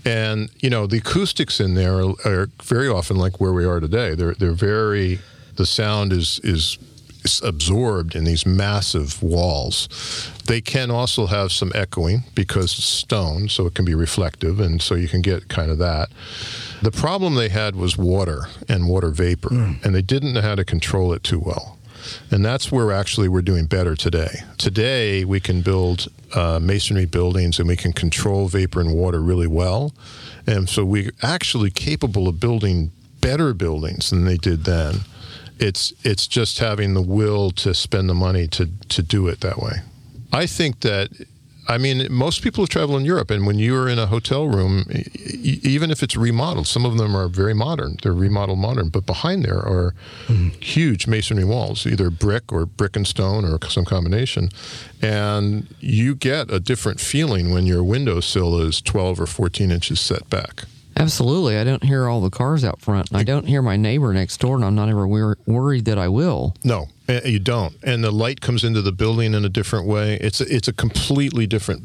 And 0.05 0.49
you 0.59 0.69
know 0.71 0.87
the 0.87 0.97
acoustics 0.97 1.59
in 1.59 1.75
there 1.75 1.99
are, 2.01 2.13
are 2.25 2.49
very 2.63 2.87
often 2.89 3.17
like 3.17 3.39
where 3.39 3.53
we 3.53 3.65
are 3.65 3.79
today. 3.79 4.15
They're 4.15 4.33
they're 4.33 4.51
very 4.53 5.19
the 5.55 5.65
sound 5.65 6.13
is 6.13 6.39
is 6.43 6.77
absorbed 7.41 8.15
in 8.15 8.25
these 8.25 8.45
massive 8.45 9.23
walls. 9.23 9.87
They 10.45 10.59
can 10.59 10.91
also 10.91 11.25
have 11.27 11.53
some 11.53 11.71
echoing 11.73 12.23
because 12.35 12.77
it's 12.77 12.83
stone, 12.83 13.47
so 13.47 13.65
it 13.65 13.75
can 13.75 13.85
be 13.85 13.95
reflective, 13.95 14.59
and 14.59 14.81
so 14.81 14.95
you 14.95 15.07
can 15.07 15.21
get 15.21 15.47
kind 15.47 15.71
of 15.71 15.77
that. 15.77 16.09
The 16.81 16.91
problem 16.91 17.35
they 17.35 17.47
had 17.49 17.75
was 17.75 17.97
water 17.97 18.47
and 18.67 18.89
water 18.89 19.09
vapor, 19.09 19.53
and 19.83 19.95
they 19.95 20.01
didn't 20.01 20.33
know 20.33 20.41
how 20.41 20.55
to 20.55 20.65
control 20.65 21.13
it 21.13 21.23
too 21.23 21.39
well. 21.39 21.77
And 22.31 22.43
that's 22.43 22.71
where 22.71 22.91
actually 22.91 23.29
we're 23.29 23.41
doing 23.41 23.65
better 23.65 23.95
today. 23.95 24.41
Today, 24.57 25.23
we 25.23 25.39
can 25.39 25.61
build 25.61 26.07
uh, 26.35 26.59
masonry 26.61 27.05
buildings 27.05 27.59
and 27.59 27.67
we 27.67 27.77
can 27.77 27.93
control 27.93 28.49
vapor 28.49 28.81
and 28.81 28.93
water 28.93 29.21
really 29.21 29.47
well. 29.47 29.93
And 30.45 30.67
so 30.67 30.83
we're 30.83 31.11
actually 31.21 31.71
capable 31.71 32.27
of 32.27 32.41
building 32.41 32.91
better 33.21 33.53
buildings 33.53 34.09
than 34.09 34.25
they 34.25 34.35
did 34.35 34.65
then. 34.65 34.95
It's, 35.63 35.93
it's 36.03 36.27
just 36.27 36.59
having 36.59 36.93
the 36.93 37.01
will 37.01 37.51
to 37.51 37.73
spend 37.73 38.09
the 38.09 38.13
money 38.13 38.47
to, 38.49 38.69
to 38.89 39.01
do 39.01 39.27
it 39.27 39.41
that 39.41 39.59
way. 39.59 39.77
I 40.31 40.45
think 40.45 40.81
that 40.81 41.09
I 41.67 41.77
mean, 41.77 42.07
most 42.11 42.41
people 42.41 42.63
have 42.63 42.69
traveled 42.69 42.99
in 42.99 43.05
Europe, 43.05 43.31
and 43.31 43.47
when 43.47 43.57
you're 43.57 43.87
in 43.87 43.97
a 43.97 44.05
hotel 44.05 44.47
room, 44.47 44.83
e- 44.91 45.59
even 45.63 45.91
if 45.91 46.03
it's 46.03 46.15
remodeled, 46.15 46.67
some 46.67 46.85
of 46.85 46.97
them 46.97 47.15
are 47.15 47.29
very 47.29 47.53
modern. 47.53 47.97
They're 48.01 48.13
remodeled 48.13 48.59
modern, 48.59 48.89
but 48.89 49.05
behind 49.05 49.45
there 49.45 49.59
are 49.59 49.95
mm-hmm. 50.27 50.49
huge 50.59 51.07
masonry 51.07 51.45
walls, 51.45 51.87
either 51.87 52.09
brick 52.09 52.51
or 52.51 52.65
brick 52.65 52.97
and 52.97 53.07
stone 53.07 53.45
or 53.45 53.57
some 53.69 53.85
combination. 53.85 54.49
And 55.01 55.73
you 55.79 56.15
get 56.15 56.51
a 56.51 56.59
different 56.59 56.99
feeling 56.99 57.53
when 57.53 57.65
your 57.65 57.83
windowsill 57.83 58.59
is 58.59 58.81
12 58.81 59.21
or 59.21 59.25
14 59.25 59.71
inches 59.71 60.01
set 60.01 60.29
back. 60.29 60.65
Absolutely. 60.97 61.57
I 61.57 61.63
don't 61.63 61.83
hear 61.83 62.07
all 62.07 62.21
the 62.21 62.29
cars 62.29 62.63
out 62.63 62.79
front. 62.79 63.09
I 63.13 63.23
don't 63.23 63.45
hear 63.47 63.61
my 63.61 63.77
neighbor 63.77 64.13
next 64.13 64.37
door, 64.39 64.55
and 64.55 64.63
I'm 64.65 64.75
not 64.75 64.89
ever 64.89 65.07
wor- 65.07 65.37
worried 65.45 65.85
that 65.85 65.97
I 65.97 66.07
will. 66.07 66.55
No, 66.63 66.87
eh, 67.07 67.21
you 67.25 67.39
don't. 67.39 67.75
And 67.83 68.03
the 68.03 68.11
light 68.11 68.41
comes 68.41 68.63
into 68.63 68.81
the 68.81 68.91
building 68.91 69.33
in 69.33 69.43
a 69.43 69.49
different 69.49 69.87
way. 69.87 70.15
It's 70.21 70.39
a, 70.39 70.55
it's 70.55 70.67
a 70.67 70.73
completely 70.73 71.47
different 71.47 71.83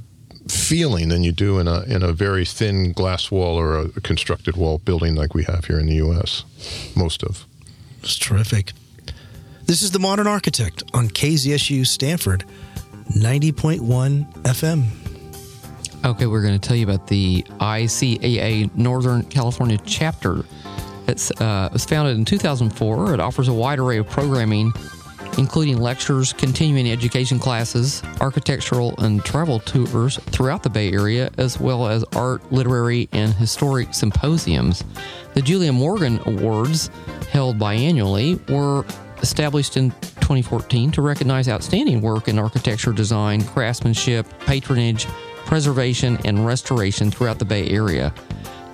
feeling 0.49 1.09
than 1.09 1.23
you 1.25 1.33
do 1.33 1.59
in 1.59 1.69
a 1.69 1.83
in 1.83 2.03
a 2.03 2.13
very 2.13 2.45
thin 2.45 2.93
glass 2.93 3.31
wall 3.31 3.57
or 3.59 3.79
a 3.79 3.89
constructed 4.01 4.57
wall 4.57 4.79
building 4.79 5.15
like 5.15 5.35
we 5.35 5.45
have 5.45 5.67
here 5.67 5.79
in 5.79 5.87
the 5.87 5.97
U.S. 5.97 6.45
Most 6.97 7.23
of. 7.23 7.45
It's 8.03 8.17
terrific. 8.19 8.73
This 9.67 9.83
is 9.83 9.91
the 9.91 9.99
Modern 9.99 10.27
Architect 10.27 10.83
on 10.95 11.09
KZSU 11.09 11.87
Stanford, 11.87 12.45
ninety 13.15 13.53
point 13.53 13.83
one 13.83 14.25
FM. 14.45 14.87
Okay, 16.05 16.27
we're 16.27 16.43
going 16.43 16.59
to 16.59 16.69
tell 16.69 16.77
you 16.77 16.85
about 16.85 17.09
the 17.09 17.43
ICAA 17.59 18.75
Northern 18.77 19.25
California 19.25 19.77
chapter. 19.85 20.45
It's, 21.09 21.33
uh, 21.41 21.69
it 21.71 21.73
was 21.73 21.85
founded 21.85 22.17
in 22.17 22.25
2004. 22.25 23.15
It 23.15 23.21
offers 23.21 23.49
a 23.49 23.53
wide 23.53 23.81
array 23.81 23.99
of 23.99 24.09
programming, 24.09 24.73
including 25.39 25.79
lectures, 25.79 26.33
continuing 26.33 26.89
education 26.91 27.41
classes, 27.41 28.03
architectural 28.21 28.95
and 28.99 29.25
travel 29.25 29.59
tours 29.59 30.19
throughout 30.27 30.63
the 30.63 30.71
Bay 30.71 30.93
Area, 30.93 31.31
as 31.37 31.59
well 31.59 31.89
as 31.89 32.05
art, 32.15 32.53
literary, 32.53 33.09
and 33.13 33.35
historic 33.35 33.93
symposiums. 33.93 34.85
The 35.35 35.43
Julia 35.43 35.73
Morgan 35.73 36.21
Awards, 36.27 36.91
held 37.31 37.59
biannually, 37.59 38.39
were 38.49 38.85
established 39.21 39.77
in 39.77 39.91
2014 39.91 40.93
to 40.93 41.03
recognize 41.03 41.49
outstanding 41.49 42.01
work 42.01 42.29
in 42.29 42.39
architecture, 42.39 42.93
design, 42.93 43.43
craftsmanship, 43.43 44.27
patronage, 44.41 45.09
preservation, 45.49 46.19
and 46.27 46.45
restoration 46.47 47.11
throughout 47.11 47.39
the 47.39 47.45
Bay 47.45 47.67
Area. 47.71 48.13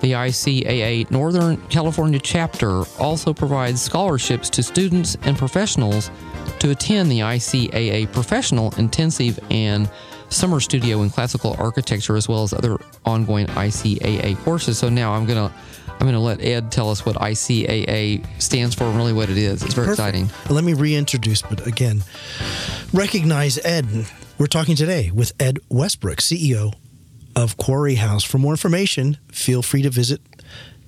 The 0.01 0.11
ICAA 0.11 1.09
Northern 1.09 1.55
California 1.69 2.19
chapter 2.19 2.83
also 2.99 3.33
provides 3.33 3.81
scholarships 3.81 4.49
to 4.51 4.61
students 4.61 5.17
and 5.23 5.37
professionals 5.37 6.11
to 6.59 6.71
attend 6.71 7.09
the 7.09 7.21
ICAA 7.21 8.11
Professional 8.11 8.75
Intensive 8.77 9.39
and 9.49 9.89
Summer 10.27 10.59
Studio 10.59 11.01
in 11.01 11.09
Classical 11.09 11.55
Architecture, 11.57 12.17
as 12.17 12.27
well 12.27 12.43
as 12.43 12.51
other 12.51 12.77
ongoing 13.05 13.47
ICAA 13.47 14.37
courses. 14.43 14.77
So 14.77 14.89
now 14.89 15.13
I'm 15.13 15.25
gonna 15.25 15.51
I'm 15.87 16.05
gonna 16.05 16.19
let 16.19 16.43
Ed 16.43 16.73
tell 16.73 16.91
us 16.91 17.05
what 17.05 17.15
ICAA 17.15 18.25
stands 18.41 18.75
for 18.75 18.83
and 18.83 18.97
really 18.97 19.13
what 19.13 19.29
it 19.29 19.37
is. 19.37 19.63
It's 19.63 19.73
very 19.73 19.87
Perfect. 19.87 20.17
exciting. 20.17 20.53
Let 20.53 20.65
me 20.65 20.73
reintroduce, 20.73 21.41
but 21.41 21.65
again, 21.65 22.03
recognize 22.91 23.57
Ed. 23.63 23.87
We're 24.37 24.47
talking 24.47 24.75
today 24.75 25.11
with 25.11 25.31
Ed 25.39 25.59
Westbrook, 25.69 26.17
CEO 26.17 26.73
of 27.37 27.55
QuarryHouse. 27.57 28.25
For 28.25 28.37
more 28.37 28.51
information, 28.51 29.17
feel 29.31 29.61
free 29.61 29.81
to 29.81 29.89
visit 29.89 30.19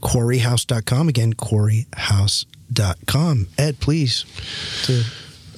quarryhouse.com. 0.01 1.07
Again, 1.07 1.31
quarryhouse.com. 1.33 3.47
Ed, 3.57 3.79
please. 3.79 4.25
To, 4.83 5.01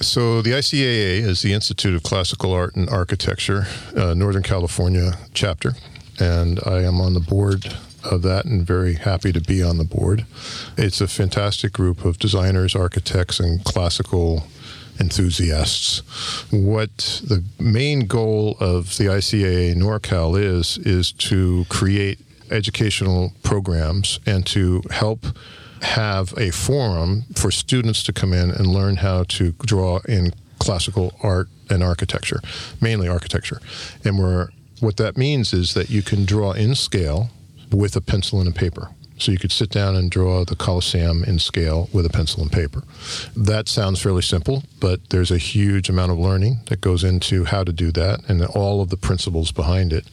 So 0.04 0.40
the 0.40 0.50
ICAA 0.50 1.18
is 1.18 1.42
the 1.42 1.52
Institute 1.52 1.96
of 1.96 2.04
Classical 2.04 2.52
Art 2.52 2.76
and 2.76 2.88
Architecture, 2.88 3.66
uh, 3.96 4.14
Northern 4.14 4.44
California 4.44 5.14
chapter, 5.34 5.72
and 6.20 6.60
I 6.64 6.82
am 6.82 7.00
on 7.00 7.14
the 7.14 7.20
board 7.20 7.74
of 8.04 8.22
that 8.22 8.44
and 8.44 8.64
very 8.64 8.94
happy 8.94 9.32
to 9.32 9.40
be 9.40 9.64
on 9.64 9.78
the 9.78 9.84
board. 9.84 10.26
It's 10.78 11.00
a 11.00 11.08
fantastic 11.08 11.72
group 11.72 12.04
of 12.04 12.20
designers, 12.20 12.76
architects, 12.76 13.40
and 13.40 13.64
classical 13.64 14.46
enthusiasts. 15.00 16.02
What 16.50 17.22
the 17.24 17.42
main 17.58 18.06
goal 18.06 18.56
of 18.60 18.96
the 18.98 19.06
ICAA 19.06 19.74
NorCal 19.74 20.40
is 20.40 20.78
is 20.78 21.12
to 21.12 21.64
create 21.68 22.18
educational 22.50 23.32
programs 23.42 24.20
and 24.26 24.44
to 24.46 24.82
help 24.90 25.26
have 25.82 26.34
a 26.36 26.50
forum 26.50 27.24
for 27.34 27.50
students 27.50 28.02
to 28.04 28.12
come 28.12 28.32
in 28.32 28.50
and 28.50 28.66
learn 28.66 28.96
how 28.96 29.24
to 29.24 29.52
draw 29.52 30.00
in 30.06 30.32
classical 30.58 31.14
art 31.22 31.48
and 31.70 31.82
architecture, 31.82 32.40
mainly 32.80 33.08
architecture. 33.08 33.60
And 34.04 34.18
we're, 34.18 34.48
what 34.80 34.98
that 34.98 35.16
means 35.16 35.52
is 35.52 35.74
that 35.74 35.88
you 35.88 36.02
can 36.02 36.24
draw 36.24 36.52
in 36.52 36.74
scale 36.74 37.30
with 37.70 37.96
a 37.96 38.00
pencil 38.00 38.40
and 38.40 38.48
a 38.48 38.52
paper. 38.52 38.90
So 39.20 39.32
you 39.32 39.38
could 39.38 39.52
sit 39.52 39.68
down 39.68 39.96
and 39.96 40.10
draw 40.10 40.44
the 40.46 40.56
Colosseum 40.56 41.24
in 41.24 41.38
scale 41.38 41.90
with 41.92 42.06
a 42.06 42.08
pencil 42.08 42.42
and 42.42 42.50
paper. 42.50 42.82
That 43.36 43.68
sounds 43.68 44.00
fairly 44.00 44.22
simple, 44.22 44.64
but 44.80 45.10
there's 45.10 45.30
a 45.30 45.36
huge 45.36 45.90
amount 45.90 46.12
of 46.12 46.18
learning 46.18 46.60
that 46.66 46.80
goes 46.80 47.04
into 47.04 47.44
how 47.44 47.64
to 47.64 47.72
do 47.72 47.92
that 47.92 48.20
and 48.28 48.42
all 48.46 48.80
of 48.80 48.88
the 48.88 48.96
principles 48.96 49.52
behind 49.52 49.92
it. 49.92 50.06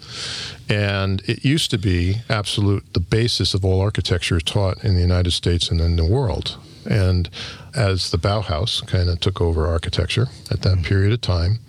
And 0.67 1.21
it 1.21 1.45
used 1.45 1.71
to 1.71 1.77
be 1.77 2.17
absolute 2.29 2.93
the 2.93 2.99
basis 2.99 3.53
of 3.53 3.63
all 3.63 3.79
architecture 3.79 4.41
taught 4.41 4.83
in 4.83 4.95
the 4.95 5.01
United 5.01 5.31
States 5.31 5.71
and 5.71 5.79
in 5.79 5.95
the 5.95 6.05
world. 6.05 6.57
And 6.87 7.29
as 7.75 8.11
the 8.11 8.17
Bauhaus 8.17 8.85
kind 8.87 9.09
of 9.09 9.19
took 9.19 9.41
over 9.41 9.67
architecture 9.67 10.27
at 10.49 10.61
that 10.61 10.75
mm-hmm. 10.75 10.83
period 10.83 11.13
of 11.13 11.21
time, 11.21 11.59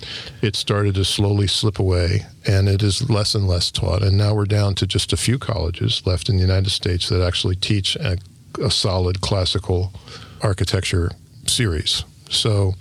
it 0.42 0.56
started 0.56 0.94
to 0.94 1.04
slowly 1.04 1.46
slip 1.46 1.78
away 1.78 2.26
and 2.46 2.68
it 2.68 2.82
is 2.82 3.10
less 3.10 3.34
and 3.34 3.46
less 3.46 3.70
taught. 3.70 4.02
And 4.02 4.16
now 4.16 4.34
we're 4.34 4.46
down 4.46 4.74
to 4.76 4.86
just 4.86 5.12
a 5.12 5.16
few 5.16 5.38
colleges 5.38 6.02
left 6.06 6.28
in 6.28 6.36
the 6.36 6.42
United 6.42 6.70
States 6.70 7.08
that 7.08 7.24
actually 7.24 7.56
teach 7.56 7.96
a, 7.96 8.18
a 8.62 8.70
solid 8.70 9.20
classical 9.20 9.92
architecture 10.40 11.10
series. 11.46 12.04
So, 12.30 12.74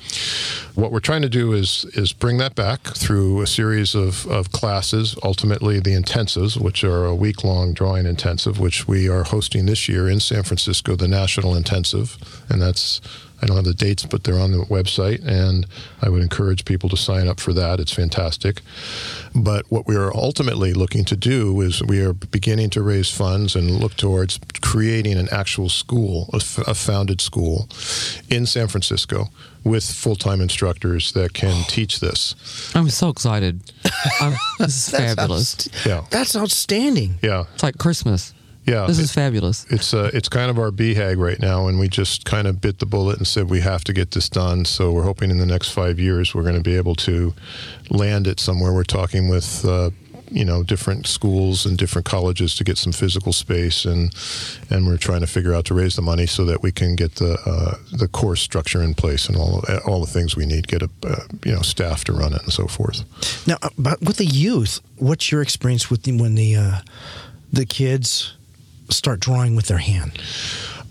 what 0.75 0.91
we're 0.91 0.99
trying 0.99 1.21
to 1.23 1.29
do 1.29 1.53
is 1.53 1.85
is 1.93 2.13
bring 2.13 2.37
that 2.37 2.55
back 2.55 2.81
through 2.83 3.41
a 3.41 3.47
series 3.47 3.95
of, 3.95 4.27
of 4.27 4.51
classes. 4.51 5.15
Ultimately, 5.23 5.79
the 5.79 5.95
intensives, 5.95 6.59
which 6.59 6.83
are 6.83 7.05
a 7.05 7.15
week 7.15 7.43
long 7.43 7.73
drawing 7.73 8.05
intensive, 8.05 8.59
which 8.59 8.87
we 8.87 9.09
are 9.09 9.23
hosting 9.23 9.65
this 9.65 9.87
year 9.87 10.09
in 10.09 10.19
San 10.19 10.43
Francisco, 10.43 10.95
the 10.95 11.07
National 11.07 11.55
Intensive, 11.55 12.17
and 12.49 12.61
that's 12.61 13.01
I 13.41 13.45
don't 13.45 13.55
have 13.55 13.65
the 13.65 13.73
dates, 13.73 14.05
but 14.05 14.23
they're 14.23 14.39
on 14.39 14.51
the 14.51 14.65
website, 14.65 15.23
and 15.25 15.65
I 16.01 16.09
would 16.09 16.21
encourage 16.21 16.65
people 16.65 16.89
to 16.89 16.97
sign 16.97 17.27
up 17.27 17.39
for 17.39 17.53
that. 17.53 17.79
It's 17.79 17.91
fantastic. 17.93 18.61
But 19.35 19.65
what 19.69 19.87
we 19.87 19.95
are 19.95 20.11
ultimately 20.15 20.73
looking 20.73 21.05
to 21.05 21.15
do 21.15 21.61
is 21.61 21.83
we 21.83 22.01
are 22.01 22.13
beginning 22.13 22.69
to 22.71 22.81
raise 22.81 23.11
funds 23.11 23.55
and 23.55 23.69
look 23.69 23.95
towards 23.95 24.39
creating 24.61 25.17
an 25.17 25.27
actual 25.31 25.69
school, 25.69 26.29
a, 26.33 26.37
f- 26.37 26.67
a 26.67 26.73
founded 26.73 27.21
school 27.21 27.67
in 28.29 28.45
San 28.45 28.67
Francisco 28.67 29.27
with 29.63 29.83
full 29.83 30.15
time 30.15 30.41
instructors 30.41 31.11
that 31.11 31.33
can 31.33 31.63
teach 31.67 31.99
this. 31.99 32.33
I'm 32.75 32.89
so 32.89 33.09
excited. 33.09 33.61
I'm, 34.21 34.33
this 34.59 34.75
is 34.87 34.91
That's 34.91 35.13
fabulous. 35.15 35.53
outst- 35.67 35.85
Yeah. 35.85 36.05
That's 36.09 36.35
outstanding. 36.35 37.19
Yeah. 37.21 37.43
It's 37.53 37.63
like 37.63 37.77
Christmas. 37.77 38.33
Yeah. 38.67 38.85
This 38.85 38.99
It- 38.99 39.03
is 39.03 39.11
fabulous. 39.13 39.65
It's 39.69 39.93
uh, 39.93 40.11
it's 40.13 40.27
kind 40.29 40.51
of 40.51 40.59
our 40.59 40.71
BHAG 40.71 41.17
right 41.17 41.39
now, 41.39 41.67
and 41.67 41.79
we 41.79 41.87
just 41.87 42.25
kind 42.25 42.47
of 42.47 42.59
bit 42.61 42.79
the 42.79 42.85
bullet 42.85 43.17
and 43.17 43.25
said 43.25 43.49
we 43.49 43.61
have 43.61 43.83
to 43.85 43.93
get 43.93 44.11
this 44.11 44.27
done. 44.29 44.65
So 44.65 44.91
we're 44.91 45.03
hoping 45.03 45.31
in 45.31 45.37
the 45.37 45.45
next 45.45 45.69
five 45.69 45.99
years 45.99 46.35
we're 46.35 46.43
going 46.43 46.55
to 46.55 46.69
be 46.69 46.75
able 46.75 46.95
to 46.95 47.33
land 47.89 48.27
it 48.27 48.39
somewhere. 48.39 48.73
We're 48.73 48.83
talking 48.83 49.29
with. 49.29 49.65
Uh, 49.65 49.91
you 50.29 50.43
know, 50.43 50.61
different 50.61 51.07
schools 51.07 51.65
and 51.65 51.77
different 51.77 52.05
colleges 52.05 52.53
to 52.55 52.65
get 52.65 52.77
some 52.77 52.91
physical 52.91 53.31
space, 53.31 53.85
and 53.85 54.13
and 54.69 54.85
we're 54.85 54.97
trying 54.97 55.21
to 55.21 55.27
figure 55.27 55.53
out 55.53 55.63
to 55.63 55.73
raise 55.73 55.95
the 55.95 56.01
money 56.01 56.25
so 56.25 56.43
that 56.43 56.61
we 56.61 56.69
can 56.69 56.97
get 56.97 57.15
the 57.15 57.37
uh, 57.45 57.77
the 57.93 58.09
course 58.09 58.41
structure 58.41 58.83
in 58.83 58.93
place 58.93 59.29
and 59.29 59.37
all 59.37 59.63
all 59.85 60.01
the 60.01 60.11
things 60.11 60.35
we 60.35 60.45
need, 60.45 60.67
get 60.67 60.81
a 60.81 60.89
uh, 61.05 61.21
you 61.45 61.53
know 61.53 61.61
staff 61.61 62.03
to 62.03 62.11
run 62.11 62.33
it 62.33 62.41
and 62.43 62.51
so 62.51 62.67
forth. 62.67 63.05
Now, 63.47 63.55
uh, 63.61 63.69
but 63.77 64.01
with 64.01 64.17
the 64.17 64.25
youth, 64.25 64.81
what's 64.97 65.31
your 65.31 65.41
experience 65.41 65.89
with 65.89 66.03
the, 66.03 66.11
when 66.17 66.35
the 66.35 66.57
uh, 66.57 66.79
the 67.53 67.65
kids 67.65 68.33
start 68.89 69.19
drawing 69.19 69.55
with 69.55 69.67
their 69.67 69.77
hand? 69.79 70.21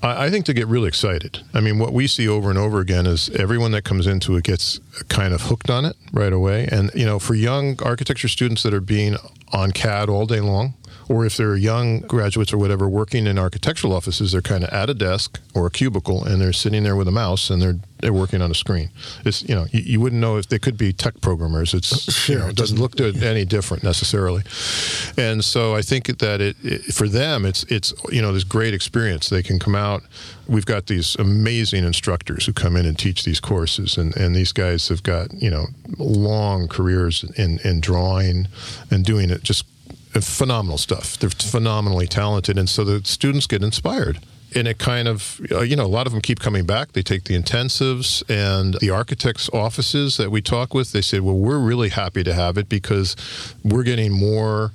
I 0.03 0.31
think 0.31 0.45
to 0.47 0.53
get 0.53 0.67
really 0.67 0.89
excited. 0.89 1.41
I 1.55 1.61
mean, 1.61 1.79
what 1.79 1.93
we 1.93 2.07
see 2.07 2.29
over 2.29 2.51
and 2.51 2.59
over 2.59 2.81
again 2.81 3.07
is 3.07 3.31
everyone 3.31 3.73
that 3.73 3.85
comes 3.85 4.07
into 4.07 4.37
it 4.37 4.45
gets 4.45 4.79
kind 5.09 5.33
of 5.33 5.43
hooked 5.43 5.71
on 5.71 5.85
it 5.85 5.97
right 6.13 6.33
away. 6.33 6.69
And, 6.71 6.91
you 6.95 7.07
know, 7.07 7.19
for 7.19 7.35
young 7.35 7.83
architecture 7.83 8.29
students 8.29 8.63
that 8.63 8.75
are 8.75 8.81
being 8.81 9.17
on 9.53 9.73
CAD 9.73 10.09
all 10.09 10.27
day 10.27 10.41
long, 10.41 10.75
or 11.09 11.25
if 11.25 11.37
they're 11.37 11.57
young 11.57 12.01
graduates 12.01 12.53
or 12.53 12.59
whatever 12.59 12.89
working 12.89 13.27
in 13.27 13.39
architectural 13.39 13.93
offices, 13.93 14.33
they're 14.33 14.43
kind 14.43 14.65
of 14.65 14.71
at 14.71 14.91
a 14.91 14.95
desk 14.95 15.41
or 15.55 15.67
a 15.67 15.71
cubicle 15.71 16.25
and 16.25 16.41
they're 16.41 16.53
sitting 16.53 16.83
there 16.83 16.97
with 16.97 17.09
a 17.09 17.13
mouse 17.13 17.51
and 17.51 17.63
they're 17.63 17.77
they're 18.01 18.13
working 18.13 18.43
on 18.43 18.51
a 18.51 18.55
screen. 18.55 18.91
It's 19.25 19.43
you 19.49 19.55
know 19.55 19.67
you, 19.71 19.81
you 19.81 20.01
wouldn't 20.01 20.21
know 20.21 20.37
if 20.37 20.49
they 20.49 20.59
could 20.59 20.77
be 20.77 20.93
tech 20.93 21.21
programmers. 21.21 21.73
It's 21.73 22.29
uh, 22.29 22.33
you 22.33 22.39
know, 22.39 22.49
it 22.49 22.57
doesn't 22.57 22.79
look 22.79 22.95
to 22.97 23.13
any 23.25 23.45
different 23.45 23.83
necessarily. 23.83 24.43
And 25.17 25.45
so 25.45 25.75
I 25.75 25.83
think 25.83 26.19
that 26.19 26.41
it, 26.41 26.57
it 26.63 26.83
for 26.95 27.09
them 27.09 27.47
it's 27.47 27.63
it's 27.65 27.95
you 28.11 28.21
know 28.21 28.33
this 28.33 28.45
great 28.45 28.75
experience. 28.75 29.29
They 29.29 29.43
can 29.43 29.59
come 29.59 29.75
out. 29.75 30.03
We've 30.49 30.67
got 30.67 30.87
these 30.87 31.17
amazing 31.17 31.85
instructors 31.85 32.47
who 32.47 32.53
come 32.53 32.77
in 32.77 32.87
and 32.87 32.99
teach 32.99 33.25
these 33.25 33.41
courses, 33.41 33.97
and, 33.97 34.17
and 34.17 34.35
these 34.35 34.53
guys 34.53 34.89
have 34.89 35.03
got 35.03 35.33
you 35.33 35.51
know 35.51 35.67
long 35.99 36.69
careers 36.69 37.25
in 37.37 37.61
in 37.65 37.81
drawing 37.81 38.49
and 38.91 39.05
doing 39.05 39.31
it 39.31 39.43
just 39.43 39.65
phenomenal 40.21 40.79
stuff. 40.79 41.19
They're 41.19 41.31
phenomenally 41.31 42.07
talented, 42.07 42.59
and 42.59 42.69
so 42.69 42.85
the 42.85 43.05
students 43.05 43.47
get 43.47 43.63
inspired. 43.63 44.21
And 44.55 44.69
it 44.69 44.79
kind 44.79 45.09
of, 45.09 45.41
uh, 45.51 45.61
you 45.61 45.77
know, 45.77 45.85
a 45.85 45.89
lot 45.89 46.07
of 46.07 46.13
them 46.13 46.23
keep 46.23 46.39
coming 46.39 46.65
back. 46.65 46.93
They 46.93 47.03
take 47.03 47.25
the 47.25 47.37
intensives 47.37 48.23
and 48.31 48.75
the 48.81 48.91
architects' 48.91 49.51
offices 49.53 50.17
that 50.17 50.31
we 50.31 50.41
talk 50.41 50.73
with. 50.73 50.93
They 50.93 51.03
say, 51.03 51.21
well, 51.21 51.37
we're 51.37 51.59
really 51.59 51.91
happy 51.91 52.25
to 52.25 52.33
have 52.33 52.57
it 52.57 52.69
because 52.69 53.17
we're 53.65 53.83
getting 53.83 54.13
more 54.13 54.73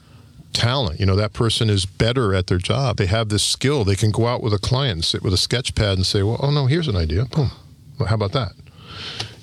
talent. 0.54 1.00
You 1.00 1.06
know, 1.06 1.16
that 1.16 1.34
person 1.34 1.70
is 1.70 1.86
better 1.86 2.36
at 2.36 2.48
their 2.48 2.58
job. 2.58 2.98
They 2.98 3.08
have 3.08 3.30
this 3.30 3.44
skill. 3.44 3.84
They 3.84 3.96
can 3.96 4.12
go 4.12 4.28
out 4.28 4.44
with 4.44 4.54
a 4.54 4.60
client 4.60 5.06
sit 5.06 5.24
with 5.24 5.34
a 5.34 5.38
sketch 5.38 5.74
pad 5.74 5.98
and 5.98 6.06
say, 6.06 6.22
well, 6.22 6.40
oh, 6.44 6.52
no, 6.52 6.68
here's 6.68 6.88
an 6.88 6.96
idea. 6.96 7.26
Boom. 7.26 7.52
Well, 7.98 8.10
how 8.10 8.16
about 8.16 8.34
that? 8.34 8.52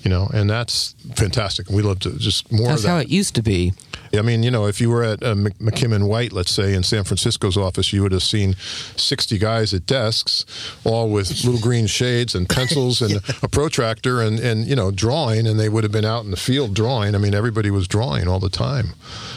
You 0.03 0.09
know, 0.09 0.29
and 0.33 0.49
that's 0.49 0.95
fantastic. 1.15 1.69
We 1.69 1.81
love 1.81 1.99
to 1.99 2.17
just 2.17 2.51
more 2.53 2.67
That's 2.69 2.81
of 2.81 2.83
that. 2.83 2.89
how 2.89 2.97
it 2.99 3.09
used 3.09 3.35
to 3.35 3.41
be. 3.43 3.73
I 4.17 4.21
mean, 4.21 4.43
you 4.43 4.49
know, 4.49 4.65
if 4.65 4.79
you 4.81 4.89
were 4.89 5.03
at 5.03 5.21
uh, 5.21 5.35
Mc- 5.35 5.59
McKim 5.59 6.07
White, 6.07 6.31
let's 6.31 6.51
say, 6.51 6.73
in 6.73 6.83
San 6.83 7.03
Francisco's 7.03 7.57
office, 7.57 7.91
you 7.93 8.01
would 8.01 8.11
have 8.13 8.23
seen 8.23 8.55
60 8.95 9.37
guys 9.37 9.73
at 9.73 9.85
desks, 9.85 10.45
all 10.83 11.09
with 11.09 11.43
little 11.43 11.59
green 11.59 11.85
shades 11.85 12.33
and 12.33 12.47
pencils 12.49 13.01
and 13.05 13.17
a 13.43 13.47
protractor 13.49 14.21
and, 14.21 14.39
and, 14.39 14.65
you 14.65 14.75
know, 14.75 14.89
drawing, 14.89 15.45
and 15.45 15.59
they 15.59 15.69
would 15.69 15.83
have 15.83 15.91
been 15.91 16.05
out 16.05 16.23
in 16.23 16.31
the 16.31 16.37
field 16.37 16.73
drawing. 16.73 17.13
I 17.13 17.17
mean, 17.19 17.35
everybody 17.35 17.69
was 17.69 17.87
drawing 17.87 18.27
all 18.27 18.39
the 18.39 18.49
time. 18.49 18.93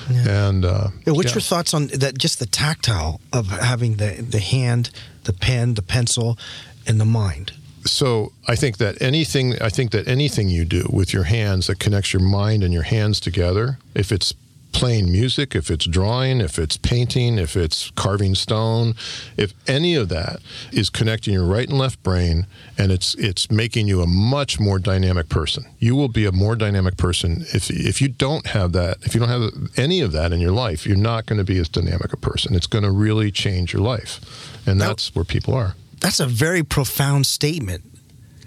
And 0.08 0.64
uh, 0.64 0.88
Yeah, 1.06 1.12
what's 1.12 1.30
yeah. 1.30 1.34
your 1.34 1.42
thoughts 1.42 1.74
on 1.74 1.88
that? 1.88 2.16
Just 2.16 2.38
the 2.38 2.46
tactile 2.46 3.20
of 3.32 3.48
having 3.48 3.96
the 3.96 4.22
the 4.22 4.40
hand, 4.40 4.90
the 5.24 5.32
pen, 5.32 5.74
the 5.74 5.82
pencil, 5.82 6.38
and 6.86 7.00
the 7.00 7.04
mind. 7.04 7.52
So 7.84 8.32
I 8.48 8.56
think 8.56 8.78
that 8.78 9.00
anything 9.00 9.60
I 9.60 9.68
think 9.68 9.90
that 9.92 10.06
anything 10.08 10.48
you 10.48 10.64
do 10.64 10.86
with 10.90 11.12
your 11.12 11.24
hands 11.24 11.66
that 11.66 11.78
connects 11.78 12.12
your 12.12 12.22
mind 12.22 12.62
and 12.62 12.72
your 12.72 12.84
hands 12.84 13.20
together, 13.20 13.78
if 13.94 14.12
it's 14.12 14.34
playing 14.72 15.12
music, 15.12 15.54
if 15.54 15.70
it's 15.70 15.86
drawing, 15.86 16.40
if 16.40 16.58
it's 16.58 16.76
painting, 16.76 17.38
if 17.38 17.56
it's 17.56 17.90
carving 17.90 18.34
stone, 18.34 18.94
if 19.36 19.52
any 19.68 19.94
of 19.94 20.08
that 20.08 20.40
is 20.72 20.90
connecting 20.90 21.34
your 21.34 21.44
right 21.44 21.68
and 21.68 21.78
left 21.78 22.02
brain 22.02 22.46
and 22.78 22.90
it's 22.90 23.14
it's 23.14 23.50
making 23.50 23.86
you 23.86 24.00
a 24.00 24.06
much 24.06 24.58
more 24.58 24.78
dynamic 24.78 25.28
person. 25.28 25.64
You 25.78 25.94
will 25.94 26.08
be 26.08 26.24
a 26.24 26.32
more 26.32 26.56
dynamic 26.56 26.96
person 26.96 27.44
if 27.52 27.70
if 27.70 28.00
you 28.00 28.08
don't 28.08 28.46
have 28.48 28.72
that, 28.72 28.98
if 29.02 29.14
you 29.14 29.20
don't 29.20 29.28
have 29.28 29.52
any 29.76 30.00
of 30.00 30.12
that 30.12 30.32
in 30.32 30.40
your 30.40 30.52
life, 30.52 30.86
you're 30.86 30.96
not 30.96 31.26
going 31.26 31.38
to 31.38 31.44
be 31.44 31.58
as 31.58 31.68
dynamic 31.68 32.12
a 32.12 32.16
person. 32.16 32.54
It's 32.54 32.66
going 32.66 32.84
to 32.84 32.90
really 32.90 33.30
change 33.30 33.72
your 33.72 33.82
life. 33.82 34.20
And 34.66 34.80
that's 34.80 35.14
where 35.14 35.24
people 35.24 35.54
are. 35.54 35.74
That's 36.02 36.20
a 36.20 36.26
very 36.26 36.62
profound 36.62 37.26
statement. 37.26 37.84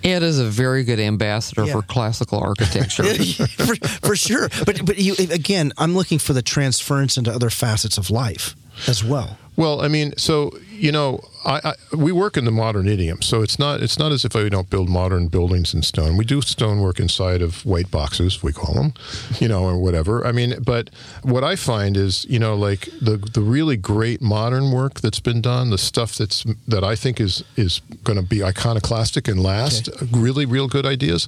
Ed 0.04 0.22
is 0.22 0.38
a 0.40 0.46
very 0.46 0.84
good 0.84 1.00
ambassador 1.00 1.66
Yeah. 1.66 1.72
for 1.74 1.82
classical 1.82 2.40
architecture. 2.40 3.04
for, 3.66 3.76
for 4.06 4.16
sure. 4.16 4.50
But 4.66 4.86
but 4.86 5.00
you 5.00 5.16
again, 5.32 5.72
I'm 5.80 5.96
looking 5.96 6.20
for 6.20 6.34
the 6.34 6.44
transference 6.44 7.18
into 7.18 7.32
other 7.34 7.50
facets 7.50 7.98
of 7.98 8.12
life 8.12 8.56
as 8.88 9.04
well. 9.04 9.38
Well, 9.56 9.82
I 9.82 9.88
mean, 9.88 10.14
so 10.18 10.52
you 10.78 10.92
know, 10.92 11.20
I, 11.46 11.62
I 11.64 11.96
we 11.96 12.12
work 12.12 12.38
in 12.38 12.46
the 12.46 12.52
modern 12.52 12.88
idiom, 12.88 13.22
so 13.22 13.42
it's 13.42 13.58
not 13.60 13.82
it's 13.82 13.98
not 13.98 14.12
as 14.12 14.26
if 14.26 14.36
we 14.36 14.50
don't 14.50 14.70
build 14.70 14.90
modern 14.90 15.28
buildings 15.28 15.74
in 15.74 15.82
stone. 15.82 16.18
We 16.18 16.26
do 16.26 16.42
stonework 16.42 17.00
inside 17.00 17.42
of 17.42 17.66
white 17.66 17.92
boxes, 17.92 18.44
we 18.44 18.52
call 18.52 18.74
them, 18.74 18.94
you 19.40 19.48
know, 19.48 19.64
or 19.64 19.78
whatever. 19.78 20.26
I 20.26 20.32
mean, 20.32 20.56
but 20.64 20.90
what 21.24 21.44
I 21.44 21.56
find 21.56 21.98
is, 21.98 22.26
you 22.30 22.40
know, 22.40 22.56
like 22.56 22.90
the 23.02 23.18
the 23.18 23.42
really 23.42 23.78
great 23.78 24.22
modern 24.22 24.72
work 24.72 25.02
that's 25.02 25.20
been 25.20 25.42
done, 25.42 25.70
the 25.70 25.78
stuff 25.78 26.16
that's 26.16 26.44
that 26.68 26.84
I 26.84 26.96
think 26.96 27.20
is 27.20 27.44
is 27.56 27.82
going 28.04 28.18
to 28.18 28.26
be 28.26 28.44
iconoclastic 28.44 29.28
and 29.28 29.42
last, 29.42 29.90
really 30.12 30.46
real 30.46 30.68
good 30.68 30.86
ideas, 30.86 31.28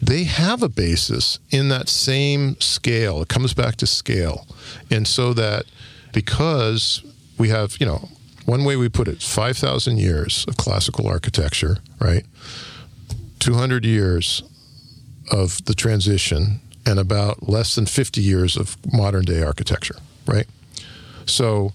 they 0.00 0.24
have 0.24 0.62
a 0.62 0.68
basis 0.68 1.38
in 1.50 1.68
that 1.68 1.88
same 1.88 2.60
scale. 2.60 3.22
It 3.22 3.28
comes 3.28 3.54
back 3.54 3.76
to 3.76 3.86
scale, 3.86 4.46
and 4.90 5.06
so 5.06 5.32
that 5.34 5.64
because 6.12 7.02
we 7.38 7.48
have, 7.48 7.76
you 7.80 7.86
know, 7.86 8.08
one 8.44 8.64
way 8.64 8.76
we 8.76 8.88
put 8.88 9.08
it, 9.08 9.22
5,000 9.22 9.98
years 9.98 10.44
of 10.48 10.56
classical 10.56 11.08
architecture, 11.08 11.78
right? 11.98 12.24
200 13.38 13.84
years 13.84 14.42
of 15.30 15.64
the 15.64 15.74
transition 15.74 16.60
and 16.86 16.98
about 16.98 17.48
less 17.48 17.74
than 17.74 17.86
50 17.86 18.20
years 18.20 18.56
of 18.56 18.76
modern 18.92 19.24
day 19.24 19.42
architecture, 19.42 19.96
right? 20.26 20.46
So, 21.26 21.72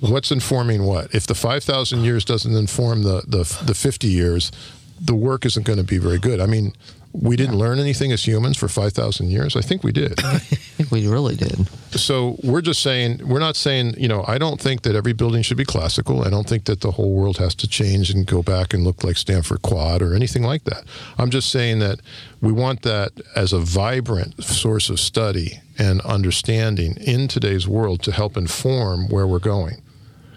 what's 0.00 0.30
informing 0.30 0.84
what? 0.84 1.14
If 1.14 1.26
the 1.26 1.34
5,000 1.34 2.04
years 2.04 2.24
doesn't 2.24 2.54
inform 2.54 3.02
the, 3.02 3.22
the, 3.26 3.42
the 3.64 3.74
50 3.74 4.06
years, 4.06 4.52
the 5.00 5.14
work 5.14 5.44
isn't 5.44 5.66
going 5.66 5.78
to 5.78 5.84
be 5.84 5.98
very 5.98 6.18
good. 6.18 6.40
I 6.40 6.46
mean, 6.46 6.72
we 7.14 7.36
didn't 7.36 7.56
learn 7.56 7.78
anything 7.78 8.10
as 8.10 8.26
humans 8.26 8.56
for 8.58 8.66
5,000 8.68 9.30
years? 9.30 9.54
I 9.54 9.60
think 9.60 9.84
we 9.84 9.92
did. 9.92 10.22
I 10.24 10.38
think 10.38 10.90
we 10.90 11.06
really 11.06 11.36
did. 11.36 11.68
so 11.92 12.36
we're 12.42 12.60
just 12.60 12.82
saying, 12.82 13.20
we're 13.26 13.38
not 13.38 13.54
saying, 13.54 13.94
you 13.96 14.08
know, 14.08 14.24
I 14.26 14.36
don't 14.36 14.60
think 14.60 14.82
that 14.82 14.96
every 14.96 15.12
building 15.12 15.42
should 15.42 15.56
be 15.56 15.64
classical. 15.64 16.24
I 16.24 16.30
don't 16.30 16.48
think 16.48 16.64
that 16.64 16.80
the 16.80 16.90
whole 16.90 17.12
world 17.12 17.38
has 17.38 17.54
to 17.56 17.68
change 17.68 18.10
and 18.10 18.26
go 18.26 18.42
back 18.42 18.74
and 18.74 18.82
look 18.82 19.04
like 19.04 19.16
Stanford 19.16 19.62
Quad 19.62 20.02
or 20.02 20.14
anything 20.14 20.42
like 20.42 20.64
that. 20.64 20.84
I'm 21.16 21.30
just 21.30 21.50
saying 21.50 21.78
that 21.78 22.00
we 22.40 22.50
want 22.50 22.82
that 22.82 23.12
as 23.36 23.52
a 23.52 23.60
vibrant 23.60 24.42
source 24.42 24.90
of 24.90 24.98
study 24.98 25.60
and 25.78 26.00
understanding 26.00 26.96
in 26.96 27.28
today's 27.28 27.68
world 27.68 28.02
to 28.02 28.12
help 28.12 28.36
inform 28.36 29.08
where 29.08 29.26
we're 29.26 29.38
going 29.38 29.83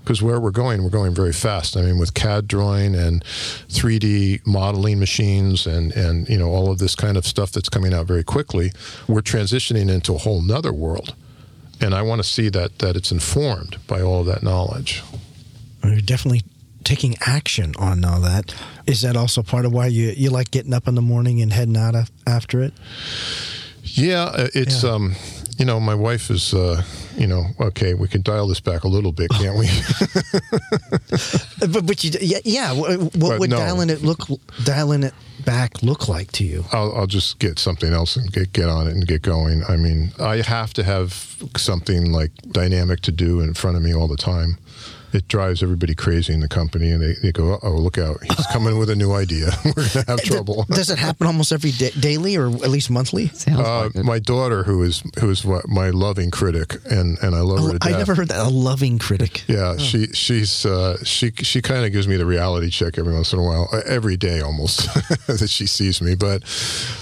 because 0.07 0.21
where 0.21 0.39
we're 0.39 0.51
going, 0.51 0.85
we're 0.85 0.89
going 0.89 1.13
very 1.13 1.33
fast. 1.33 1.75
I 1.75 1.81
mean, 1.81 1.97
with 1.97 2.13
CAD 2.13 2.47
drawing 2.47 2.95
and 2.95 3.21
3D 3.25 4.47
modeling 4.47 4.99
machines 4.99 5.67
and, 5.67 5.91
and 5.91 6.29
you 6.29 6.37
know 6.37 6.47
all 6.49 6.71
of 6.71 6.77
this 6.79 6.95
kind 6.95 7.17
of 7.17 7.25
stuff 7.27 7.51
that's 7.51 7.67
coming 7.67 7.93
out 7.93 8.05
very 8.07 8.23
quickly, 8.23 8.71
we're 9.09 9.19
transitioning 9.21 9.89
into 9.91 10.15
a 10.15 10.17
whole 10.17 10.41
nother 10.41 10.71
world. 10.71 11.13
And 11.81 11.93
I 11.93 12.03
want 12.03 12.19
to 12.23 12.27
see 12.27 12.47
that 12.49 12.79
that 12.79 12.95
it's 12.95 13.11
informed 13.11 13.75
by 13.85 14.01
all 14.01 14.21
of 14.21 14.27
that 14.27 14.43
knowledge. 14.43 15.03
You're 15.83 15.99
definitely 15.99 16.43
taking 16.85 17.17
action 17.25 17.73
on 17.77 18.05
all 18.05 18.21
that. 18.21 18.55
Is 18.85 19.01
that 19.01 19.17
also 19.17 19.43
part 19.43 19.65
of 19.65 19.73
why 19.73 19.87
you, 19.87 20.13
you 20.15 20.29
like 20.29 20.51
getting 20.51 20.73
up 20.73 20.87
in 20.87 20.95
the 20.95 21.01
morning 21.01 21.41
and 21.41 21.51
heading 21.51 21.75
out 21.75 21.95
af- 21.95 22.11
after 22.25 22.61
it? 22.63 22.73
Yeah, 23.83 24.23
uh, 24.23 24.47
it's 24.53 24.83
Yeah. 24.83 24.91
um, 24.91 25.15
you 25.57 25.65
know, 25.65 25.81
my 25.81 25.95
wife 25.95 26.29
is 26.31 26.53
uh, 26.53 26.83
you 27.17 27.27
know, 27.27 27.45
okay, 27.59 27.93
we 27.95 28.07
can 28.07 28.21
dial 28.21 28.47
this 28.47 28.59
back 28.59 28.83
a 28.83 28.87
little 28.87 29.11
bit, 29.11 29.29
can't 29.31 29.57
we? 29.57 29.67
But, 31.59 31.85
but 31.87 32.03
you, 32.03 32.11
yeah, 32.21 32.37
yeah. 32.45 32.71
What, 32.71 32.99
what 32.99 33.13
But 33.19 33.39
would 33.39 33.49
no. 33.49 33.57
dialing 33.57 33.89
it 33.89 34.03
look, 34.03 34.19
dialing 34.63 35.03
it 35.03 35.13
back 35.43 35.81
look 35.81 36.07
like 36.07 36.31
to 36.33 36.43
you? 36.43 36.65
I'll, 36.71 36.95
I'll 36.95 37.07
just 37.07 37.39
get 37.39 37.57
something 37.59 37.91
else 37.91 38.15
and 38.15 38.31
get 38.31 38.53
get 38.53 38.69
on 38.69 38.87
it 38.87 38.91
and 38.93 39.07
get 39.07 39.21
going. 39.23 39.63
I 39.67 39.75
mean, 39.75 40.11
I 40.19 40.37
have 40.43 40.73
to 40.75 40.83
have 40.83 41.11
something 41.57 42.11
like 42.11 42.31
dynamic 42.51 43.01
to 43.01 43.11
do 43.11 43.41
in 43.41 43.53
front 43.55 43.75
of 43.75 43.83
me 43.83 43.93
all 43.93 44.07
the 44.07 44.17
time. 44.17 44.57
It 45.13 45.27
drives 45.27 45.63
everybody 45.63 45.95
crazy 45.95 46.33
in 46.33 46.41
the 46.41 46.47
company, 46.49 46.91
and 46.91 47.01
they, 47.01 47.13
they 47.21 47.31
go, 47.31 47.57
"Oh, 47.63 47.71
look 47.71 47.97
out! 47.97 48.17
He's 48.23 48.45
coming 48.51 48.77
with 48.77 48.89
a 48.89 48.95
new 48.95 49.13
idea. 49.13 49.51
We're 49.65 49.87
gonna 49.93 50.05
have 50.07 50.21
trouble." 50.21 50.65
Does 50.69 50.89
it 50.89 50.99
happen 50.99 51.27
almost 51.27 51.51
every 51.51 51.71
day, 51.71 51.91
daily 51.99 52.35
or 52.35 52.47
at 52.47 52.69
least 52.69 52.89
monthly? 52.89 53.31
Uh, 53.47 53.89
like 53.93 54.03
my 54.05 54.19
daughter, 54.19 54.63
who 54.63 54.83
is 54.83 55.01
who 55.19 55.29
is 55.29 55.45
what, 55.45 55.67
my 55.67 55.89
loving 55.91 56.29
critic, 56.31 56.75
and, 56.91 57.17
and 57.21 57.35
I 57.35 57.39
love 57.39 57.59
her 57.59 57.69
Oh, 57.69 57.71
to 57.73 57.79
death. 57.79 57.93
I 57.93 57.97
never 57.97 58.15
heard 58.15 58.27
that. 58.29 58.45
A 58.45 58.49
loving 58.49 58.99
critic. 58.99 59.43
Yeah, 59.47 59.77
she 59.77 60.07
she's 60.07 60.65
uh, 60.65 60.97
she 61.03 61.31
she 61.31 61.61
kind 61.61 61.85
of 61.85 61.91
gives 61.91 62.07
me 62.07 62.17
the 62.17 62.25
reality 62.25 62.69
check 62.69 62.97
every 62.97 63.13
once 63.13 63.31
in 63.33 63.39
a 63.39 63.43
while, 63.43 63.69
uh, 63.71 63.81
every 63.85 64.17
day 64.17 64.41
almost 64.41 64.87
that 65.27 65.47
she 65.49 65.65
sees 65.67 66.01
me. 66.01 66.15
But 66.15 66.45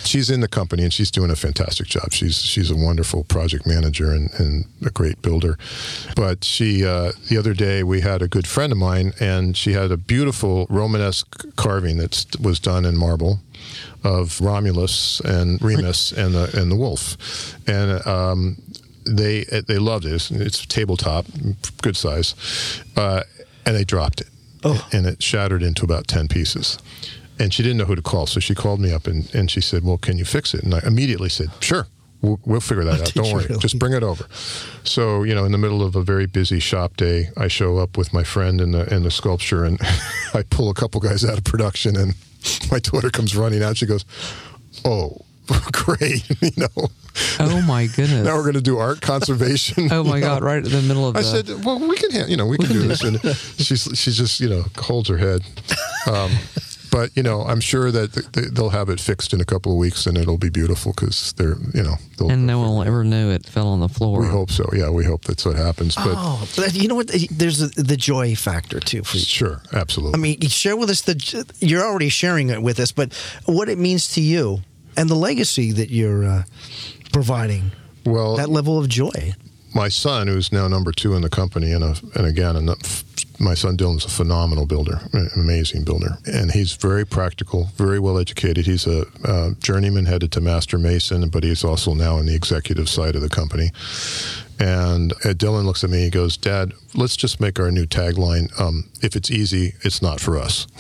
she's 0.04 0.30
in 0.30 0.42
the 0.42 0.48
company 0.48 0.84
and 0.84 0.94
she's 0.94 1.10
doing 1.12 1.32
a 1.32 1.36
fantastic 1.36 1.88
job. 1.88 2.12
She's 2.14 2.38
she's 2.42 2.70
a 2.70 2.76
wonderful 2.76 3.24
project 3.24 3.66
manager 3.66 4.12
and, 4.12 4.30
and 4.40 4.66
a 4.86 4.92
great 4.92 5.22
builder. 5.22 5.58
But 6.16 6.44
she 6.44 6.86
uh, 6.86 7.12
the 7.30 7.38
other 7.38 7.54
day 7.54 7.84
we 7.84 7.95
had 8.02 8.22
a 8.22 8.28
good 8.28 8.48
friend 8.48 8.72
of 8.72 8.78
mine 8.78 9.14
and 9.20 9.56
she 9.58 9.74
had 9.74 9.92
a 9.92 9.98
beautiful 9.98 10.66
Romanesque 10.70 11.56
carving 11.56 11.98
that 11.98 12.36
was 12.42 12.60
done 12.60 12.86
in 12.86 12.96
marble 12.98 13.40
of 14.04 14.40
Romulus 14.42 15.20
and 15.22 15.62
Remus 15.62 16.12
and 16.18 16.34
the 16.36 16.50
and 16.60 16.72
the 16.72 16.76
wolf, 16.76 17.18
and 17.68 18.06
um, 18.08 18.58
they 19.06 19.44
they 19.68 19.78
loved 19.80 20.06
it. 20.06 20.14
It's, 20.14 20.32
it's 20.32 20.66
tabletop, 20.66 21.26
good 21.82 21.98
size, 21.98 22.36
uh, 22.96 23.22
and 23.66 23.76
they 23.76 23.84
dropped 23.84 24.22
it, 24.22 24.28
Oh. 24.64 24.88
and 24.92 25.06
it 25.08 25.22
shattered 25.24 25.64
into 25.64 25.84
about 25.84 26.08
ten 26.08 26.28
pieces. 26.28 26.78
And 27.38 27.54
she 27.54 27.64
didn't 27.64 27.78
know 27.80 27.86
who 27.86 27.96
to 27.96 28.02
call, 28.02 28.28
so 28.28 28.40
she 28.40 28.56
called 28.56 28.80
me 28.80 28.94
up 28.94 29.08
and, 29.08 29.34
and 29.36 29.50
she 29.52 29.60
said, 29.62 29.84
"Well, 29.84 29.98
can 29.98 30.18
you 30.18 30.26
fix 30.26 30.54
it?" 30.54 30.64
And 30.64 30.74
I 30.74 30.80
immediately 30.86 31.30
said, 31.30 31.50
"Sure." 31.60 31.88
We'll, 32.26 32.40
we'll 32.46 32.60
figure 32.62 32.84
that 32.86 33.02
out. 33.02 33.14
Don't 33.14 33.32
worry. 33.34 33.46
really? 33.46 33.60
Just 33.60 33.78
bring 33.80 33.94
it 33.94 34.04
over. 34.04 34.26
So, 34.84 35.24
you 35.24 35.36
know, 35.36 35.46
in 35.46 35.52
the 35.52 35.58
middle 35.58 35.82
of 35.84 35.96
a 35.96 36.02
very 36.02 36.26
busy 36.26 36.60
shop 36.60 36.98
day, 36.98 37.30
I 37.38 37.48
show 37.48 37.78
up 37.78 37.98
with 37.98 38.14
my 38.14 38.24
friend 38.24 38.60
in 38.62 38.72
the 38.72 38.92
in 38.94 39.04
the 39.04 39.12
sculpture, 39.12 39.64
and 39.64 39.80
I 40.34 40.44
pull 40.50 40.70
a 40.70 40.74
couple 40.74 41.00
guys 41.02 41.24
out 41.24 41.38
of 41.38 41.44
production, 41.44 41.96
and 41.96 42.16
my 42.72 42.80
daughter 42.80 43.10
comes 43.10 43.36
running 43.36 43.62
out. 43.64 43.78
She 43.78 43.86
goes, 43.86 44.06
"Oh, 44.84 45.20
great!" 45.72 46.28
you 46.42 46.52
know. 46.58 46.90
oh 47.40 47.62
my 47.68 47.88
goodness. 47.88 48.26
Now 48.26 48.36
we're 48.36 48.42
going 48.44 48.56
to 48.56 48.62
do 48.62 48.78
art 48.78 49.02
conservation. 49.02 49.88
oh 49.92 50.04
my 50.04 50.16
you 50.18 50.22
know. 50.22 50.28
God! 50.28 50.44
Right 50.44 50.64
in 50.66 50.72
the 50.72 50.82
middle 50.82 51.08
of 51.08 51.16
I 51.16 51.22
the. 51.22 51.28
said, 51.44 51.64
"Well, 51.66 51.80
we 51.88 51.96
can, 51.98 52.12
ha- 52.12 52.26
you 52.28 52.38
know, 52.38 52.46
we 52.48 52.58
can 52.58 52.70
do 52.70 52.88
this." 52.88 53.04
And 53.04 53.20
she's 53.58 53.84
she's 53.94 54.18
just, 54.18 54.40
you 54.40 54.50
know, 54.50 54.64
holds 54.78 55.10
her 55.10 55.18
head. 55.18 55.42
Um, 56.08 56.32
but 56.96 57.08
you 57.18 57.24
know, 57.24 57.42
I'm 57.42 57.60
sure 57.60 57.92
that 57.92 58.14
th- 58.14 58.32
th- 58.32 58.48
they'll 58.54 58.70
have 58.80 58.88
it 58.94 59.00
fixed 59.02 59.34
in 59.34 59.42
a 59.42 59.46
couple 59.46 59.72
of 59.74 59.78
weeks, 59.78 60.06
and 60.08 60.18
it'll 60.18 60.38
be 60.38 60.50
beautiful 60.50 60.94
because 60.96 61.34
they're, 61.34 61.58
you 61.74 61.84
know, 61.84 61.96
they'll, 62.18 62.32
and 62.32 62.48
no 62.48 62.60
one 62.60 62.70
will 62.70 62.84
ever 62.84 63.04
know 63.04 63.32
it 63.32 63.46
fell 63.46 63.68
on 63.68 63.80
the 63.82 63.90
floor. 63.90 64.22
we 64.22 64.28
hope 64.28 64.50
so. 64.50 64.64
Yeah, 64.74 64.90
we 64.90 65.04
hope 65.04 65.22
that's 65.26 65.46
what 65.46 65.58
happens. 65.58 65.96
But 65.96 66.14
Oh, 66.16 66.48
but 66.56 66.74
you 66.74 66.88
know 66.88 66.96
what? 66.96 67.12
There's 67.30 67.62
a, 67.62 67.68
the 67.84 67.98
joy 67.98 68.36
factor 68.36 68.80
too 68.80 69.04
for 69.04 69.18
you. 69.18 69.24
sure, 69.26 69.62
absolutely. 69.74 70.18
I 70.18 70.22
mean, 70.22 70.40
share 70.48 70.78
with 70.78 70.90
us 70.90 71.02
the. 71.02 71.16
You're 71.60 71.84
already 71.84 72.10
sharing 72.10 72.50
it 72.50 72.62
with 72.62 72.80
us, 72.80 72.92
but 72.94 73.14
what 73.46 73.68
it 73.68 73.78
means 73.78 74.08
to 74.16 74.22
you 74.22 74.62
and 74.98 75.10
the 75.10 75.16
legacy 75.16 75.74
that 75.74 75.90
you're 75.90 76.24
uh, 76.26 76.44
providing. 77.12 77.72
well, 78.06 78.38
That 78.38 78.50
level 78.50 78.80
of 78.80 78.88
joy. 78.88 79.34
My 79.76 79.90
son, 79.90 80.28
who's 80.28 80.52
now 80.52 80.68
number 80.68 80.92
two 80.94 81.14
in 81.16 81.22
the 81.22 81.30
company, 81.30 81.74
and 81.74 81.84
a, 81.84 81.96
and 82.16 82.26
again, 82.26 82.56
and 82.56 82.70
my 83.40 83.54
son 83.54 83.76
Dylan's 83.76 84.06
a 84.06 84.10
phenomenal 84.10 84.66
builder, 84.66 85.02
an 85.12 85.30
amazing 85.36 85.84
builder, 85.84 86.18
and 86.26 86.52
he's 86.52 86.74
very 86.74 87.06
practical, 87.06 87.66
very 87.76 88.00
well 88.00 88.18
educated. 88.18 88.66
He's 88.66 88.88
a 88.88 89.06
uh, 89.26 89.52
journeyman 89.60 90.06
headed 90.06 90.32
to 90.32 90.42
master 90.42 90.78
mason, 90.78 91.28
but 91.30 91.44
he's 91.44 91.64
also 91.64 91.94
now 91.94 92.18
in 92.18 92.26
the 92.26 92.36
executive 92.36 92.88
side 92.88 93.16
of 93.16 93.22
the 93.22 93.30
company. 93.30 93.72
And 94.58 95.12
uh, 95.12 95.34
Dylan 95.34 95.66
looks 95.66 95.84
at 95.84 95.90
me. 95.90 96.04
He 96.04 96.10
goes, 96.10 96.38
"Dad, 96.38 96.72
let's 96.94 97.18
just 97.18 97.42
make 97.42 97.60
our 97.60 97.70
new 97.72 97.86
tagline: 97.86 98.58
um, 98.58 98.90
If 99.02 99.18
it's 99.18 99.30
easy, 99.30 99.74
it's 99.82 100.02
not 100.02 100.22
for 100.22 100.38
us." 100.38 100.66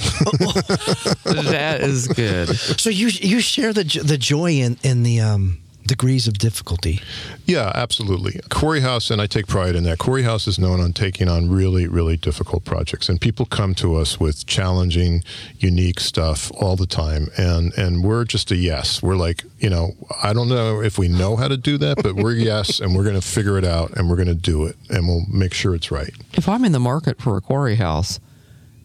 that 1.25 1.79
is 1.81 2.07
good. 2.07 2.55
So 2.79 2.89
you 2.89 3.07
you 3.07 3.41
share 3.41 3.73
the 3.73 3.83
the 3.83 4.17
joy 4.17 4.53
in 4.53 4.77
in 4.81 5.03
the 5.03 5.19
um, 5.19 5.59
degrees 5.85 6.27
of 6.27 6.37
difficulty. 6.37 7.01
Yeah, 7.45 7.71
absolutely. 7.75 8.33
QuarryHouse, 8.49 9.11
and 9.11 9.21
I 9.21 9.27
take 9.27 9.47
pride 9.47 9.75
in 9.75 9.83
that. 9.83 9.99
QuarryHouse 9.99 10.47
is 10.47 10.57
known 10.57 10.79
on 10.79 10.93
taking 10.93 11.29
on 11.29 11.49
really, 11.49 11.87
really 11.87 12.17
difficult 12.17 12.65
projects, 12.65 13.07
and 13.09 13.21
people 13.21 13.45
come 13.45 13.75
to 13.75 13.95
us 13.95 14.19
with 14.19 14.45
challenging, 14.45 15.23
unique 15.59 15.99
stuff 15.99 16.51
all 16.59 16.75
the 16.75 16.87
time, 16.87 17.27
and 17.37 17.73
and 17.77 18.03
we're 18.03 18.25
just 18.25 18.51
a 18.51 18.55
yes. 18.55 19.01
We're 19.01 19.15
like, 19.15 19.43
you 19.59 19.69
know, 19.69 19.91
I 20.21 20.33
don't 20.33 20.49
know 20.49 20.81
if 20.81 20.97
we 20.97 21.07
know 21.07 21.35
how 21.35 21.47
to 21.47 21.57
do 21.57 21.77
that, 21.77 22.01
but 22.01 22.15
we're 22.15 22.31
yes, 22.33 22.79
and 22.79 22.95
we're 22.95 23.03
going 23.03 23.15
to 23.15 23.21
figure 23.21 23.57
it 23.57 23.65
out, 23.65 23.91
and 23.97 24.09
we're 24.09 24.17
going 24.17 24.27
to 24.27 24.35
do 24.35 24.65
it, 24.65 24.75
and 24.89 25.07
we'll 25.07 25.25
make 25.31 25.53
sure 25.53 25.75
it's 25.75 25.91
right. 25.91 26.13
If 26.33 26.49
I'm 26.49 26.65
in 26.65 26.71
the 26.71 26.79
market 26.79 27.21
for 27.21 27.37
a 27.37 27.41
quarry 27.41 27.75
house, 27.75 28.19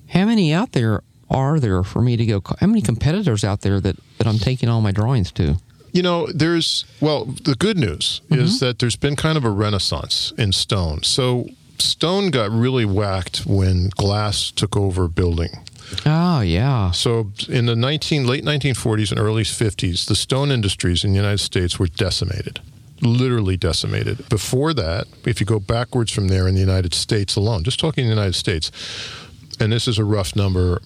how 0.08 0.26
many 0.26 0.52
out 0.52 0.72
there 0.72 1.02
are 1.30 1.60
there 1.60 1.82
for 1.84 2.02
me 2.02 2.16
to 2.16 2.26
go? 2.26 2.42
How 2.58 2.66
many 2.66 2.82
competitors 2.82 3.44
out 3.44 3.60
there 3.62 3.80
that, 3.80 3.96
that 4.18 4.26
I'm 4.26 4.38
taking 4.38 4.68
all 4.68 4.80
my 4.80 4.90
drawings 4.90 5.30
to? 5.32 5.56
You 5.92 6.02
know, 6.02 6.26
there's 6.28 6.84
well, 7.00 7.24
the 7.24 7.54
good 7.54 7.78
news 7.78 8.20
is 8.30 8.56
mm-hmm. 8.56 8.66
that 8.66 8.78
there's 8.78 8.96
been 8.96 9.16
kind 9.16 9.36
of 9.36 9.44
a 9.44 9.50
renaissance 9.50 10.32
in 10.38 10.52
stone. 10.52 11.02
So 11.02 11.48
stone 11.78 12.30
got 12.30 12.50
really 12.50 12.84
whacked 12.84 13.46
when 13.46 13.90
glass 13.90 14.50
took 14.50 14.76
over 14.76 15.08
building. 15.08 15.50
Oh 16.06 16.40
yeah. 16.40 16.90
So 16.92 17.32
in 17.48 17.66
the 17.66 17.76
19 17.76 18.26
late 18.26 18.44
1940s 18.44 19.10
and 19.10 19.20
early 19.20 19.42
50s, 19.42 20.06
the 20.06 20.14
stone 20.14 20.50
industries 20.50 21.04
in 21.04 21.10
the 21.10 21.16
United 21.16 21.38
States 21.38 21.78
were 21.78 21.88
decimated. 21.88 22.60
Literally 23.02 23.56
decimated. 23.56 24.28
Before 24.28 24.74
that, 24.74 25.06
if 25.24 25.40
you 25.40 25.46
go 25.46 25.58
backwards 25.58 26.12
from 26.12 26.28
there 26.28 26.46
in 26.46 26.54
the 26.54 26.60
United 26.60 26.94
States 26.94 27.34
alone, 27.34 27.64
just 27.64 27.80
talking 27.80 28.04
the 28.04 28.10
United 28.10 28.34
States, 28.34 28.70
and 29.58 29.72
this 29.72 29.88
is 29.88 29.98
a 29.98 30.04
rough 30.04 30.36
number, 30.36 30.80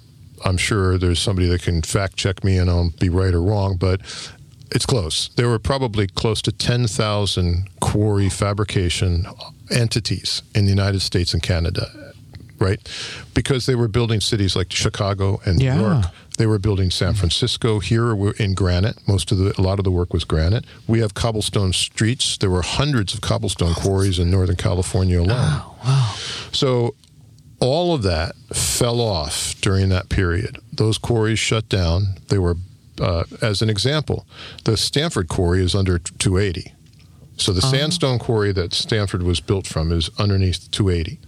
I'm 0.45 0.57
sure 0.57 0.97
there's 0.97 1.19
somebody 1.19 1.49
that 1.49 1.63
can 1.63 1.83
fact 1.83 2.17
check 2.17 2.45
me 2.45 2.57
and 2.57 2.71
I'll 2.71 2.91
be 3.01 3.09
right 3.09 3.35
or 3.35 3.43
wrong, 3.43 3.77
but 3.77 4.01
it's 4.75 4.85
close. 4.87 5.29
There 5.37 5.49
were 5.49 5.59
probably 5.59 6.07
close 6.07 6.43
to 6.43 6.53
10,000 6.53 7.69
quarry 7.81 8.29
fabrication 8.29 9.27
entities 9.71 10.43
in 10.55 10.65
the 10.65 10.71
United 10.71 11.01
States 11.01 11.33
and 11.33 11.43
Canada, 11.43 12.13
right? 12.59 12.81
Because 13.35 13.67
they 13.67 13.75
were 13.75 13.89
building 13.89 14.21
cities 14.21 14.55
like 14.57 14.73
Chicago 14.73 15.41
and 15.47 15.59
New 15.59 15.65
Yeah. 15.65 15.81
York. 15.81 16.05
They 16.37 16.47
were 16.47 16.59
building 16.59 16.91
San 16.91 17.15
Francisco. 17.15 17.79
Here 17.79 18.13
we're 18.13 18.33
in 18.33 18.55
granite. 18.55 18.97
Most 19.07 19.31
of 19.31 19.39
the, 19.39 19.55
a 19.57 19.63
lot 19.63 19.79
of 19.79 19.85
the 19.85 19.93
work 19.93 20.13
was 20.13 20.25
granite. 20.25 20.65
We 20.89 20.99
have 20.99 21.15
cobblestone 21.15 21.73
streets. 21.73 22.37
There 22.37 22.51
were 22.51 22.63
hundreds 22.63 23.15
of 23.15 23.21
cobblestone 23.21 23.75
quarries 23.75 24.19
in 24.19 24.33
Northern 24.33 24.57
California 24.57 25.21
alone. 25.21 25.31
Oh, 25.39 25.77
wow. 25.85 26.15
So 26.51 26.97
all 27.61 27.95
of 27.95 28.03
that 28.03 28.35
fell 28.53 29.01
off 29.01 29.55
during 29.61 29.91
that 29.91 30.09
period. 30.09 30.59
Those 30.73 30.99
quarries 30.99 31.39
shut 31.39 31.69
down. 31.69 32.17
They 32.31 32.39
were, 32.39 32.57
uh, 33.01 33.25
as 33.43 33.63
an 33.63 33.71
example, 33.71 34.27
the 34.65 34.77
Stanford 34.77 35.29
quarry 35.29 35.63
is 35.63 35.75
under 35.75 35.99
280. 35.99 36.73
So 37.37 37.53
the 37.53 37.63
sandstone 37.63 38.19
quarry 38.21 38.53
that 38.53 38.73
Stanford 38.73 39.23
was 39.25 39.41
built 39.41 39.67
from 39.67 39.91
is 39.91 40.09
underneath 40.19 40.71
280. 40.71 41.19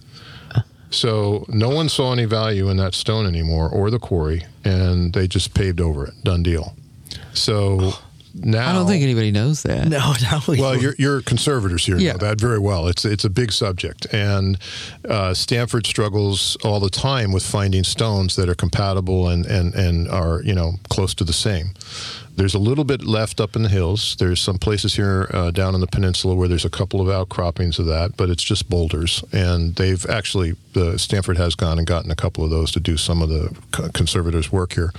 So 0.89 1.45
no 1.49 1.69
one 1.69 1.89
saw 1.89 2.13
any 2.13 2.23
value 2.25 2.69
in 2.69 2.77
that 2.77 2.93
stone 2.93 3.25
anymore 3.25 3.69
or 3.69 3.91
the 3.91 3.99
quarry, 3.99 4.45
and 4.63 5.13
they 5.13 5.27
just 5.27 5.53
paved 5.53 5.81
over 5.81 6.05
it. 6.07 6.13
Done 6.23 6.43
deal. 6.43 6.75
So 7.33 7.93
now 8.33 8.69
I 8.69 8.73
don't 8.73 8.87
think 8.87 9.03
anybody 9.03 9.31
knows 9.31 9.63
that. 9.63 9.87
No, 9.87 10.13
no. 10.31 10.39
we- 10.47 10.59
Well, 10.59 10.75
you're, 10.79 10.95
you're 10.97 11.21
conservators 11.21 11.85
here 11.85 11.97
Yeah. 11.97 12.13
know 12.13 12.17
that 12.19 12.39
very 12.39 12.59
well. 12.59 12.87
It's 12.87 13.05
it's 13.05 13.25
a 13.25 13.29
big 13.29 13.51
subject, 13.51 14.05
and 14.13 14.57
uh, 15.07 15.33
Stanford 15.33 15.85
struggles 15.87 16.55
all 16.63 16.79
the 16.79 16.89
time 16.89 17.31
with 17.31 17.45
finding 17.45 17.83
stones 17.83 18.35
that 18.35 18.49
are 18.49 18.55
compatible 18.55 19.27
and, 19.29 19.45
and, 19.45 19.73
and 19.75 20.07
are 20.09 20.41
you 20.43 20.53
know 20.53 20.73
close 20.89 21.13
to 21.15 21.23
the 21.23 21.33
same. 21.33 21.71
There's 22.37 22.53
a 22.53 22.59
little 22.59 22.83
bit 22.83 23.03
left 23.03 23.41
up 23.41 23.55
in 23.55 23.63
the 23.63 23.69
hills. 23.69 24.15
There's 24.19 24.39
some 24.39 24.59
places 24.59 24.93
here 24.93 25.27
uh, 25.33 25.49
down 25.49 25.73
in 25.73 25.81
the 25.81 25.87
peninsula 25.87 26.35
where 26.35 26.47
there's 26.47 26.65
a 26.65 26.69
couple 26.69 27.01
of 27.01 27.09
outcroppings 27.09 27.79
of 27.79 27.87
that, 27.87 28.15
but 28.15 28.29
it's 28.29 28.43
just 28.43 28.69
boulders. 28.69 29.23
And 29.31 29.73
they've 29.75 30.05
actually, 30.07 30.53
the 30.73 30.99
Stanford 30.99 31.37
has 31.37 31.55
gone 31.55 31.79
and 31.79 31.87
gotten 31.87 32.11
a 32.11 32.15
couple 32.15 32.43
of 32.43 32.51
those 32.51 32.71
to 32.73 32.79
do 32.79 32.95
some 32.95 33.23
of 33.23 33.29
the 33.29 33.57
conservators' 33.93 34.51
work 34.51 34.73
here. 34.73 34.93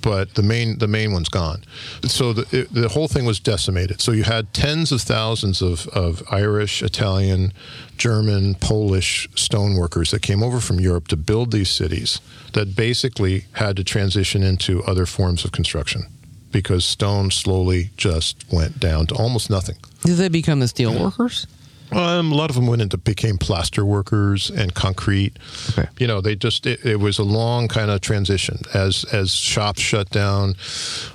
But 0.00 0.34
the 0.34 0.42
main 0.42 0.78
the 0.78 0.88
main 0.88 1.12
one's 1.12 1.28
gone. 1.28 1.62
So 2.04 2.32
the 2.32 2.60
it, 2.60 2.72
the 2.72 2.88
whole 2.88 3.06
thing 3.06 3.26
was 3.26 3.38
decimated. 3.38 4.00
So 4.00 4.12
you 4.12 4.22
had 4.22 4.54
tens 4.54 4.92
of 4.92 5.02
thousands 5.02 5.60
of, 5.60 5.86
of 5.88 6.22
Irish, 6.30 6.82
Italian, 6.82 7.52
German, 7.98 8.54
Polish 8.54 9.28
stoneworkers 9.34 10.10
that 10.12 10.22
came 10.22 10.42
over 10.42 10.58
from 10.58 10.80
Europe 10.80 11.08
to 11.08 11.16
build 11.18 11.52
these 11.52 11.68
cities 11.68 12.18
that 12.54 12.74
basically 12.74 13.44
had 13.52 13.76
to 13.76 13.84
transition 13.84 14.42
into 14.42 14.82
other 14.84 15.04
forms 15.04 15.44
of 15.44 15.52
construction 15.52 16.06
because 16.52 16.84
stone 16.84 17.30
slowly 17.30 17.90
just 17.96 18.44
went 18.52 18.78
down 18.78 19.06
to 19.08 19.14
almost 19.14 19.50
nothing. 19.50 19.76
Did 20.04 20.16
they 20.16 20.28
become 20.28 20.60
the 20.60 20.68
steel 20.68 20.98
workers? 20.98 21.46
Um, 21.92 22.32
a 22.32 22.34
lot 22.34 22.48
of 22.48 22.56
them 22.56 22.66
went 22.66 22.80
into 22.80 22.96
became 22.96 23.36
plaster 23.36 23.84
workers 23.84 24.50
and 24.50 24.74
concrete. 24.74 25.38
Okay. 25.70 25.88
You 25.98 26.06
know, 26.06 26.20
they 26.20 26.34
just 26.34 26.66
it, 26.66 26.84
it 26.84 26.96
was 26.96 27.18
a 27.18 27.22
long 27.24 27.68
kind 27.68 27.90
of 27.90 28.00
transition 28.00 28.60
as 28.72 29.04
as 29.12 29.34
shops 29.34 29.80
shut 29.80 30.08
down, 30.10 30.54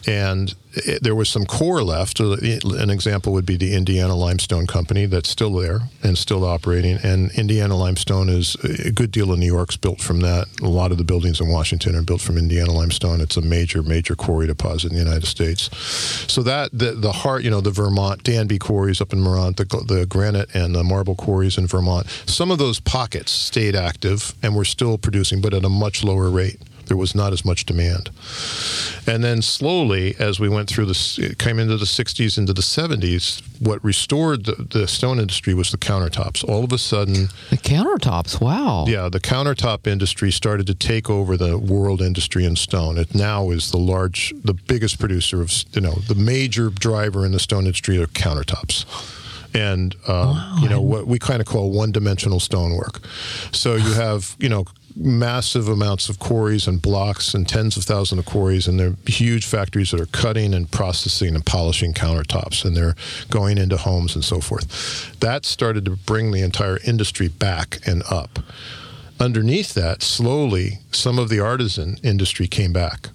and 0.06 0.54
it, 0.86 1.04
there 1.04 1.16
was 1.16 1.30
some 1.30 1.46
core 1.46 1.84
left. 1.84 2.20
An 2.20 2.90
example 2.90 3.34
would 3.34 3.46
be 3.46 3.58
the 3.58 3.74
Indiana 3.74 4.16
Limestone 4.16 4.68
Company 4.68 5.06
that's 5.06 5.30
still 5.30 5.54
there 5.54 5.82
and 6.04 6.18
still 6.18 6.46
operating. 6.46 6.98
And 7.04 7.32
Indiana 7.32 7.76
Limestone 7.76 8.30
is 8.30 8.56
a 8.56 8.92
good 8.92 9.12
deal 9.12 9.32
of 9.32 9.40
New 9.40 9.46
York's 9.46 9.78
built 9.78 10.02
from 10.02 10.20
that. 10.22 10.48
A 10.62 10.68
lot 10.68 10.92
of 10.92 10.98
the 10.98 11.04
buildings 11.04 11.40
in 11.40 11.50
Washington 11.50 11.96
are 11.96 12.02
built 12.02 12.22
from 12.22 12.38
Indiana 12.38 12.72
Limestone. 12.72 13.22
It's 13.22 13.38
a 13.38 13.42
major 13.42 13.84
major 13.84 14.16
quarry 14.16 14.48
deposit 14.48 14.92
in 14.92 14.98
the 14.98 15.04
United 15.04 15.28
States. 15.28 15.70
So 16.32 16.44
that 16.44 16.70
the 16.72 16.92
the 16.92 17.12
heart, 17.12 17.44
you 17.44 17.50
know, 17.50 17.62
the 17.62 17.72
Vermont 17.72 18.24
Danby 18.24 18.60
quarries 18.60 19.02
up 19.02 19.14
in 19.14 19.24
Vermont, 19.24 19.58
the, 19.58 19.66
the 19.88 20.06
granite 20.06 20.54
and 20.54 20.76
the 20.76 20.84
marble 20.84 21.16
quarries 21.16 21.58
in 21.58 21.68
Vermont. 21.68 22.08
Some 22.26 22.52
of 22.52 22.58
those 22.58 22.80
pockets 22.80 23.32
stayed 23.32 23.76
active 23.76 24.34
and 24.42 24.56
were 24.56 24.66
still 24.66 24.98
producing, 24.98 25.42
but 25.42 25.54
at 25.54 25.66
a 25.66 25.70
much 25.70 26.04
lower 26.04 26.30
rate. 26.30 26.60
There 26.88 26.98
was 26.98 27.14
not 27.14 27.34
as 27.34 27.44
much 27.44 27.66
demand. 27.66 28.10
And 29.06 29.24
then 29.24 29.42
slowly, 29.42 30.16
as 30.20 30.40
we 30.40 30.50
went 30.50 30.70
through 30.70 30.86
this, 30.86 31.18
it 31.20 31.38
came 31.38 31.60
into 31.60 31.78
the 31.78 31.86
60s, 31.86 32.38
into 32.38 32.54
the 32.54 32.62
70s, 32.62 33.42
what 33.62 33.84
restored 33.84 34.46
the, 34.46 34.54
the 34.54 34.88
stone 34.88 35.20
industry 35.20 35.54
was 35.54 35.72
the 35.72 35.78
countertops. 35.78 36.44
All 36.48 36.64
of 36.64 36.72
a 36.72 36.78
sudden, 36.78 37.28
The 37.50 37.58
countertops. 37.58 38.40
Wow. 38.40 38.86
yeah, 38.88 39.10
the 39.10 39.20
countertop 39.20 39.88
industry 39.88 40.32
started 40.32 40.68
to 40.68 40.76
take 40.76 41.10
over 41.10 41.38
the 41.38 41.58
world 41.58 42.02
industry 42.02 42.46
in 42.46 42.56
stone. 42.56 42.98
It 42.98 43.14
now 43.16 43.50
is 43.50 43.72
the 43.72 43.78
large, 43.78 44.34
the 44.44 44.54
biggest 44.54 45.00
producer 45.00 45.42
of, 45.42 45.52
you 45.74 45.82
know, 45.82 45.94
the 46.08 46.16
major 46.16 46.70
driver 46.70 47.26
in 47.26 47.32
the 47.32 47.40
stone 47.40 47.66
industry 47.66 47.98
are 48.02 48.08
countertops. 48.08 48.86
And, 49.54 49.96
um, 50.08 50.60
you 50.62 50.70
know, 50.70 50.82
what 50.82 51.08
we 51.08 51.18
kind 51.18 51.42
of 51.42 51.48
call 51.48 51.72
one 51.72 51.92
dimensional 51.92 52.40
stonework. 52.40 53.00
So 53.52 53.76
you 53.76 53.94
have, 53.94 54.36
you 54.40 54.50
know, 54.50 54.66
massive 55.00 55.68
amounts 55.68 56.10
of 56.10 56.20
quarries 56.20 56.68
and 56.68 56.82
blocks 56.82 57.34
and 57.34 57.48
tens 57.48 57.78
of 57.78 57.84
thousands 57.84 58.20
of 58.20 58.26
quarries 58.26 58.68
and 58.68 58.80
they're 58.80 58.96
huge 59.06 59.46
factories 59.46 59.92
that 59.92 60.02
are 60.02 60.08
cutting 60.08 60.54
and 60.54 60.72
processing 60.72 61.36
and 61.36 61.46
polishing 61.46 61.94
countertops 61.94 62.66
and 62.66 62.76
they're 62.76 62.96
going 63.30 63.58
into 63.58 63.78
homes 63.78 64.16
and 64.16 64.24
so 64.24 64.40
forth. 64.40 65.20
That 65.20 65.46
started 65.46 65.86
to 65.86 65.92
bring 65.92 66.32
the 66.32 66.42
entire 66.42 66.80
industry 66.86 67.28
back 67.28 67.80
and 67.86 68.04
up. 68.10 68.40
Underneath 69.20 69.74
that 69.74 70.04
slowly 70.04 70.80
some 70.92 71.18
of 71.18 71.30
the 71.30 71.40
artisan 71.40 71.98
industry 72.04 72.48
came 72.48 72.74
back 72.74 73.10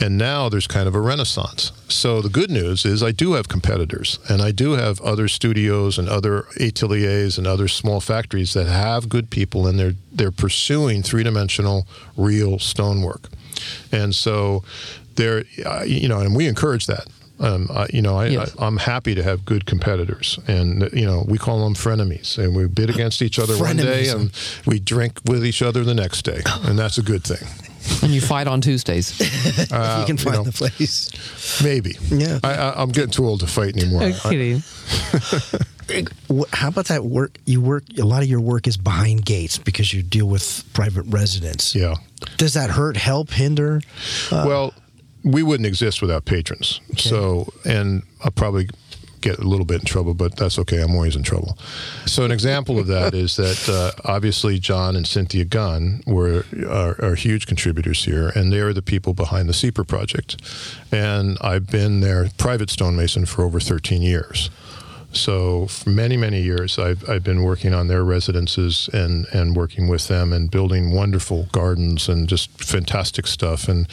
and 0.00 0.16
now 0.18 0.48
there's 0.48 0.66
kind 0.66 0.88
of 0.88 0.94
a 0.94 1.00
renaissance. 1.00 1.72
So 1.88 2.20
the 2.22 2.28
good 2.28 2.50
news 2.50 2.84
is 2.84 3.02
I 3.02 3.10
do 3.12 3.32
have 3.34 3.48
competitors, 3.48 4.18
and 4.28 4.40
I 4.42 4.52
do 4.52 4.72
have 4.72 5.00
other 5.00 5.28
studios 5.28 5.98
and 5.98 6.08
other 6.08 6.46
ateliers 6.60 7.38
and 7.38 7.46
other 7.46 7.68
small 7.68 8.00
factories 8.00 8.52
that 8.54 8.66
have 8.66 9.08
good 9.08 9.30
people, 9.30 9.66
and 9.66 9.78
they're 9.78 9.94
they're 10.12 10.30
pursuing 10.32 11.02
three 11.02 11.22
dimensional, 11.24 11.86
real 12.16 12.58
stonework. 12.58 13.28
And 13.92 14.14
so 14.14 14.62
they're, 15.16 15.44
uh, 15.66 15.82
you 15.82 16.08
know, 16.08 16.20
and 16.20 16.34
we 16.34 16.46
encourage 16.46 16.86
that. 16.86 17.06
Um, 17.40 17.68
I, 17.74 17.86
you 17.90 18.02
know, 18.02 18.16
I, 18.18 18.26
Yes. 18.26 18.54
I, 18.58 18.66
I'm 18.66 18.76
happy 18.76 19.14
to 19.14 19.22
have 19.22 19.44
good 19.46 19.64
competitors, 19.64 20.38
and 20.46 20.90
you 20.92 21.06
know, 21.06 21.24
we 21.26 21.38
call 21.38 21.64
them 21.64 21.74
frenemies, 21.74 22.36
and 22.38 22.54
we 22.54 22.66
bid 22.66 22.90
against 22.90 23.22
each 23.22 23.38
other 23.38 23.56
one 23.58 23.76
day, 23.78 24.08
and 24.08 24.30
we 24.66 24.78
drink 24.78 25.20
with 25.24 25.44
each 25.44 25.62
other 25.62 25.82
the 25.84 25.94
next 25.94 26.22
day, 26.22 26.42
and 26.64 26.78
that's 26.78 26.98
a 26.98 27.02
good 27.02 27.24
thing. 27.24 27.48
And 28.02 28.12
you 28.12 28.20
fight 28.20 28.46
on 28.46 28.60
Tuesdays. 28.60 29.18
Uh, 29.72 29.98
you 30.00 30.06
can 30.06 30.16
find 30.16 30.36
know, 30.36 30.42
the 30.44 30.52
place. 30.52 31.10
Maybe. 31.62 31.96
Yeah. 32.08 32.40
I, 32.42 32.54
I, 32.54 32.82
I'm 32.82 32.90
getting 32.90 33.10
too 33.10 33.26
old 33.26 33.40
to 33.40 33.46
fight 33.46 33.76
anymore. 33.76 34.02
I'm 34.02 34.14
kidding. 34.14 34.62
How 36.52 36.68
about 36.68 36.86
that 36.86 37.04
work? 37.04 37.36
You 37.44 37.60
work. 37.60 37.84
A 37.98 38.04
lot 38.04 38.22
of 38.22 38.28
your 38.28 38.40
work 38.40 38.66
is 38.66 38.76
behind 38.76 39.24
gates 39.26 39.58
because 39.58 39.92
you 39.92 40.02
deal 40.02 40.26
with 40.26 40.64
private 40.72 41.02
residents. 41.02 41.74
yeah. 41.74 41.96
Does 42.36 42.54
that 42.54 42.70
hurt? 42.70 42.96
Help? 42.96 43.30
Hinder? 43.30 43.80
well, 44.30 44.74
we 45.24 45.42
wouldn't 45.42 45.66
exist 45.66 46.00
without 46.00 46.24
patrons. 46.24 46.80
So, 46.96 47.52
and 47.64 48.02
I'll 48.24 48.30
probably 48.30 48.68
get 49.20 49.38
a 49.38 49.48
little 49.48 49.66
bit 49.66 49.80
in 49.80 49.86
trouble, 49.86 50.14
but 50.14 50.36
that's 50.36 50.58
okay. 50.58 50.80
I'm 50.80 50.94
always 50.94 51.16
in 51.16 51.22
trouble. 51.22 51.58
So, 52.06 52.24
an 52.24 52.30
example 52.30 52.78
of 52.78 52.86
that 52.88 53.14
is 53.14 53.36
that 53.36 53.68
uh, 53.68 53.92
obviously 54.04 54.58
John 54.58 54.96
and 54.96 55.06
Cynthia 55.06 55.44
Gunn 55.44 56.02
were 56.06 56.44
are, 56.68 56.96
are 57.02 57.14
huge 57.14 57.46
contributors 57.46 58.04
here, 58.04 58.28
and 58.34 58.52
they 58.52 58.60
are 58.60 58.72
the 58.72 58.82
people 58.82 59.14
behind 59.14 59.48
the 59.48 59.52
SIEPR 59.52 59.86
project. 59.86 60.36
And 60.92 61.38
I've 61.40 61.68
been 61.68 62.00
their 62.00 62.28
private 62.38 62.70
stonemason 62.70 63.26
for 63.26 63.44
over 63.44 63.60
13 63.60 64.02
years. 64.02 64.50
So 65.12 65.66
for 65.66 65.90
many, 65.90 66.16
many 66.16 66.40
years, 66.40 66.78
I've, 66.78 67.08
I've 67.08 67.24
been 67.24 67.42
working 67.42 67.74
on 67.74 67.88
their 67.88 68.04
residences 68.04 68.88
and, 68.92 69.26
and 69.32 69.56
working 69.56 69.88
with 69.88 70.06
them 70.06 70.32
and 70.32 70.50
building 70.50 70.92
wonderful 70.92 71.48
gardens 71.50 72.08
and 72.08 72.28
just 72.28 72.50
fantastic 72.62 73.26
stuff. 73.26 73.68
And, 73.68 73.88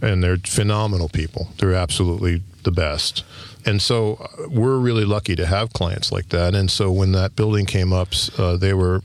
and 0.00 0.24
they're 0.24 0.38
phenomenal 0.38 1.08
people. 1.10 1.48
They're 1.58 1.74
absolutely 1.74 2.42
the 2.62 2.70
best. 2.70 3.22
And 3.64 3.80
so 3.80 4.14
uh, 4.14 4.48
we're 4.48 4.78
really 4.78 5.04
lucky 5.04 5.36
to 5.36 5.46
have 5.46 5.72
clients 5.72 6.10
like 6.12 6.28
that. 6.30 6.54
And 6.54 6.70
so 6.70 6.90
when 6.90 7.12
that 7.12 7.36
building 7.36 7.66
came 7.66 7.92
up, 7.92 8.08
uh, 8.38 8.56
they 8.56 8.74
were 8.74 9.02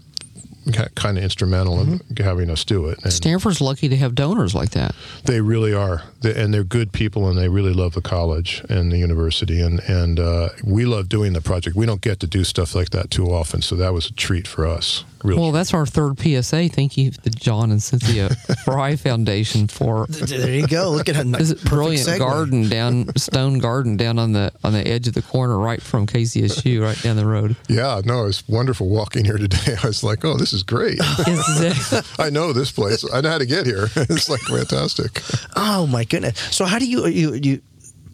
kind 0.96 1.18
of 1.18 1.24
instrumental 1.24 1.80
in 1.80 2.02
having 2.18 2.50
us 2.50 2.66
do 2.66 2.88
it. 2.88 3.00
And 3.04 3.14
Stanford's 3.14 3.62
lucky 3.62 3.88
to 3.90 3.96
have 3.96 4.16
donors 4.16 4.54
like 4.54 4.72
that. 4.72 4.96
they 5.26 5.42
really 5.42 5.74
are, 5.74 6.04
they, 6.22 6.36
and 6.42 6.54
they're 6.54 6.64
good 6.64 6.92
people, 6.92 7.30
and 7.30 7.38
they 7.38 7.48
really 7.48 7.74
love 7.74 7.94
the 7.94 8.02
college 8.02 8.64
and 8.70 8.92
the 8.92 8.98
university, 8.98 9.62
and 9.62 9.80
and 9.82 10.20
uh, 10.20 10.50
we 10.64 10.86
love 10.86 11.10
doing 11.10 11.34
the 11.34 11.42
project. 11.42 11.76
We 11.76 11.86
don't 11.86 12.02
get 12.02 12.20
to 12.20 12.28
do 12.28 12.44
stuff 12.44 12.76
like 12.76 12.90
that 12.90 13.12
too 13.12 13.28
often, 13.28 13.62
so 13.62 13.76
that 13.76 13.94
was 13.94 14.10
a 14.10 14.14
treat 14.14 14.48
for 14.48 14.68
us. 14.68 15.06
Really. 15.28 15.42
Well, 15.42 15.52
that's 15.52 15.74
our 15.74 15.86
third 15.86 16.20
PSA. 16.20 16.70
Thank 16.70 16.98
you, 16.98 17.12
the 17.12 17.30
John 17.30 17.72
and 17.72 17.84
Cynthia 17.84 18.30
Fry 18.66 18.96
Foundation, 18.96 19.68
for 19.68 20.06
There 20.08 20.50
you 20.54 20.68
go. 20.68 20.90
Look 20.92 21.10
at 21.10 21.18
a 21.18 21.24
this 21.26 21.54
brilliant 21.54 22.08
segue. 22.08 22.20
garden 22.20 22.70
down 22.70 23.16
stone 23.18 23.60
garden 23.60 23.98
down 23.98 24.20
on 24.20 24.32
the 24.32 24.52
on 24.64 24.74
the 24.74 24.88
edge 24.88 25.08
of 25.08 25.14
the 25.16 25.22
corner, 25.22 25.58
right 25.58 25.82
from 25.82 26.08
KZSU, 26.08 26.82
right 26.82 27.02
down 27.02 27.18
the 27.18 27.26
road. 27.26 27.56
yeah, 27.68 28.02
no, 28.06 28.26
it's 28.26 28.48
wonderful 28.48 28.88
walking 28.90 29.26
here 29.26 29.38
today. 29.38 29.76
I 29.84 29.88
was 29.88 30.04
like, 30.04 30.24
oh, 30.24 30.38
this 30.38 30.54
is 30.54 30.64
great. 30.64 30.98
I 32.20 32.30
know 32.32 32.54
this 32.54 32.72
place. 32.72 33.06
I 33.14 33.22
know 33.22 33.30
how 33.32 33.38
to 33.38 33.46
get 33.46 33.66
here. 33.66 33.88
it's 33.96 34.30
like 34.30 34.42
fantastic. 34.42 35.22
Oh 35.56 35.88
my 35.88 36.04
goodness! 36.04 36.40
So 36.56 36.66
how 36.66 36.80
do 36.80 36.88
you 36.88 37.06
you 37.08 37.34
you? 37.34 37.62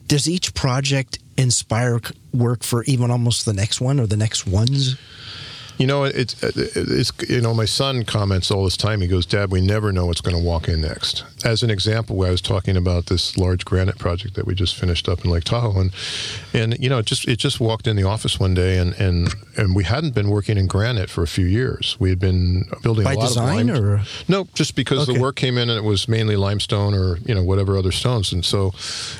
Does 0.07 0.27
each 0.27 0.53
project 0.53 1.19
inspire 1.37 1.99
work 2.33 2.63
for 2.63 2.83
even 2.83 3.09
almost 3.09 3.45
the 3.45 3.53
next 3.53 3.79
one 3.81 3.99
or 3.99 4.05
the 4.07 4.17
next 4.17 4.45
ones? 4.45 4.95
You 5.77 5.87
know, 5.87 6.03
it's 6.03 6.35
it's 6.43 7.11
you 7.27 7.41
know, 7.41 7.53
my 7.53 7.65
son 7.65 8.03
comments 8.03 8.51
all 8.51 8.63
this 8.63 8.77
time. 8.77 9.01
He 9.01 9.07
goes, 9.07 9.25
"Dad, 9.25 9.51
we 9.51 9.59
never 9.59 9.91
know 9.91 10.05
what's 10.05 10.21
going 10.21 10.37
to 10.37 10.41
walk 10.43 10.67
in 10.67 10.81
next." 10.81 11.23
As 11.43 11.61
an 11.63 11.69
example, 11.69 12.23
I 12.23 12.29
was 12.29 12.41
talking 12.41 12.77
about 12.77 13.07
this 13.07 13.35
large 13.37 13.65
granite 13.65 13.97
project 13.97 14.35
that 14.35 14.45
we 14.45 14.55
just 14.55 14.75
finished 14.75 15.09
up 15.09 15.25
in 15.25 15.31
Lake 15.31 15.43
Tahoe, 15.45 15.79
and 15.79 15.91
and 16.53 16.77
you 16.79 16.89
know, 16.89 16.99
it 16.99 17.05
just 17.07 17.27
it 17.27 17.37
just 17.37 17.59
walked 17.59 17.87
in 17.87 17.95
the 17.95 18.03
office 18.03 18.39
one 18.39 18.53
day, 18.53 18.77
and 18.77 18.93
and 18.93 19.33
and 19.57 19.75
we 19.75 19.83
hadn't 19.83 20.13
been 20.13 20.29
working 20.29 20.57
in 20.57 20.67
granite 20.67 21.09
for 21.09 21.23
a 21.23 21.27
few 21.27 21.45
years. 21.45 21.97
We 21.99 22.09
had 22.09 22.19
been 22.19 22.65
building 22.83 23.03
By 23.03 23.13
a 23.13 23.17
lot 23.17 23.27
design, 23.27 23.69
of 23.69 23.75
lime- 23.77 23.85
or- 23.85 24.01
no, 24.27 24.47
just 24.53 24.75
because 24.75 25.03
Okay. 25.09 25.13
the 25.13 25.19
work 25.19 25.35
came 25.35 25.57
in 25.57 25.69
and 25.69 25.77
it 25.77 25.83
was 25.83 26.07
mainly 26.07 26.35
limestone 26.35 26.93
or 26.93 27.17
you 27.25 27.33
know 27.33 27.43
whatever 27.43 27.77
other 27.77 27.91
stones, 27.91 28.31
and 28.31 28.45
so 28.45 28.73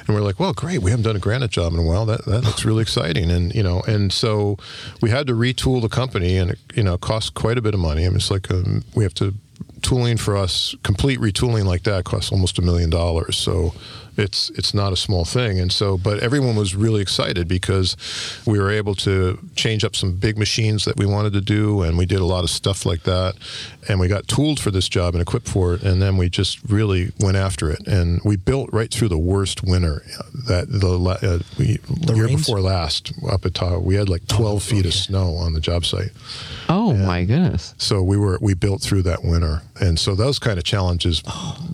and 0.07 0.15
we're 0.15 0.21
like, 0.21 0.39
well, 0.39 0.53
great, 0.53 0.81
we 0.83 0.91
haven't 0.91 1.03
done 1.03 1.15
a 1.15 1.19
granite 1.19 1.51
job 1.51 1.73
in 1.73 1.79
a 1.79 1.83
while. 1.83 2.05
That 2.05 2.25
that 2.25 2.43
looks 2.43 2.63
really 2.63 2.83
exciting, 2.83 3.31
and 3.31 3.53
you 3.55 3.63
know, 3.63 3.81
and 3.87 4.13
so 4.13 4.57
we 5.01 5.09
had 5.09 5.25
to 5.27 5.33
retool 5.33 5.81
the 5.81 5.89
company, 5.89 6.37
and 6.43 6.51
it, 6.51 6.59
you 6.75 6.83
know, 6.83 6.97
cost 6.97 7.33
quite 7.33 7.57
a 7.57 7.61
bit 7.61 7.73
of 7.73 7.79
money. 7.79 8.05
I 8.05 8.09
mean, 8.09 8.17
it's 8.17 8.29
like 8.29 8.51
um, 8.51 8.83
we 8.95 9.03
have 9.03 9.13
to 9.15 9.33
tooling 9.81 10.17
for 10.17 10.37
us, 10.37 10.75
complete 10.83 11.19
retooling 11.19 11.65
like 11.65 11.83
that 11.83 12.05
costs 12.05 12.31
almost 12.31 12.59
a 12.59 12.61
million 12.61 12.89
dollars. 12.89 13.37
So 13.37 13.73
it's 14.18 14.49
it's 14.51 14.74
not 14.74 14.93
a 14.93 14.95
small 14.95 15.26
thing. 15.26 15.59
And 15.59 15.72
so, 15.72 15.97
but 15.97 16.20
everyone 16.20 16.55
was 16.55 16.76
really 16.76 17.01
excited 17.01 17.47
because 17.47 17.95
we 18.45 18.59
were 18.59 18.72
able 18.72 18.95
to 18.95 19.39
change 19.55 19.84
up 19.84 19.95
some 19.95 20.14
big 20.16 20.38
machines 20.38 20.86
that 20.86 20.97
we 20.97 21.05
wanted 21.05 21.34
to 21.34 21.41
do, 21.41 21.82
and 21.84 21.97
we 21.97 22.05
did 22.05 22.20
a 22.20 22.26
lot 22.26 22.43
of 22.43 22.49
stuff 22.49 22.86
like 22.86 23.03
that. 23.03 23.36
And 23.89 23.99
we 23.99 24.07
got 24.07 24.28
tooled 24.28 24.59
for 24.59 24.72
this 24.72 24.88
job 24.88 25.14
and 25.14 25.22
equipped 25.22 25.47
for 25.49 25.74
it, 25.74 25.84
and 25.84 26.01
then 26.01 26.18
we 26.18 26.30
just 26.30 26.59
really 26.70 27.11
went 27.20 27.36
after 27.38 27.70
it. 27.70 27.86
And 27.88 28.22
we 28.24 28.36
built 28.38 28.70
right 28.72 28.89
through 28.91 29.09
the 29.09 29.18
worst 29.18 29.64
winter 29.64 30.03
that 30.47 30.70
the 30.72 30.93
uh, 30.99 31.39
we, 31.59 31.78
The 32.05 32.14
year 32.16 32.26
rains? 32.28 32.41
before 32.41 32.61
last 32.61 33.11
up 33.30 33.45
at 33.45 33.53
Tahoe. 33.55 33.80
We 33.80 33.95
had 33.95 34.07
like 34.09 34.26
12 34.28 34.64
feet 34.64 34.86
of 34.86 34.93
snow 34.93 35.36
on 35.36 35.53
the 35.53 35.59
job 35.59 35.86
site. 35.86 36.11
Oh 36.70 36.93
my 36.93 37.26
goodness. 37.26 37.74
So 37.78 38.01
we 38.01 38.18
were 38.18 38.38
we 38.41 38.53
built 38.53 38.82
through 38.82 39.01
that 39.03 39.24
winter, 39.24 39.61
and 39.82 39.99
so 39.99 40.16
those 40.16 40.39
kind 40.39 40.57
of 40.57 40.64
challenges 40.64 41.22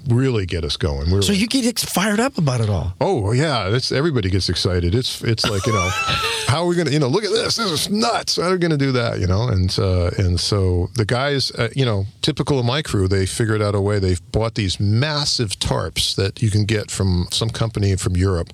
really 0.08 0.46
get 0.46 0.64
us 0.64 0.78
going. 0.78 1.12
We're 1.12 1.22
So 1.22 1.32
like, 1.34 1.42
you 1.42 1.48
get 1.48 1.80
fired 1.80 2.20
up 2.20 2.28
about 2.38 2.61
it 2.61 2.69
all. 2.69 2.93
Oh 3.01 3.32
yeah, 3.32 3.67
it's 3.67 3.91
everybody 3.91 4.30
gets 4.30 4.49
excited. 4.49 4.95
It's 4.95 5.21
it's 5.23 5.49
like 5.49 5.65
you 5.65 5.73
know, 5.73 5.89
how 6.47 6.63
are 6.63 6.67
we 6.67 6.75
gonna 6.75 6.91
you 6.91 6.99
know 6.99 7.07
look 7.07 7.23
at 7.23 7.32
this? 7.32 7.55
This 7.55 7.71
is 7.71 7.89
nuts. 7.89 8.38
How 8.38 8.43
are 8.43 8.51
we 8.51 8.57
gonna 8.57 8.77
do 8.77 8.91
that? 8.93 9.19
You 9.19 9.27
know, 9.27 9.47
and 9.47 9.77
uh, 9.80 10.11
and 10.17 10.39
so 10.39 10.89
the 10.95 11.05
guys, 11.05 11.51
uh, 11.51 11.69
you 11.75 11.86
know, 11.86 12.05
typical 12.21 12.59
of 12.59 12.65
my 12.65 12.82
crew, 12.82 13.07
they 13.07 13.25
figured 13.25 13.61
out 13.61 13.75
a 13.75 13.82
way. 13.82 13.99
They've 13.99 14.32
bought 14.32 14.55
these 14.55 14.80
massive 14.80 15.51
tarps 15.51 16.15
that 16.15 16.41
you 16.41 16.49
can 16.49 16.65
get 16.65 16.91
from 16.91 17.27
some 17.32 17.49
company 17.49 17.95
from 17.95 18.15
Europe, 18.15 18.53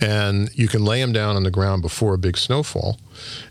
and 0.00 0.50
you 0.54 0.68
can 0.68 0.84
lay 0.84 1.00
them 1.00 1.12
down 1.12 1.36
on 1.36 1.42
the 1.42 1.50
ground 1.50 1.82
before 1.82 2.14
a 2.14 2.18
big 2.18 2.36
snowfall, 2.36 2.98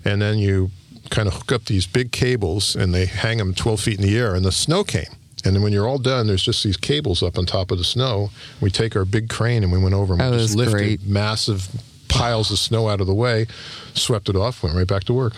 and 0.04 0.22
then 0.22 0.38
you 0.38 0.72
kind 1.10 1.28
of 1.28 1.36
hook 1.36 1.52
up 1.52 1.66
these 1.66 1.86
big 1.86 2.12
cables 2.12 2.76
and 2.76 2.92
they 2.92 3.06
hang 3.06 3.38
them 3.38 3.54
12 3.54 3.80
feet 3.80 4.00
in 4.00 4.06
the 4.06 4.18
air, 4.18 4.36
and 4.36 4.44
the 4.44 4.52
snow 4.52 4.84
came. 4.84 5.06
And 5.46 5.56
then 5.56 5.62
when 5.62 5.72
you're 5.72 5.88
all 5.88 6.00
done, 6.00 6.28
there's 6.28 6.44
just 6.44 6.64
these 6.64 6.78
cables 6.78 7.22
up 7.22 7.38
on 7.38 7.46
top 7.46 7.72
of 7.72 7.78
the 7.78 7.84
snow. 7.84 8.32
We 8.62 8.72
take 8.72 8.96
our 8.96 9.06
big 9.06 9.30
crane 9.30 9.64
and 9.64 9.72
we 9.72 9.78
went 9.78 9.94
over 9.94 10.14
and 10.14 10.32
we 10.32 10.38
just 10.38 10.56
lifted 10.56 10.74
great. 10.74 11.04
massive 11.04 11.70
piles 12.08 12.52
of 12.52 12.58
snow 12.58 12.90
out 12.90 13.02
of 13.02 13.08
the 13.08 13.14
way, 13.14 13.46
swept 13.94 14.30
it 14.30 14.36
off, 14.36 14.64
went 14.64 14.76
right 14.76 14.88
back 14.88 15.04
to 15.06 15.14
work. 15.14 15.34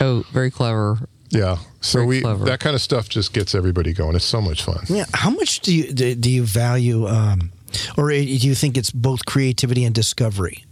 Oh, 0.00 0.24
very 0.32 0.50
clever. 0.50 0.98
Yeah. 1.30 1.56
So 1.80 1.98
Very 1.98 2.06
we 2.06 2.20
clever. 2.22 2.44
that 2.44 2.60
kind 2.60 2.74
of 2.74 2.82
stuff 2.82 3.08
just 3.08 3.32
gets 3.32 3.54
everybody 3.54 3.92
going. 3.92 4.14
It's 4.16 4.24
so 4.24 4.40
much 4.40 4.62
fun. 4.62 4.84
Yeah. 4.88 5.04
How 5.12 5.30
much 5.30 5.60
do 5.60 5.74
you 5.74 5.92
do, 5.92 6.14
do 6.14 6.30
you 6.30 6.44
value, 6.44 7.06
um, 7.08 7.50
or 7.96 8.10
do 8.10 8.16
you 8.22 8.54
think 8.54 8.76
it's 8.76 8.90
both 8.90 9.24
creativity 9.24 9.84
and 9.84 9.94
discovery? 9.94 10.64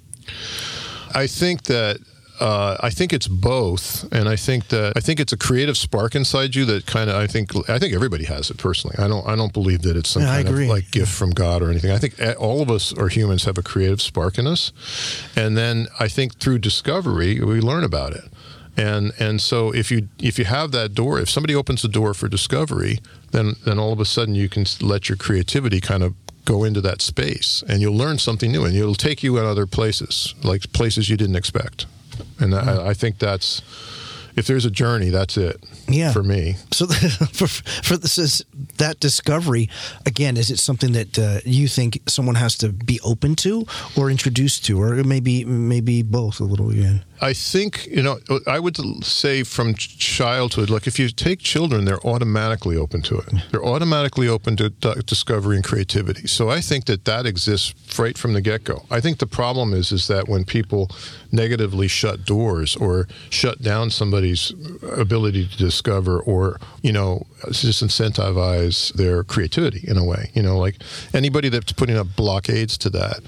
I 1.14 1.26
think 1.26 1.64
that 1.64 1.98
uh, 2.44 2.76
I 2.80 2.90
think 2.90 3.14
it's 3.14 3.26
both, 3.26 4.04
and 4.12 4.28
I 4.28 4.36
think 4.36 4.68
that 4.68 4.92
I 4.96 5.00
think 5.00 5.18
it's 5.18 5.32
a 5.32 5.36
creative 5.38 5.78
spark 5.78 6.14
inside 6.14 6.54
you 6.54 6.66
that 6.66 6.84
kind 6.84 7.08
of 7.08 7.16
I 7.16 7.26
think 7.26 7.52
I 7.70 7.78
think 7.78 7.94
everybody 7.94 8.24
has 8.24 8.50
it 8.50 8.58
personally. 8.58 8.96
I 8.98 9.08
don't 9.08 9.26
I 9.26 9.34
don't 9.34 9.54
believe 9.54 9.80
that 9.82 9.96
it's 9.96 10.10
some 10.10 10.22
Yeah, 10.22 10.42
kind 10.42 10.48
of 10.48 10.54
like 10.68 10.90
gift 10.90 11.12
from 11.12 11.30
God 11.30 11.62
or 11.62 11.70
anything. 11.70 11.90
I 11.90 11.98
think 11.98 12.20
all 12.38 12.60
of 12.60 12.70
us 12.70 12.92
are 12.92 13.08
humans 13.08 13.44
have 13.44 13.56
a 13.56 13.62
creative 13.62 14.02
spark 14.02 14.36
in 14.36 14.46
us, 14.46 14.72
and 15.34 15.56
then 15.56 15.86
I 15.98 16.08
think 16.08 16.36
through 16.36 16.58
discovery 16.58 17.40
we 17.40 17.60
learn 17.62 17.82
about 17.82 18.12
it. 18.12 18.24
And 18.76 19.12
and 19.18 19.40
so 19.40 19.72
if 19.72 19.90
you 19.90 20.08
if 20.18 20.38
you 20.38 20.44
have 20.44 20.70
that 20.72 20.92
door, 20.92 21.18
if 21.20 21.30
somebody 21.30 21.54
opens 21.54 21.80
the 21.80 21.88
door 21.88 22.12
for 22.12 22.28
discovery, 22.28 22.98
then 23.30 23.54
then 23.64 23.78
all 23.78 23.92
of 23.94 24.00
a 24.00 24.04
sudden 24.04 24.34
you 24.34 24.50
can 24.50 24.66
let 24.82 25.08
your 25.08 25.16
creativity 25.16 25.80
kind 25.80 26.02
of 26.02 26.12
go 26.44 26.62
into 26.62 26.82
that 26.82 27.00
space, 27.00 27.64
and 27.68 27.80
you'll 27.80 27.96
learn 27.96 28.18
something 28.18 28.52
new, 28.52 28.66
and 28.66 28.76
it'll 28.76 28.94
take 28.94 29.22
you 29.22 29.38
in 29.38 29.46
other 29.46 29.66
places, 29.66 30.34
like 30.42 30.70
places 30.72 31.08
you 31.08 31.16
didn't 31.16 31.36
expect. 31.36 31.86
And 32.38 32.54
I, 32.54 32.88
I 32.88 32.94
think 32.94 33.18
that's 33.18 33.62
if 34.36 34.46
there's 34.46 34.64
a 34.64 34.70
journey, 34.70 35.10
that's 35.10 35.36
it. 35.36 35.62
Yeah. 35.88 36.12
For 36.12 36.22
me, 36.22 36.56
So 36.72 36.86
for 37.32 37.46
for 37.46 37.96
this 37.96 38.18
is 38.18 38.44
that 38.78 38.98
discovery 39.00 39.68
again, 40.06 40.36
is 40.36 40.50
it 40.50 40.58
something 40.58 40.92
that 40.92 41.18
uh, 41.18 41.40
you 41.44 41.68
think 41.68 42.00
someone 42.08 42.34
has 42.34 42.56
to 42.58 42.70
be 42.70 43.00
open 43.04 43.36
to 43.36 43.66
or 43.96 44.10
introduced 44.10 44.64
to, 44.66 44.80
or 44.80 45.04
maybe 45.04 45.44
maybe 45.44 46.02
both 46.02 46.40
a 46.40 46.44
little 46.44 46.70
again? 46.70 47.04
I 47.24 47.32
think 47.32 47.86
you 47.86 48.02
know. 48.02 48.18
I 48.46 48.58
would 48.58 48.76
say 49.02 49.44
from 49.44 49.74
childhood, 49.76 50.68
like 50.68 50.86
if 50.86 50.98
you 50.98 51.08
take 51.08 51.38
children, 51.38 51.86
they're 51.86 52.06
automatically 52.06 52.76
open 52.76 53.00
to 53.02 53.16
it. 53.16 53.32
They're 53.50 53.64
automatically 53.64 54.28
open 54.28 54.56
to 54.56 54.68
d- 54.68 55.00
discovery 55.06 55.56
and 55.56 55.64
creativity. 55.64 56.26
So 56.26 56.50
I 56.50 56.60
think 56.60 56.84
that 56.84 57.06
that 57.06 57.24
exists 57.24 57.98
right 57.98 58.18
from 58.18 58.34
the 58.34 58.42
get 58.42 58.64
go. 58.64 58.84
I 58.90 59.00
think 59.00 59.20
the 59.20 59.26
problem 59.26 59.72
is 59.72 59.90
is 59.90 60.06
that 60.08 60.28
when 60.28 60.44
people 60.44 60.90
negatively 61.32 61.88
shut 61.88 62.26
doors 62.26 62.76
or 62.76 63.08
shut 63.30 63.62
down 63.62 63.88
somebody's 63.88 64.52
ability 64.94 65.48
to 65.48 65.56
discover, 65.56 66.20
or 66.20 66.60
you 66.82 66.92
know, 66.92 67.26
just 67.50 67.82
incentivize 67.82 68.92
their 68.92 69.24
creativity 69.24 69.80
in 69.88 69.96
a 69.96 70.04
way. 70.04 70.30
You 70.34 70.42
know, 70.42 70.58
like 70.58 70.76
anybody 71.14 71.48
that's 71.48 71.72
putting 71.72 71.96
up 71.96 72.08
blockades 72.16 72.76
to 72.78 72.90
that. 72.90 73.20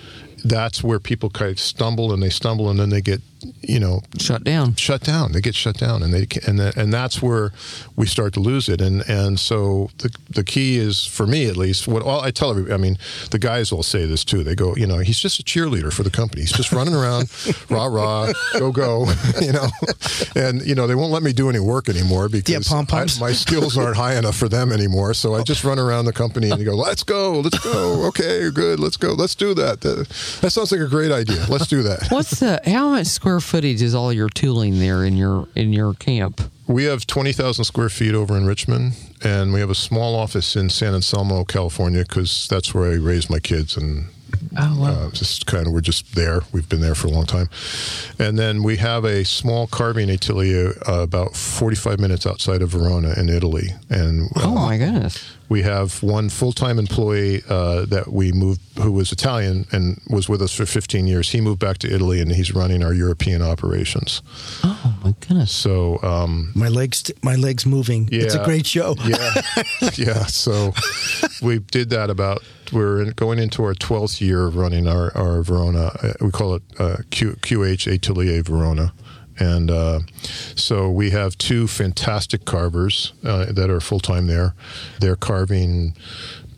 That's 0.44 0.84
where 0.84 1.00
people 1.00 1.30
kind 1.30 1.50
of 1.50 1.58
stumble 1.58 2.12
and 2.12 2.22
they 2.22 2.30
stumble 2.30 2.70
and 2.70 2.78
then 2.78 2.90
they 2.90 3.00
get, 3.00 3.20
you 3.62 3.78
know, 3.80 4.00
Shut 4.18 4.44
down. 4.44 4.74
shut 4.76 5.02
down. 5.02 5.32
They 5.32 5.40
get 5.40 5.54
shut 5.54 5.76
down, 5.78 6.02
and 6.02 6.12
they 6.12 6.26
and 6.46 6.58
the, 6.58 6.72
and 6.76 6.92
that's 6.92 7.20
where 7.22 7.52
we 7.96 8.06
start 8.06 8.32
to 8.34 8.40
lose 8.40 8.68
it. 8.68 8.80
And 8.80 9.02
and 9.08 9.38
so 9.38 9.90
the 9.98 10.14
the 10.30 10.44
key 10.44 10.76
is 10.78 11.04
for 11.06 11.26
me 11.26 11.46
at 11.46 11.56
least. 11.56 11.86
What 11.88 12.02
all 12.02 12.20
I 12.20 12.30
tell 12.30 12.50
everybody. 12.50 12.74
I 12.74 12.76
mean, 12.78 12.98
the 13.30 13.38
guys 13.38 13.72
will 13.72 13.82
say 13.82 14.06
this 14.06 14.24
too. 14.24 14.42
They 14.44 14.54
go, 14.54 14.74
you 14.76 14.86
know, 14.86 14.98
he's 14.98 15.18
just 15.18 15.38
a 15.40 15.42
cheerleader 15.42 15.92
for 15.92 16.02
the 16.02 16.10
company. 16.10 16.42
He's 16.42 16.52
just 16.52 16.72
running 16.72 16.94
around, 16.94 17.30
rah 17.70 17.86
rah, 17.86 18.32
go 18.58 18.72
go, 18.72 19.06
you 19.40 19.52
know. 19.52 19.68
And 20.34 20.62
you 20.66 20.74
know 20.74 20.86
they 20.86 20.94
won't 20.94 21.12
let 21.12 21.22
me 21.22 21.32
do 21.32 21.48
any 21.48 21.60
work 21.60 21.88
anymore 21.88 22.28
because 22.28 22.68
pom-poms. 22.68 23.18
I- 23.18 23.26
my 23.26 23.32
skills 23.32 23.76
aren't 23.82 23.96
high 23.96 24.16
enough 24.16 24.36
for 24.36 24.48
them 24.48 24.72
anymore. 24.72 25.14
So 25.14 25.34
I 25.34 25.42
just 25.42 25.64
run 25.64 25.78
around 25.78 26.04
the 26.04 26.12
company 26.12 26.50
and 26.50 26.64
go, 26.64 26.74
let's 26.74 27.02
go, 27.02 27.40
let's 27.40 27.58
go. 27.58 28.06
Okay, 28.08 28.50
good, 28.50 28.78
let's 28.80 28.96
go, 28.96 29.12
let's 29.12 29.34
do 29.34 29.54
that. 29.54 29.80
That, 29.80 30.08
that 30.40 30.50
sounds 30.50 30.72
like 30.72 30.80
a 30.80 30.86
great 30.88 31.10
idea. 31.12 31.44
Let's 31.48 31.66
do 31.66 31.82
that. 31.84 32.06
What's 32.10 32.40
the 32.40 32.60
how 32.66 32.90
much 32.90 33.06
square 33.06 33.35
footage 33.40 33.82
is 33.82 33.94
all 33.94 34.12
your 34.12 34.28
tooling 34.28 34.78
there 34.78 35.04
in 35.04 35.16
your 35.16 35.48
in 35.54 35.72
your 35.72 35.94
camp? 35.94 36.40
We 36.68 36.84
have 36.84 37.06
20,000 37.06 37.64
square 37.64 37.88
feet 37.88 38.12
over 38.14 38.36
in 38.36 38.44
Richmond, 38.44 38.94
and 39.22 39.52
we 39.52 39.60
have 39.60 39.70
a 39.70 39.74
small 39.74 40.16
office 40.16 40.56
in 40.56 40.68
San 40.68 40.94
Anselmo, 40.94 41.44
California, 41.44 42.02
because 42.02 42.48
that's 42.48 42.74
where 42.74 42.90
I 42.90 42.96
raised 42.96 43.30
my 43.30 43.38
kids. 43.38 43.76
And 43.76 44.06
Oh 44.58 44.80
wow. 44.80 44.88
uh, 45.06 45.10
just 45.12 45.46
kind 45.46 45.66
of, 45.68 45.72
we're 45.72 45.80
just 45.80 46.14
there. 46.16 46.40
We've 46.50 46.68
been 46.68 46.80
there 46.80 46.96
for 46.96 47.06
a 47.06 47.10
long 47.10 47.24
time. 47.26 47.48
And 48.18 48.36
then 48.36 48.64
we 48.64 48.78
have 48.78 49.04
a 49.04 49.24
small 49.24 49.66
carving 49.68 50.10
atelier 50.10 50.72
uh, 50.88 51.02
about 51.02 51.36
45 51.36 52.00
minutes 52.00 52.26
outside 52.26 52.62
of 52.62 52.70
Verona 52.70 53.14
in 53.16 53.28
Italy. 53.28 53.68
And 53.88 54.28
uh, 54.34 54.40
oh 54.46 54.54
my 54.54 54.76
goodness. 54.76 55.24
We 55.48 55.62
have 55.62 56.02
one 56.02 56.28
full-time 56.28 56.78
employee 56.78 57.42
uh, 57.48 57.84
that 57.86 58.08
we 58.12 58.32
moved, 58.32 58.60
who 58.80 58.90
was 58.92 59.12
Italian 59.12 59.66
and 59.72 60.00
was 60.10 60.28
with 60.28 60.42
us 60.42 60.52
for 60.54 60.66
15 60.66 61.06
years. 61.06 61.30
He 61.30 61.40
moved 61.40 61.60
back 61.60 61.78
to 61.78 61.94
Italy, 61.94 62.20
and 62.20 62.32
he's 62.32 62.54
running 62.54 62.82
our 62.82 62.92
European 62.92 63.42
operations. 63.42 64.22
Oh 64.64 64.94
my 65.04 65.14
goodness. 65.20 65.52
So, 65.52 66.02
um, 66.02 66.50
My 66.54 66.68
legs, 66.68 67.10
my 67.22 67.36
legs 67.36 67.64
moving. 67.66 68.08
It's 68.12 68.34
a 68.34 68.44
great 68.44 68.66
show. 68.66 68.96
yeah, 69.06 69.34
yeah. 69.94 70.26
So 70.26 70.72
we 71.42 71.58
did 71.60 71.90
that 71.90 72.10
about. 72.10 72.42
We're 72.72 73.02
in, 73.02 73.10
going 73.10 73.38
into 73.38 73.62
our 73.62 73.74
twelfth 73.74 74.20
year 74.20 74.46
of 74.48 74.56
running 74.56 74.88
our 74.88 75.16
our 75.16 75.42
Verona. 75.42 75.92
uh, 76.02 76.12
We 76.20 76.30
call 76.32 76.54
it 76.56 76.62
uh, 76.80 76.96
Q, 77.10 77.36
QH 77.40 77.86
Atelier 77.94 78.42
Verona. 78.42 78.92
And 79.38 79.70
uh, 79.70 80.00
so 80.54 80.90
we 80.90 81.10
have 81.10 81.36
two 81.38 81.66
fantastic 81.66 82.44
carvers 82.44 83.12
uh, 83.24 83.52
that 83.52 83.70
are 83.70 83.80
full 83.80 84.00
time 84.00 84.26
there. 84.26 84.54
They're 85.00 85.16
carving 85.16 85.94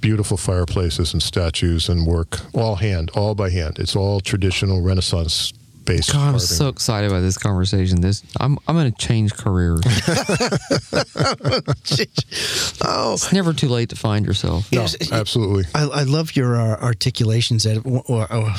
beautiful 0.00 0.36
fireplaces 0.36 1.12
and 1.12 1.22
statues 1.22 1.88
and 1.88 2.06
work 2.06 2.38
all 2.54 2.76
hand, 2.76 3.10
all 3.14 3.34
by 3.34 3.50
hand. 3.50 3.78
It's 3.78 3.96
all 3.96 4.20
traditional 4.20 4.80
Renaissance 4.80 5.52
based. 5.88 6.12
God, 6.12 6.34
I'm 6.34 6.38
so 6.38 6.68
excited 6.68 7.10
about 7.10 7.20
this 7.20 7.38
conversation. 7.38 8.00
This 8.00 8.22
I'm 8.38 8.58
I'm 8.68 8.76
going 8.76 8.92
to 8.92 8.98
change 8.98 9.34
careers. 9.34 9.80
oh, 12.84 13.14
it's 13.14 13.32
never 13.32 13.52
too 13.52 13.68
late 13.68 13.88
to 13.88 13.96
find 13.96 14.24
yourself. 14.26 14.70
No, 14.70 14.82
Yes, 14.82 15.10
absolutely. 15.10 15.64
I, 15.74 15.84
I 15.84 16.02
love 16.04 16.36
your 16.36 16.56
uh, 16.56 16.80
articulations. 16.80 17.64
That 17.64 17.84
or, 17.84 18.32
or, 18.32 18.54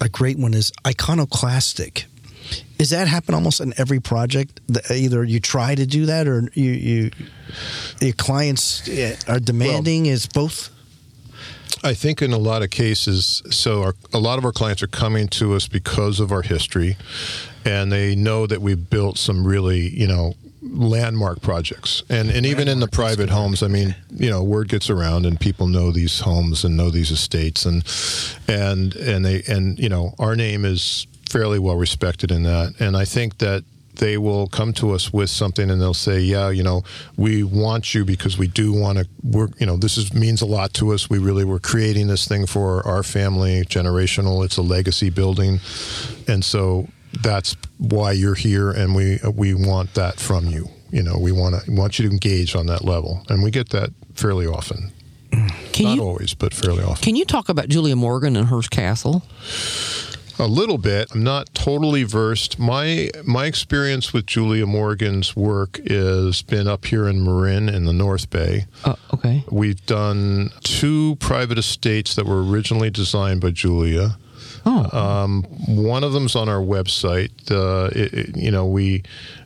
a 0.00 0.08
great 0.08 0.38
one 0.38 0.54
is 0.54 0.72
iconoclastic. 0.86 2.06
Is 2.80 2.90
that 2.90 3.08
happen 3.08 3.34
almost 3.34 3.60
in 3.60 3.74
every 3.76 4.00
project? 4.00 4.60
The- 4.66 4.94
Either 4.94 5.22
you 5.22 5.38
try 5.38 5.74
to 5.74 5.86
do 5.86 6.06
that, 6.06 6.26
or 6.26 6.50
you, 6.54 6.70
you 6.70 7.10
your 8.00 8.14
clients 8.14 8.88
uh, 8.88 9.16
are 9.28 9.38
demanding. 9.38 10.06
is 10.06 10.26
both. 10.26 10.70
I 11.84 11.94
think 11.94 12.22
in 12.22 12.32
a 12.32 12.38
lot 12.38 12.62
of 12.62 12.70
cases, 12.70 13.42
so 13.50 13.82
our, 13.82 13.94
a 14.12 14.18
lot 14.18 14.38
of 14.38 14.44
our 14.44 14.52
clients 14.52 14.82
are 14.82 14.86
coming 14.86 15.28
to 15.28 15.54
us 15.54 15.68
because 15.68 16.20
of 16.20 16.32
our 16.32 16.42
history, 16.42 16.96
and 17.64 17.92
they 17.92 18.14
know 18.14 18.46
that 18.46 18.60
we've 18.62 18.88
built 18.90 19.18
some 19.18 19.46
really, 19.46 19.88
you 19.88 20.06
know, 20.06 20.34
landmark 20.62 21.42
projects. 21.42 22.02
And 22.08 22.30
and 22.30 22.46
even 22.46 22.66
in 22.68 22.80
the 22.80 22.88
private 22.88 23.28
homes, 23.28 23.62
I 23.62 23.68
mean, 23.68 23.94
you 24.10 24.30
know, 24.30 24.42
word 24.42 24.68
gets 24.68 24.88
around, 24.88 25.26
and 25.26 25.38
people 25.38 25.66
know 25.66 25.90
these 25.92 26.20
homes 26.20 26.64
and 26.64 26.76
know 26.78 26.90
these 26.90 27.10
estates, 27.10 27.66
and 27.66 27.82
and 28.48 28.94
and 28.96 29.24
they 29.24 29.42
and 29.48 29.78
you 29.78 29.88
know, 29.90 30.14
our 30.18 30.34
name 30.34 30.64
is 30.64 31.06
fairly 31.30 31.58
well 31.58 31.76
respected 31.76 32.30
in 32.30 32.42
that. 32.42 32.74
And 32.80 32.96
I 32.96 33.04
think 33.04 33.38
that 33.38 33.64
they 33.96 34.16
will 34.16 34.46
come 34.46 34.72
to 34.74 34.92
us 34.92 35.12
with 35.12 35.28
something 35.30 35.70
and 35.70 35.80
they'll 35.80 35.92
say, 35.94 36.20
"Yeah, 36.20 36.48
you 36.50 36.62
know, 36.62 36.82
we 37.16 37.42
want 37.42 37.94
you 37.94 38.04
because 38.04 38.38
we 38.38 38.46
do 38.48 38.72
want 38.72 38.98
to. 38.98 39.06
We're, 39.22 39.48
you 39.58 39.66
know, 39.66 39.76
this 39.76 39.96
is 39.98 40.14
means 40.14 40.40
a 40.42 40.46
lot 40.46 40.72
to 40.74 40.92
us. 40.92 41.10
We 41.10 41.18
really 41.18 41.44
were 41.44 41.58
creating 41.60 42.06
this 42.08 42.26
thing 42.26 42.46
for 42.46 42.86
our 42.86 43.02
family, 43.02 43.62
generational. 43.64 44.44
It's 44.44 44.56
a 44.56 44.62
legacy 44.62 45.10
building, 45.10 45.60
and 46.26 46.44
so 46.44 46.88
that's 47.22 47.56
why 47.78 48.12
you're 48.12 48.36
here, 48.36 48.70
and 48.70 48.94
we 48.94 49.18
we 49.34 49.54
want 49.54 49.94
that 49.94 50.18
from 50.18 50.46
you. 50.46 50.68
You 50.90 51.02
know, 51.02 51.18
we 51.18 51.32
want 51.32 51.62
to 51.64 51.70
want 51.70 51.98
you 51.98 52.06
to 52.08 52.12
engage 52.12 52.56
on 52.56 52.66
that 52.66 52.84
level, 52.84 53.22
and 53.28 53.42
we 53.42 53.50
get 53.50 53.68
that 53.70 53.90
fairly 54.14 54.46
often. 54.46 54.92
Can 55.72 55.84
Not 55.84 55.96
you 55.96 56.02
always, 56.02 56.34
but 56.34 56.52
fairly 56.54 56.82
often. 56.82 57.02
can 57.02 57.16
you 57.16 57.24
talk 57.24 57.48
about 57.48 57.68
Julia 57.68 57.94
Morgan 57.96 58.34
and 58.36 58.48
Hearst 58.48 58.70
Castle? 58.70 59.22
A 60.40 60.46
little 60.46 60.78
bit. 60.78 61.08
I'm 61.14 61.22
not 61.22 61.52
totally 61.54 62.02
versed. 62.02 62.58
My 62.58 63.10
my 63.24 63.44
experience 63.44 64.14
with 64.14 64.24
Julia 64.24 64.64
Morgan's 64.66 65.36
work 65.36 65.78
has 65.86 66.40
been 66.40 66.66
up 66.66 66.86
here 66.86 67.06
in 67.06 67.22
Marin 67.22 67.68
in 67.68 67.84
the 67.84 67.92
North 67.92 68.30
Bay. 68.30 68.64
Uh, 68.82 68.94
okay. 69.12 69.44
We've 69.50 69.84
done 69.84 70.50
two 70.62 71.16
private 71.16 71.58
estates 71.58 72.14
that 72.14 72.24
were 72.24 72.42
originally 72.42 72.88
designed 72.88 73.42
by 73.42 73.50
Julia. 73.50 74.16
Oh, 74.64 74.88
Um, 74.98 75.42
one 75.66 76.02
of 76.04 76.12
them's 76.14 76.34
on 76.34 76.48
our 76.48 76.60
website. 76.60 77.30
Uh, 77.50 77.90
it, 77.94 78.12
it- 78.14 78.36
you 78.36 78.50
know, 78.50 78.66
we 78.66 79.02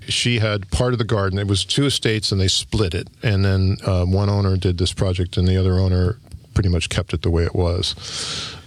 she 0.09 0.39
had 0.39 0.71
part 0.71 0.93
of 0.93 0.99
the 1.01 1.05
garden. 1.05 1.41
It 1.41 1.49
was 1.49 1.65
two 1.65 1.87
estates, 1.87 2.31
and 2.31 2.41
they 2.41 2.49
split 2.49 2.95
it. 2.95 3.09
And 3.21 3.45
then 3.45 3.79
uh, 3.85 4.05
one 4.05 4.31
owner 4.31 4.57
did 4.57 4.79
this 4.79 4.93
project, 4.93 5.37
and 5.37 5.49
the 5.49 5.57
other 5.57 5.75
owner 5.75 6.19
pretty 6.55 6.69
much 6.69 6.89
kept 6.89 7.13
it 7.13 7.23
the 7.23 7.31
way 7.31 7.43
it 7.43 7.55
was. 7.57 7.97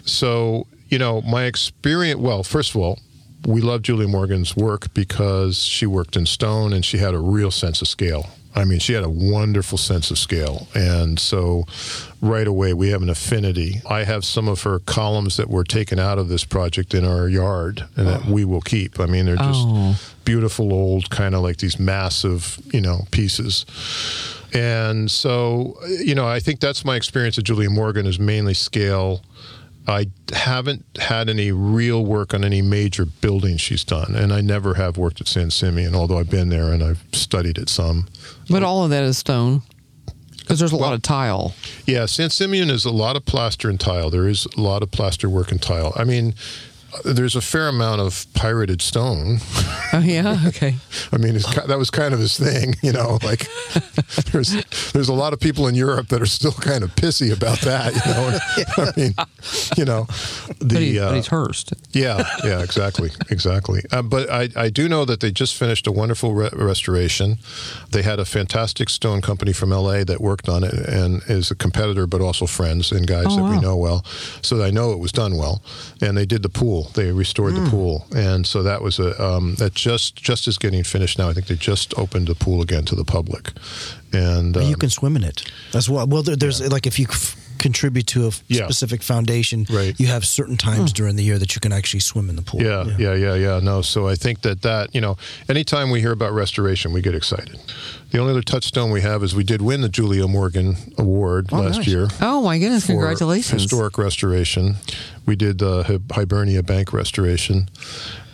So, 0.04 0.68
you 0.90 0.98
know, 1.00 1.22
my 1.22 1.44
experience. 1.46 2.20
Well, 2.20 2.44
first 2.44 2.72
of 2.72 2.78
all, 2.78 3.00
we 3.46 3.62
love 3.62 3.82
Julia 3.84 4.08
Morgan's 4.08 4.56
work 4.56 4.94
because 4.94 5.60
she 5.64 5.86
worked 5.86 6.16
in 6.18 6.26
stone 6.26 6.74
and 6.74 6.84
she 6.84 6.98
had 6.98 7.14
a 7.14 7.20
real 7.20 7.52
sense 7.52 7.82
of 7.82 7.88
scale. 7.88 8.28
I 8.56 8.66
mean, 8.66 8.80
she 8.80 8.94
had 8.94 9.04
a 9.04 9.10
wonderful 9.10 9.78
sense 9.78 10.10
of 10.10 10.18
scale. 10.18 10.68
And 10.74 11.20
so 11.20 11.66
right 12.22 12.48
away, 12.48 12.74
we 12.74 12.90
have 12.90 13.04
an 13.04 13.10
affinity. 13.10 13.82
I 13.88 14.04
have 14.04 14.26
some 14.26 14.48
of 14.48 14.64
her 14.64 14.80
columns 14.80 15.38
that 15.38 15.48
were 15.48 15.64
taken 15.64 16.00
out 16.00 16.18
of 16.18 16.28
this 16.28 16.44
project 16.44 16.96
in 16.96 17.06
our 17.06 17.28
yard 17.30 17.86
and 17.96 18.08
that 18.08 18.26
we 18.26 18.46
will 18.46 18.62
keep. 18.62 19.00
I 19.00 19.06
mean, 19.06 19.28
they're 19.28 19.36
just 19.36 19.60
Oh. 19.68 19.96
beautiful 20.26 20.74
old, 20.74 21.12
kind 21.12 21.36
of 21.36 21.44
like 21.44 21.58
these 21.58 21.80
massive, 21.80 22.58
you 22.74 22.82
know, 22.82 23.06
pieces. 23.12 23.66
And 24.54 25.12
so, 25.12 25.78
you 26.04 26.16
know, 26.16 26.28
I 26.28 26.40
think 26.40 26.60
that's 26.60 26.84
my 26.84 26.96
experience 26.96 27.38
of 27.38 27.44
Julia 27.44 27.70
Morgan 27.70 28.08
is 28.08 28.18
mainly 28.20 28.56
scale. 28.56 29.22
I 29.88 30.08
haven't 30.34 30.86
had 31.00 31.30
any 31.30 31.52
real 31.52 32.06
work 32.06 32.34
on 32.34 32.44
any 32.44 32.62
major 32.62 33.06
buildings 33.06 33.62
she's 33.62 33.86
done, 33.86 34.16
and 34.16 34.34
I 34.34 34.42
never 34.42 34.74
have 34.74 34.98
worked 34.98 35.22
at 35.22 35.28
San 35.28 35.50
Simeon, 35.50 35.96
although 35.96 36.20
I've 36.20 36.30
been 36.30 36.50
there 36.50 36.74
and 36.74 36.84
I've 36.84 37.04
studied 37.14 37.58
it 37.58 37.70
some. 37.70 38.08
but 38.50 38.64
all 38.64 38.84
of 38.84 38.90
that 38.90 39.04
is 39.04 39.18
stone 39.18 39.62
because 40.40 40.60
there's 40.60 40.72
a 40.72 40.78
lot 40.78 40.94
of 40.94 41.02
tile. 41.02 41.54
Yeah, 41.86 42.06
San 42.06 42.30
Simeon 42.30 42.70
is 42.70 42.86
a 42.86 42.92
lot 42.92 43.18
of 43.18 43.26
plaster 43.26 43.70
and 43.70 43.78
tile. 43.78 44.10
There 44.10 44.28
is 44.28 44.48
a 44.58 44.62
lot 44.62 44.82
of 44.82 44.92
plaster 44.92 45.30
work 45.30 45.52
and 45.52 45.62
tile. 45.62 45.92
I 45.98 46.06
mean, 46.06 46.36
there's 47.04 47.36
a 47.36 47.42
fair 47.42 47.68
amount 47.68 48.02
of 48.02 48.26
pirated 48.34 48.82
stone. 48.82 49.38
Oh 49.94 50.00
yeah. 50.04 50.38
Okay. 50.48 50.76
I 51.12 51.18
mean, 51.18 51.36
it's, 51.36 51.46
that 51.68 51.78
was 51.78 51.90
kind 51.90 52.14
of 52.14 52.20
his 52.20 52.38
thing, 52.38 52.76
you 52.82 52.92
know. 52.92 53.20
Like, 53.24 53.48
there's 54.32 54.56
there's 54.92 55.10
a 55.10 55.14
lot 55.14 55.34
of 55.34 55.40
people 55.40 55.68
in 55.68 55.76
Europe 55.76 56.08
that 56.10 56.22
are 56.22 56.26
still 56.26 56.52
kind 56.54 56.84
of 56.84 56.94
pissy 56.96 57.32
about 57.32 57.60
that, 57.62 57.94
you 57.96 58.14
know. 58.14 58.40
I 58.78 59.00
mean, 59.00 59.14
you 59.78 59.86
know, 59.86 60.06
the 60.60 60.66
But, 60.76 60.82
he, 60.82 61.00
uh, 61.00 61.10
but 61.10 61.16
he's 61.16 61.28
Hearst. 61.28 61.74
yeah, 61.92 62.24
yeah, 62.44 62.62
exactly, 62.62 63.12
exactly. 63.30 63.82
Uh, 63.92 64.02
but 64.02 64.30
I, 64.30 64.50
I 64.56 64.70
do 64.70 64.88
know 64.90 65.06
that 65.06 65.20
they 65.20 65.32
just 65.32 65.56
finished 65.56 65.88
a 65.88 65.92
wonderful 65.92 66.34
re- 66.34 66.50
restoration. 66.54 67.38
They 67.92 68.02
had 68.04 68.20
a 68.20 68.26
fantastic 68.26 68.90
stone 68.90 69.22
company 69.22 69.54
from 69.54 69.70
LA 69.72 70.04
that 70.04 70.20
worked 70.22 70.50
on 70.50 70.64
it 70.64 70.74
and 70.74 71.22
is 71.28 71.52
a 71.52 71.56
competitor, 71.56 72.08
but 72.08 72.22
also 72.22 72.46
friends 72.46 72.92
and 72.92 73.08
guys 73.08 73.26
Oh, 73.30 73.36
that 73.38 73.44
we 73.56 73.60
know 73.60 73.76
well. 73.76 74.06
So 74.42 74.64
I 74.64 74.70
know 74.72 74.92
it 74.92 75.00
was 75.00 75.12
done 75.12 75.38
well. 75.38 75.62
And 76.02 76.18
they 76.18 76.26
did 76.26 76.44
the 76.44 76.50
pool. 76.50 76.77
They 76.94 77.12
restored 77.12 77.54
Hmm. 77.54 77.64
the 77.64 77.70
pool, 77.70 78.06
and 78.16 78.46
so 78.48 78.64
that 78.64 78.82
was 78.82 79.00
a 79.00 79.10
um, 79.24 79.56
that 79.56 79.74
just 79.74 80.16
just 80.16 80.48
is 80.48 80.58
getting 80.58 80.84
finished 80.84 81.18
now. 81.20 81.30
I 81.30 81.34
think 81.34 81.48
they 81.48 81.56
just 81.56 81.94
opened 81.98 82.28
the 82.28 82.36
pool 82.36 82.62
again 82.62 82.84
to 82.86 82.96
the 82.96 83.04
public, 83.06 83.52
and 84.14 84.56
you 84.56 84.62
um, 84.74 84.74
can 84.76 84.90
swim 84.90 85.16
in 85.16 85.24
it. 85.24 85.44
That's 85.72 85.90
what. 85.90 86.10
Well, 86.10 86.24
there, 86.24 86.36
there's 86.36 86.62
like 86.72 86.88
if 86.88 87.00
you 87.00 87.08
f- 87.10 87.36
contribute 87.58 88.08
to 88.08 88.28
a 88.28 88.32
Yeah. 88.48 88.66
specific 88.66 89.04
foundation, 89.04 89.66
Right. 89.70 89.96
you 89.98 90.08
have 90.08 90.26
certain 90.26 90.58
times 90.58 90.94
during 90.94 91.16
the 91.16 91.24
year 91.24 91.38
that 91.40 91.56
you 91.56 91.60
can 91.62 91.72
actually 91.74 92.00
swim 92.02 92.30
in 92.30 92.36
the 92.36 92.42
pool. 92.42 92.62
Yeah, 92.62 92.86
yeah, 92.98 93.14
yeah, 93.16 93.36
yeah. 93.36 93.60
No, 93.62 93.82
so 93.82 94.08
I 94.08 94.16
think 94.16 94.42
that 94.44 94.62
that 94.62 94.94
you 94.96 95.02
know, 95.02 95.18
anytime 95.50 95.90
we 95.90 96.00
hear 96.02 96.12
about 96.12 96.34
restoration, 96.34 96.94
we 96.94 97.02
get 97.02 97.16
excited. 97.16 97.58
The 98.12 98.20
only 98.20 98.32
other 98.32 98.42
touchstone 98.42 98.90
we 98.92 99.02
have 99.02 99.22
is 99.24 99.36
we 99.36 99.44
did 99.44 99.62
win 99.62 99.82
the 99.82 99.90
Julia 99.90 100.28
Morgan 100.28 100.78
Award 100.98 101.50
Oh, 101.52 101.58
last 101.60 101.78
nice. 101.80 101.88
year. 101.88 102.08
Oh 102.22 102.42
my 102.42 102.58
goodness! 102.58 102.84
for 102.86 102.94
Congratulations. 102.94 103.64
Historic 103.64 103.98
restoration. 103.98 104.78
We 105.26 105.36
did 105.36 105.58
the 105.60 106.02
Hibernia 106.14 106.64
Bank 106.64 106.94
restoration, 106.94 107.68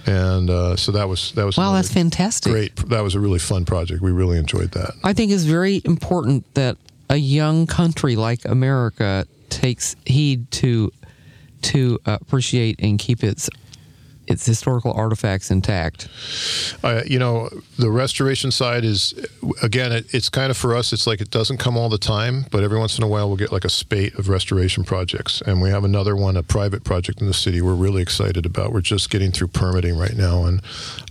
and 0.05 0.49
uh, 0.49 0.75
so 0.75 0.91
that 0.91 1.09
was 1.09 1.31
that 1.35 1.45
was 1.45 1.57
Wow, 1.57 1.73
that's 1.73 1.91
fantastic. 1.91 2.51
Great. 2.51 2.75
That 2.89 3.03
was 3.03 3.15
a 3.15 3.19
really 3.19 3.39
fun 3.39 3.65
project. 3.65 4.01
We 4.01 4.11
really 4.11 4.37
enjoyed 4.37 4.71
that. 4.73 4.91
I 5.03 5.13
think 5.13 5.31
it's 5.31 5.43
very 5.43 5.81
important 5.85 6.45
that 6.53 6.77
a 7.09 7.17
young 7.17 7.67
country 7.67 8.15
like 8.15 8.45
America 8.45 9.25
takes 9.49 9.95
heed 10.05 10.49
to 10.51 10.91
to 11.61 11.99
appreciate 12.05 12.79
and 12.79 12.99
keep 12.99 13.23
its 13.23 13.49
its 14.27 14.45
historical 14.45 14.93
artifacts 14.93 15.51
intact. 15.51 16.07
Uh, 16.83 17.01
you 17.05 17.19
know, 17.19 17.49
the 17.77 17.89
restoration 17.91 18.51
side 18.51 18.83
is, 18.85 19.13
again, 19.61 19.91
it, 19.91 20.13
it's 20.13 20.29
kind 20.29 20.49
of 20.51 20.57
for 20.57 20.75
us, 20.75 20.93
it's 20.93 21.05
like 21.07 21.21
it 21.21 21.29
doesn't 21.29 21.57
come 21.57 21.77
all 21.77 21.89
the 21.89 21.97
time, 21.97 22.45
but 22.51 22.63
every 22.63 22.79
once 22.79 22.97
in 22.97 23.03
a 23.03 23.07
while 23.07 23.27
we'll 23.27 23.37
get 23.37 23.51
like 23.51 23.65
a 23.65 23.69
spate 23.69 24.13
of 24.15 24.29
restoration 24.29 24.83
projects. 24.83 25.41
And 25.45 25.61
we 25.61 25.69
have 25.69 25.83
another 25.83 26.15
one, 26.15 26.37
a 26.37 26.43
private 26.43 26.83
project 26.83 27.21
in 27.21 27.27
the 27.27 27.33
city 27.33 27.61
we're 27.61 27.73
really 27.73 28.01
excited 28.01 28.45
about. 28.45 28.71
We're 28.71 28.81
just 28.81 29.09
getting 29.09 29.31
through 29.31 29.47
permitting 29.49 29.97
right 29.97 30.15
now. 30.15 30.45
And 30.45 30.61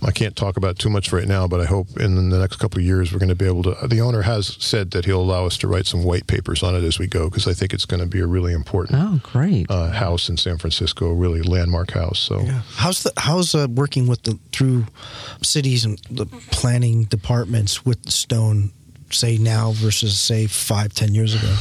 I 0.03 0.11
can't 0.11 0.35
talk 0.35 0.57
about 0.57 0.79
too 0.79 0.89
much 0.89 1.11
right 1.13 1.27
now, 1.27 1.47
but 1.47 1.59
I 1.61 1.65
hope 1.65 1.87
in 1.99 2.29
the 2.29 2.39
next 2.39 2.57
couple 2.57 2.79
of 2.79 2.85
years 2.85 3.11
we're 3.13 3.19
going 3.19 3.29
to 3.29 3.35
be 3.35 3.45
able 3.45 3.63
to. 3.63 3.87
The 3.87 4.01
owner 4.01 4.23
has 4.23 4.55
said 4.63 4.91
that 4.91 5.05
he'll 5.05 5.21
allow 5.21 5.45
us 5.45 5.57
to 5.59 5.67
write 5.67 5.85
some 5.85 6.03
white 6.03 6.27
papers 6.27 6.63
on 6.63 6.75
it 6.75 6.83
as 6.83 6.99
we 6.99 7.07
go 7.07 7.29
because 7.29 7.47
I 7.47 7.53
think 7.53 7.73
it's 7.73 7.85
going 7.85 7.99
to 8.01 8.05
be 8.07 8.19
a 8.19 8.27
really 8.27 8.53
important 8.53 8.99
Oh, 9.01 9.19
great! 9.23 9.67
uh, 9.69 9.89
house 9.91 10.29
in 10.29 10.37
San 10.37 10.57
Francisco, 10.57 11.09
a 11.09 11.13
really 11.13 11.41
landmark 11.41 11.91
house. 11.91 12.19
So. 12.19 12.41
Yeah. 12.41 12.61
How's 12.75 13.03
the 13.03 13.12
how's 13.17 13.55
uh, 13.55 13.67
working 13.69 14.07
with 14.07 14.23
the 14.23 14.39
through 14.51 14.85
cities 15.41 15.85
and 15.85 15.99
the 16.09 16.25
planning 16.51 17.05
departments 17.05 17.85
with 17.85 18.09
stone, 18.09 18.71
say 19.09 19.37
now 19.37 19.71
versus 19.71 20.17
say 20.19 20.47
five 20.47 20.93
ten 20.93 21.13
years 21.13 21.35
ago? 21.35 21.55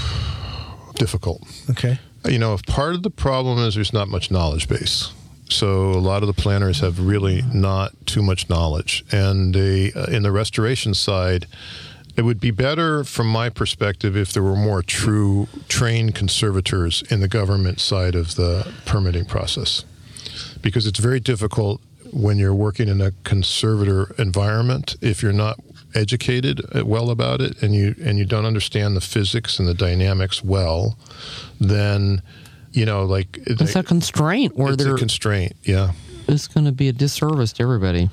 Difficult. 0.95 1.43
Okay. 1.71 1.99
you 2.29 2.39
know, 2.39 2.55
if 2.55 2.65
part 2.67 2.95
of 2.95 3.03
the 3.03 3.11
problem 3.11 3.59
is 3.59 3.75
there's 3.75 3.93
not 3.93 4.09
much 4.09 4.31
knowledge 4.31 4.69
base. 4.69 5.13
So 5.49 5.91
a 5.91 6.01
lot 6.01 6.23
of 6.23 6.29
the 6.29 6.43
planners 6.43 6.81
have 6.81 6.99
really 6.99 7.43
not 7.53 7.93
too 8.07 8.23
much 8.23 8.49
knowledge, 8.49 9.05
and 9.13 9.55
they, 9.55 9.93
uh, 9.93 10.07
in 10.07 10.23
the 10.23 10.33
restoration 10.33 10.95
side, 10.95 11.47
it 12.17 12.23
would 12.23 12.41
be 12.41 12.51
better, 12.51 13.05
from 13.05 13.27
my 13.27 13.51
perspective, 13.51 14.17
if 14.17 14.33
there 14.33 14.43
were 14.43 14.57
more 14.57 14.83
true 14.83 15.49
trained 15.69 16.15
conservators 16.15 17.03
in 17.11 17.21
the 17.21 17.29
government 17.29 17.81
side 17.81 18.15
of 18.15 18.37
the 18.37 18.73
permitting 18.87 19.25
process, 19.25 19.85
because 20.63 20.87
it's 20.87 20.99
very 20.99 21.21
difficult 21.21 21.81
when 22.13 22.39
you're 22.39 22.55
working 22.55 22.89
in 22.89 23.01
a 23.01 23.11
conservator 23.25 24.15
environment 24.19 24.97
if 25.01 25.23
you're 25.23 25.33
not 25.33 25.59
educated 25.95 26.61
uh, 26.75 26.85
well 26.85 27.11
about 27.11 27.41
it 27.41 27.63
and 27.63 27.75
you 27.75 27.95
and 28.03 28.19
you 28.19 28.25
don't 28.25 28.47
understand 28.47 28.97
the 28.97 29.01
physics 29.01 29.59
and 29.59 29.69
the 29.69 29.75
dynamics 29.75 30.43
well 30.45 30.97
then 31.61 32.23
you 32.73 32.85
know 32.87 33.05
like 33.05 33.39
it's 33.47 33.73
they- 33.75 33.81
a 33.81 33.83
constraint 33.83 34.57
where 34.57 34.73
it's 34.73 34.85
a 34.85 34.95
constraint 34.95 35.53
yeah. 35.65 35.93
It's 36.29 36.47
going 36.47 36.67
to 36.67 36.73
be 36.73 36.89
a 36.89 36.93
disservice 36.93 37.53
to 37.55 37.65
everybody. 37.65 38.09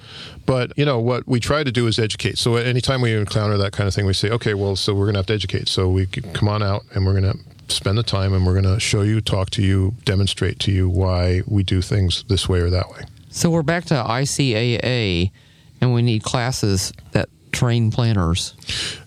but 0.47 0.75
you 0.75 0.83
know 0.83 0.99
what 0.99 1.27
we 1.27 1.39
try 1.39 1.63
to 1.63 1.71
do 1.71 1.85
is 1.85 1.99
educate. 1.99 2.39
So 2.39 2.55
anytime 2.55 3.01
we 3.01 3.13
encounter 3.13 3.55
that 3.59 3.71
kind 3.71 3.87
of 3.87 3.93
thing 3.93 4.07
we 4.07 4.13
say 4.13 4.31
okay 4.31 4.55
well 4.55 4.75
so 4.75 4.95
we're 4.95 5.05
going 5.05 5.13
to 5.13 5.19
have 5.19 5.27
to 5.27 5.33
educate. 5.33 5.67
So 5.67 5.87
we 5.89 6.07
come 6.07 6.49
on 6.49 6.63
out 6.63 6.83
and 6.93 7.05
we're 7.05 7.19
going 7.21 7.31
to 7.31 7.39
spend 7.71 7.97
the 7.97 8.03
time 8.03 8.33
and 8.33 8.45
we're 8.45 8.59
going 8.59 8.73
to 8.75 8.79
show 8.79 9.01
you 9.01 9.21
talk 9.21 9.49
to 9.51 9.61
you 9.61 9.93
demonstrate 10.05 10.59
to 10.59 10.71
you 10.71 10.89
why 10.89 11.41
we 11.47 11.63
do 11.63 11.81
things 11.81 12.23
this 12.27 12.49
way 12.49 12.59
or 12.59 12.69
that 12.69 12.89
way 12.91 13.01
So 13.29 13.49
we're 13.49 13.63
back 13.63 13.85
to 13.85 13.93
ICAA, 13.95 15.31
and 15.81 15.93
we 15.93 16.01
need 16.01 16.23
classes 16.23 16.91
that 17.11 17.29
train 17.51 17.89
planners. 17.91 18.53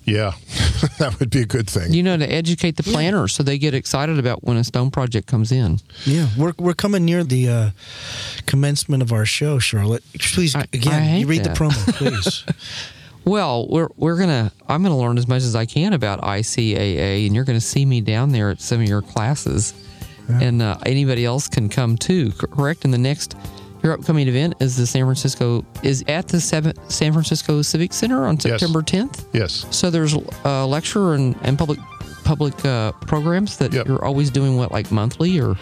yeah 0.04 0.32
that 0.98 1.16
would 1.20 1.30
be 1.30 1.42
a 1.42 1.46
good 1.46 1.68
thing 1.70 1.92
You 1.92 2.02
know, 2.02 2.16
to 2.16 2.26
educate 2.32 2.76
the 2.76 2.82
planners 2.82 3.32
so 3.34 3.42
they 3.42 3.58
get 3.58 3.72
excited 3.74 4.18
about 4.18 4.42
when 4.42 4.56
a 4.56 4.64
stone 4.64 4.90
project 4.90 5.26
comes 5.28 5.52
in. 5.52 5.78
Yeah, 6.04 6.26
we're 6.36 6.52
we're 6.58 6.74
coming 6.74 7.04
near 7.04 7.22
the 7.24 7.48
uh, 7.48 7.70
commencement 8.46 9.02
of 9.02 9.12
our 9.12 9.24
show, 9.24 9.58
Charlotte. 9.60 10.02
Please, 10.18 10.56
I- 10.56 10.66
again, 10.72 11.02
I 11.02 11.16
you 11.18 11.26
read 11.28 11.44
that. 11.44 11.54
the 11.56 11.64
promo, 11.64 11.94
please. 11.94 12.44
Well, 13.25 13.68
we're 13.68 13.89
we're 13.97 14.18
gonna 14.18 14.51
I'm 14.68 14.83
gonna 14.83 14.99
learn 14.99 15.16
as 15.18 15.29
much 15.29 15.43
as 15.43 15.55
I 15.55 15.64
can 15.66 15.93
about 15.93 16.20
ICAA, 16.23 17.27
and 17.27 17.35
you're 17.35 17.45
gonna 17.45 17.61
see 17.61 17.85
me 17.85 18.01
down 18.01 18.31
there 18.33 18.51
at 18.51 18.61
some 18.61 18.81
of 18.81 18.89
your 18.89 19.03
classes, 19.03 19.75
and 20.29 20.62
uh, 20.62 20.77
anybody 20.87 21.25
else 21.25 21.49
can 21.49 21.68
come 21.68 21.97
too. 21.97 22.33
Correct? 22.33 22.85
In 22.85 22.91
the 22.91 22.99
next 22.99 23.37
Your 23.83 23.93
upcoming 23.95 24.29
event 24.29 24.55
is 24.61 24.77
the 24.77 24.87
San 24.87 25.05
Francisco 25.05 25.64
is 25.83 26.05
at 26.07 26.29
the 26.29 26.41
seven, 26.41 26.73
San 26.89 27.12
Francisco 27.12 27.62
Civic 27.62 27.93
Center 27.93 28.27
on 28.27 28.35
Yes. 28.37 28.43
September 28.43 28.81
10th. 28.81 29.25
Yes. 29.33 29.66
So 29.70 29.91
there's 29.91 30.14
a 30.45 30.64
lecture 30.64 31.14
and, 31.14 31.35
and 31.43 31.59
public 31.59 31.81
public 32.33 32.64
uh, 32.64 32.93
programs 33.07 33.57
that 33.59 33.72
Yep. 33.74 33.87
you're 33.89 34.05
always 34.05 34.30
doing 34.30 34.57
what 34.57 34.72
like 34.72 34.91
monthly 34.91 35.33
or 35.45 35.57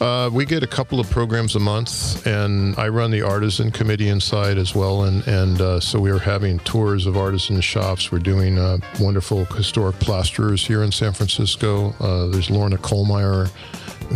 Uh, 0.00 0.30
we 0.32 0.44
get 0.46 0.62
a 0.62 0.66
couple 0.78 0.98
of 0.98 1.06
programs 1.10 1.54
a 1.54 1.60
month, 1.60 2.26
and 2.26 2.74
I 2.78 2.88
run 2.88 3.10
the 3.10 3.22
artisan 3.34 3.70
committee 3.70 4.08
inside 4.08 4.56
as 4.64 4.74
well. 4.74 4.96
And 5.08 5.18
and 5.28 5.60
uh, 5.60 5.80
so 5.80 5.94
we 6.00 6.10
are 6.10 6.18
having 6.34 6.58
tours 6.60 7.06
of 7.06 7.16
artisan 7.16 7.60
shops. 7.60 8.10
We're 8.12 8.24
doing 8.34 8.58
uh, 8.58 8.78
wonderful 9.00 9.44
historic 9.60 9.96
plasterers 10.06 10.66
here 10.66 10.82
in 10.82 10.92
San 10.92 11.12
Francisco. 11.12 11.94
Uh, 12.00 12.26
there's 12.32 12.48
Lorna 12.50 12.78
Kollmeyer, 12.78 13.48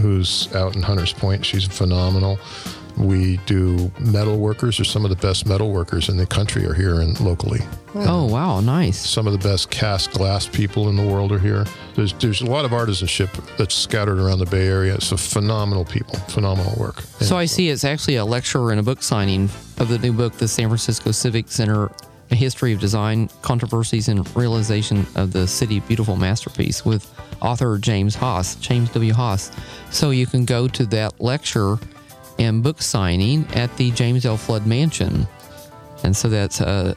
who's 0.03 0.49
out 0.55 0.77
in 0.77 0.83
Hunters 0.83 1.13
Point. 1.13 1.45
She's 1.45 1.67
phenomenal. 1.67 2.39
We 2.99 3.37
do 3.47 3.91
metal 3.99 4.39
workers. 4.39 4.81
Or 4.81 4.85
some 4.85 5.05
of 5.05 5.11
the 5.11 5.17
best 5.17 5.47
metal 5.47 5.71
workers 5.71 6.09
in 6.09 6.17
the 6.17 6.27
country 6.27 6.67
are 6.67 6.75
here 6.75 7.01
and 7.01 7.19
locally. 7.21 7.61
oh 7.95 8.25
wow 8.27 8.61
nice 8.61 8.99
Some 8.99 9.27
of 9.27 9.33
the 9.33 9.39
best 9.49 9.71
cast 9.71 10.11
glass 10.13 10.47
people 10.47 10.89
in 10.89 10.97
the 10.97 11.07
world 11.07 11.33
are 11.33 11.39
here. 11.39 11.65
There's 11.95 12.13
there's 12.15 12.41
a 12.41 12.47
lot 12.47 12.65
of 12.65 12.73
artisanship 12.73 13.31
that's 13.57 13.75
scattered 13.75 14.19
around 14.19 14.41
the 14.41 14.47
Bay 14.47 14.67
Area. 14.69 15.01
So 15.01 15.17
phenomenal 15.17 15.85
people, 15.85 16.17
phenomenal 16.29 16.75
work. 16.79 17.01
So 17.21 17.37
I 17.37 17.47
see 17.47 17.69
it's 17.71 17.85
actually 17.85 18.17
a 18.17 18.25
lecture 18.25 18.71
and 18.71 18.81
a 18.81 18.83
book 18.83 19.03
signing 19.03 19.49
of 19.79 19.89
the 19.89 19.99
new 19.99 20.13
book, 20.13 20.35
The 20.35 20.49
San 20.49 20.69
Francisco 20.69 21.13
Civic 21.13 21.49
Center 21.49 21.91
A 22.31 22.35
History 22.35 22.73
of 22.73 22.81
Design, 22.81 23.29
Controversies, 23.43 24.09
and 24.09 24.27
Realization 24.37 25.07
of 25.15 25.33
the 25.33 25.47
City 25.47 25.81
Beautiful 25.81 26.17
Masterpiece 26.17 26.85
with 26.85 27.07
author 27.41 27.79
James 27.79 28.15
Haas, 28.15 28.57
James 28.57 28.91
W. 28.91 29.13
Haas. 29.13 29.51
So 29.91 30.11
you 30.11 30.27
can 30.27 30.45
go 30.45 30.67
to 30.69 30.85
that 30.87 31.21
lecture 31.21 31.79
and 32.39 32.63
book 32.63 32.81
signing 32.81 33.47
at 33.55 33.75
the 33.77 33.91
James 33.93 34.25
L. 34.27 34.37
Flood 34.37 34.67
Mansion. 34.67 35.27
And 36.05 36.17
so 36.17 36.29
that's 36.29 36.61
uh, 36.61 36.95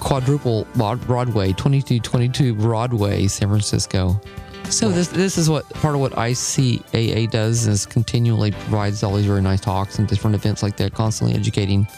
quadruple 0.00 0.66
Broad- 0.74 1.00
Broadway, 1.06 1.48
2222 1.48 2.54
Broadway, 2.54 3.26
San 3.26 3.48
Francisco. 3.48 4.20
So 4.68 4.88
this 4.88 5.08
this 5.08 5.36
is 5.36 5.50
what 5.50 5.68
part 5.70 5.94
of 5.94 6.00
what 6.00 6.12
ICAA 6.12 7.28
does 7.30 7.66
is 7.66 7.86
continually 7.86 8.52
provides 8.52 9.02
all 9.02 9.16
these 9.16 9.26
very 9.26 9.42
nice 9.42 9.60
talks 9.60 9.98
and 9.98 10.06
different 10.06 10.36
events 10.36 10.62
like 10.62 10.76
that, 10.76 10.94
constantly 10.94 11.36
educating. 11.36 11.88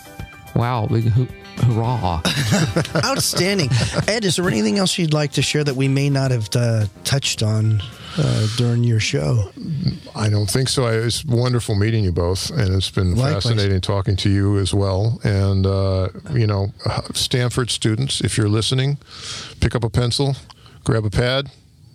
Wow, 0.55 0.87
big 0.87 1.05
hoo- 1.05 1.29
hurrah! 1.63 2.21
Outstanding. 3.05 3.69
Ed, 4.07 4.25
is 4.25 4.37
there 4.37 4.47
anything 4.49 4.79
else 4.79 4.99
you'd 4.99 5.15
like 5.15 5.33
to 5.33 5.43
share 5.43 5.65
that 5.65 5.75
we 5.77 5.89
may 5.89 6.11
not 6.11 6.31
have 6.31 6.49
uh, 6.55 6.87
touched 7.05 7.43
on 7.43 7.81
uh, 8.19 8.47
during 8.57 8.85
your 8.85 9.01
show? 9.01 9.51
I 10.15 10.29
don't 10.29 10.51
think 10.51 10.69
so. 10.69 10.85
I, 10.85 10.95
it's 10.95 11.25
wonderful 11.25 11.75
meeting 11.75 12.05
you 12.05 12.13
both, 12.13 12.51
and 12.51 12.75
it's 12.75 12.91
been 12.91 13.15
Likewise. 13.17 13.45
fascinating 13.45 13.81
talking 13.81 14.15
to 14.17 14.29
you 14.31 14.59
as 14.59 14.75
well. 14.75 15.21
And 15.25 15.67
uh, 15.67 16.09
you 16.33 16.47
know, 16.47 16.69
uh, 16.85 17.01
Stanford 17.15 17.71
students, 17.71 18.21
if 18.21 18.37
you're 18.37 18.49
listening, 18.51 18.99
pick 19.61 19.75
up 19.75 19.85
a 19.85 19.91
pencil, 19.91 20.37
grab 20.85 21.05
a 21.07 21.11
pad, 21.11 21.51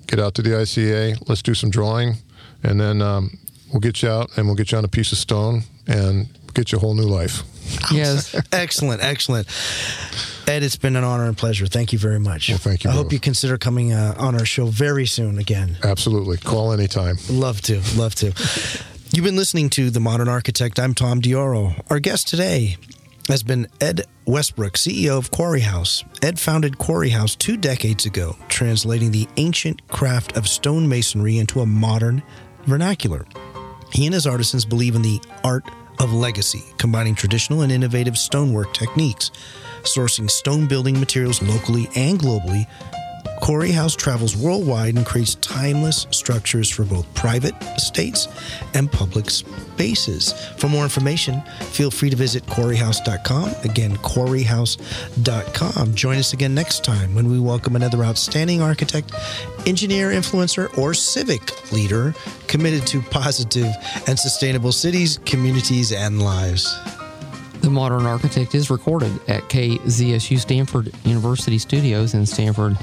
get 0.07 0.19
out 0.19 0.33
to 0.35 0.41
the 0.41 0.49
ICA. 0.51 1.29
Let's 1.29 1.43
do 1.43 1.53
some 1.53 1.69
drawing, 1.69 2.15
and 2.63 2.81
then 2.81 3.03
um, 3.03 3.37
we'll 3.71 3.81
get 3.81 4.01
you 4.01 4.09
out, 4.09 4.35
and 4.35 4.47
we'll 4.47 4.55
get 4.55 4.71
you 4.71 4.79
on 4.79 4.85
a 4.85 4.87
piece 4.89 5.11
of 5.11 5.19
stone, 5.19 5.61
and 5.85 6.27
get 6.55 6.71
you 6.71 6.79
a 6.79 6.81
whole 6.81 6.95
new 6.95 7.03
life. 7.07 7.43
yes, 7.91 8.35
Excellent, 8.51 9.03
excellent. 9.03 9.47
Ed, 10.47 10.63
it's 10.63 10.77
been 10.77 10.95
an 10.95 11.03
honor 11.03 11.25
and 11.25 11.37
pleasure. 11.37 11.67
Thank 11.67 11.91
you 11.91 11.99
very 11.99 12.19
much. 12.19 12.49
Well, 12.49 12.57
thank 12.57 12.83
you 12.83 12.89
I 12.89 12.93
hope 12.93 13.11
you 13.11 13.19
consider 13.19 13.57
coming 13.57 13.91
uh, 13.91 14.15
on 14.17 14.35
our 14.35 14.45
show 14.45 14.67
very 14.67 15.05
soon 15.05 15.39
again. 15.39 15.77
Absolutely, 15.83 16.37
call 16.37 16.71
anytime. 16.71 17.17
Love 17.29 17.61
to, 17.63 17.81
love 17.95 18.15
to. 18.15 18.27
You've 19.13 19.25
been 19.25 19.35
listening 19.35 19.69
to 19.71 19.89
The 19.89 19.99
Modern 19.99 20.29
Architect. 20.29 20.79
I'm 20.79 20.93
Tom 20.93 21.21
Dioro. 21.21 21.81
Our 21.89 21.99
guest 21.99 22.27
today 22.27 22.77
has 23.27 23.43
been 23.43 23.67
Ed 23.81 24.05
Westbrook, 24.25 24.73
CEO 24.73 25.17
of 25.17 25.31
QuarryHouse. 25.31 26.03
Ed 26.23 26.39
founded 26.39 26.73
QuarryHouse 26.77 27.37
two 27.37 27.57
decades 27.57 28.05
ago, 28.05 28.37
translating 28.47 29.11
the 29.11 29.27
ancient 29.37 29.85
craft 29.89 30.37
of 30.37 30.45
stonemasonry 30.45 31.39
into 31.39 31.59
a 31.59 31.65
modern 31.65 32.23
vernacular. 32.65 33.25
He 33.91 34.05
and 34.05 34.13
his 34.13 34.27
artisans 34.27 34.65
believe 34.65 34.95
in 34.95 35.01
the 35.01 35.21
art 35.43 35.63
of 35.99 36.13
legacy, 36.13 36.63
combining 36.77 37.15
traditional 37.15 37.61
and 37.61 37.71
innovative 37.71 38.17
stonework 38.17 38.73
techniques, 38.73 39.31
sourcing 39.83 40.29
stone 40.29 40.67
building 40.67 40.99
materials 40.99 41.41
locally 41.41 41.89
and 41.95 42.19
globally. 42.19 42.67
QuarryHouse 43.47 43.95
travels 43.95 44.35
worldwide 44.35 44.95
and 44.95 45.05
creates 45.05 45.35
timeless 45.35 46.05
structures 46.11 46.69
for 46.69 46.83
both 46.83 47.11
private 47.13 47.55
estates 47.77 48.27
and 48.73 48.91
public 48.91 49.29
spaces. 49.29 50.33
For 50.57 50.67
more 50.67 50.83
information, 50.83 51.39
feel 51.71 51.89
free 51.89 52.09
to 52.09 52.17
visit 52.17 52.45
quarryhouse.com. 52.47 53.55
Again, 53.63 53.95
quarryhouse.com. 53.99 55.95
Join 55.95 56.17
us 56.17 56.33
again 56.33 56.53
next 56.55 56.83
time 56.83 57.15
when 57.15 57.31
we 57.31 57.39
welcome 57.39 57.77
another 57.77 58.03
outstanding 58.03 58.61
architect, 58.61 59.13
engineer, 59.65 60.09
influencer, 60.09 60.77
or 60.77 60.93
civic 60.93 61.71
leader 61.71 62.13
committed 62.47 62.85
to 62.87 63.01
positive 63.01 63.73
and 64.07 64.19
sustainable 64.19 64.73
cities, 64.73 65.21
communities, 65.23 65.93
and 65.93 66.21
lives. 66.21 66.77
the 67.61 67.69
Modern 67.69 68.05
Architect 68.05 68.53
is 68.55 68.69
recorded 68.69 69.13
at 69.29 69.43
KZSU 69.43 70.37
Stanford 70.37 70.91
University 71.05 71.57
Studios 71.57 72.13
in 72.13 72.25
Stanford, 72.25 72.77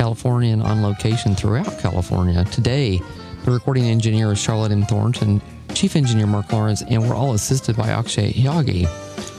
California, 0.00 0.52
and 0.54 0.62
on 0.62 0.82
location 0.82 1.34
throughout 1.34 1.78
California. 1.78 2.42
Today, 2.46 3.02
the 3.44 3.50
recording 3.50 3.84
engineer 3.84 4.32
is 4.32 4.38
Charlotte 4.38 4.72
M. 4.72 4.84
Thornton, 4.84 5.42
Chief 5.74 5.94
Engineer 5.94 6.26
Mark 6.26 6.50
Lawrence, 6.50 6.80
and 6.80 7.06
we're 7.06 7.14
all 7.14 7.34
assisted 7.34 7.76
by 7.76 7.90
Akshay 7.90 8.32
Yagi. 8.32 8.88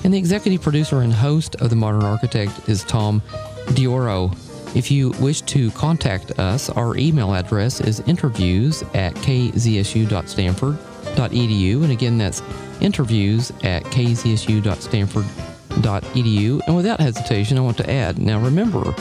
And 0.04 0.14
the 0.14 0.20
executive 0.20 0.62
producer 0.62 1.02
and 1.02 1.12
host 1.12 1.56
of 1.56 1.72
The 1.72 1.76
Modern 1.76 2.04
Architect 2.04 2.70
is 2.70 2.84
Tom 2.84 3.24
Dioro. 3.70 4.38
If 4.76 4.92
you 4.92 5.10
wish 5.20 5.42
to 5.42 5.72
contact 5.72 6.38
us, 6.38 6.70
our 6.70 6.96
email 6.96 7.34
address 7.34 7.82
is 7.82 8.02
interviews 8.02 8.84
at 8.94 9.16
kzsu.stanford.edu. 9.16 11.82
And 11.82 11.92
again, 11.92 12.20
that's 12.20 12.44
interviews 12.82 13.50
at 13.64 13.84
kzsu.stanford.edu. 13.86 16.62
And 16.68 16.76
without 16.76 17.00
hesitation, 17.00 17.58
I 17.58 17.62
want 17.62 17.78
to 17.78 17.90
add 17.90 18.20
now 18.20 18.38
remember 18.38 18.94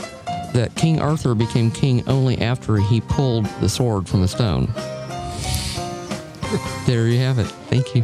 that 0.53 0.75
King 0.75 0.99
Arthur 0.99 1.35
became 1.35 1.71
king 1.71 2.07
only 2.07 2.39
after 2.39 2.77
he 2.77 3.01
pulled 3.01 3.45
the 3.61 3.69
sword 3.69 4.07
from 4.07 4.21
the 4.21 4.27
stone. 4.27 4.67
There 6.85 7.07
you 7.07 7.19
have 7.19 7.39
it. 7.39 7.47
Thank 7.69 7.95
you. 7.95 8.03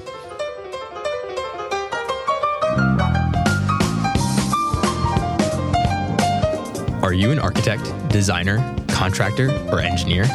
Are 7.04 7.14
you 7.14 7.32
an 7.32 7.40
architect, 7.40 7.84
designer, 8.10 8.76
contractor, 8.88 9.50
or 9.72 9.80
engineer? 9.80 10.26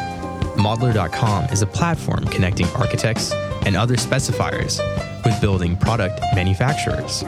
Modlar.com 0.55 1.45
is 1.45 1.61
a 1.61 1.67
platform 1.67 2.25
connecting 2.25 2.67
architects 2.69 3.31
and 3.65 3.75
other 3.75 3.95
specifiers 3.95 4.79
with 5.23 5.39
building 5.41 5.75
product 5.75 6.21
manufacturers. 6.35 7.23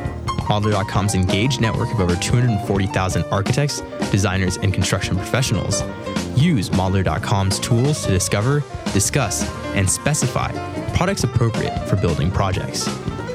Modlar.com's 0.47 1.15
engaged 1.15 1.59
network 1.59 1.91
of 1.91 1.99
over 1.99 2.15
240,000 2.15 3.23
architects, 3.31 3.81
designers, 4.11 4.57
and 4.57 4.73
construction 4.73 5.15
professionals 5.15 5.81
use 6.35 6.69
Modlar.com's 6.69 7.59
tools 7.59 8.03
to 8.03 8.11
discover, 8.11 8.63
discuss, 8.93 9.49
and 9.73 9.89
specify 9.89 10.51
products 10.95 11.23
appropriate 11.23 11.77
for 11.87 11.95
building 11.95 12.31
projects. 12.31 12.87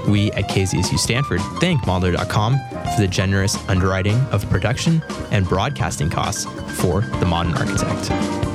We 0.08 0.32
at 0.32 0.48
KZSU 0.48 0.98
Stanford 0.98 1.40
thank 1.60 1.82
Modlar.com 1.82 2.58
for 2.58 3.00
the 3.00 3.08
generous 3.08 3.56
underwriting 3.68 4.16
of 4.32 4.48
production 4.48 5.02
and 5.30 5.46
broadcasting 5.46 6.10
costs 6.10 6.44
for 6.80 7.02
the 7.02 7.26
modern 7.26 7.54
architect. 7.54 8.49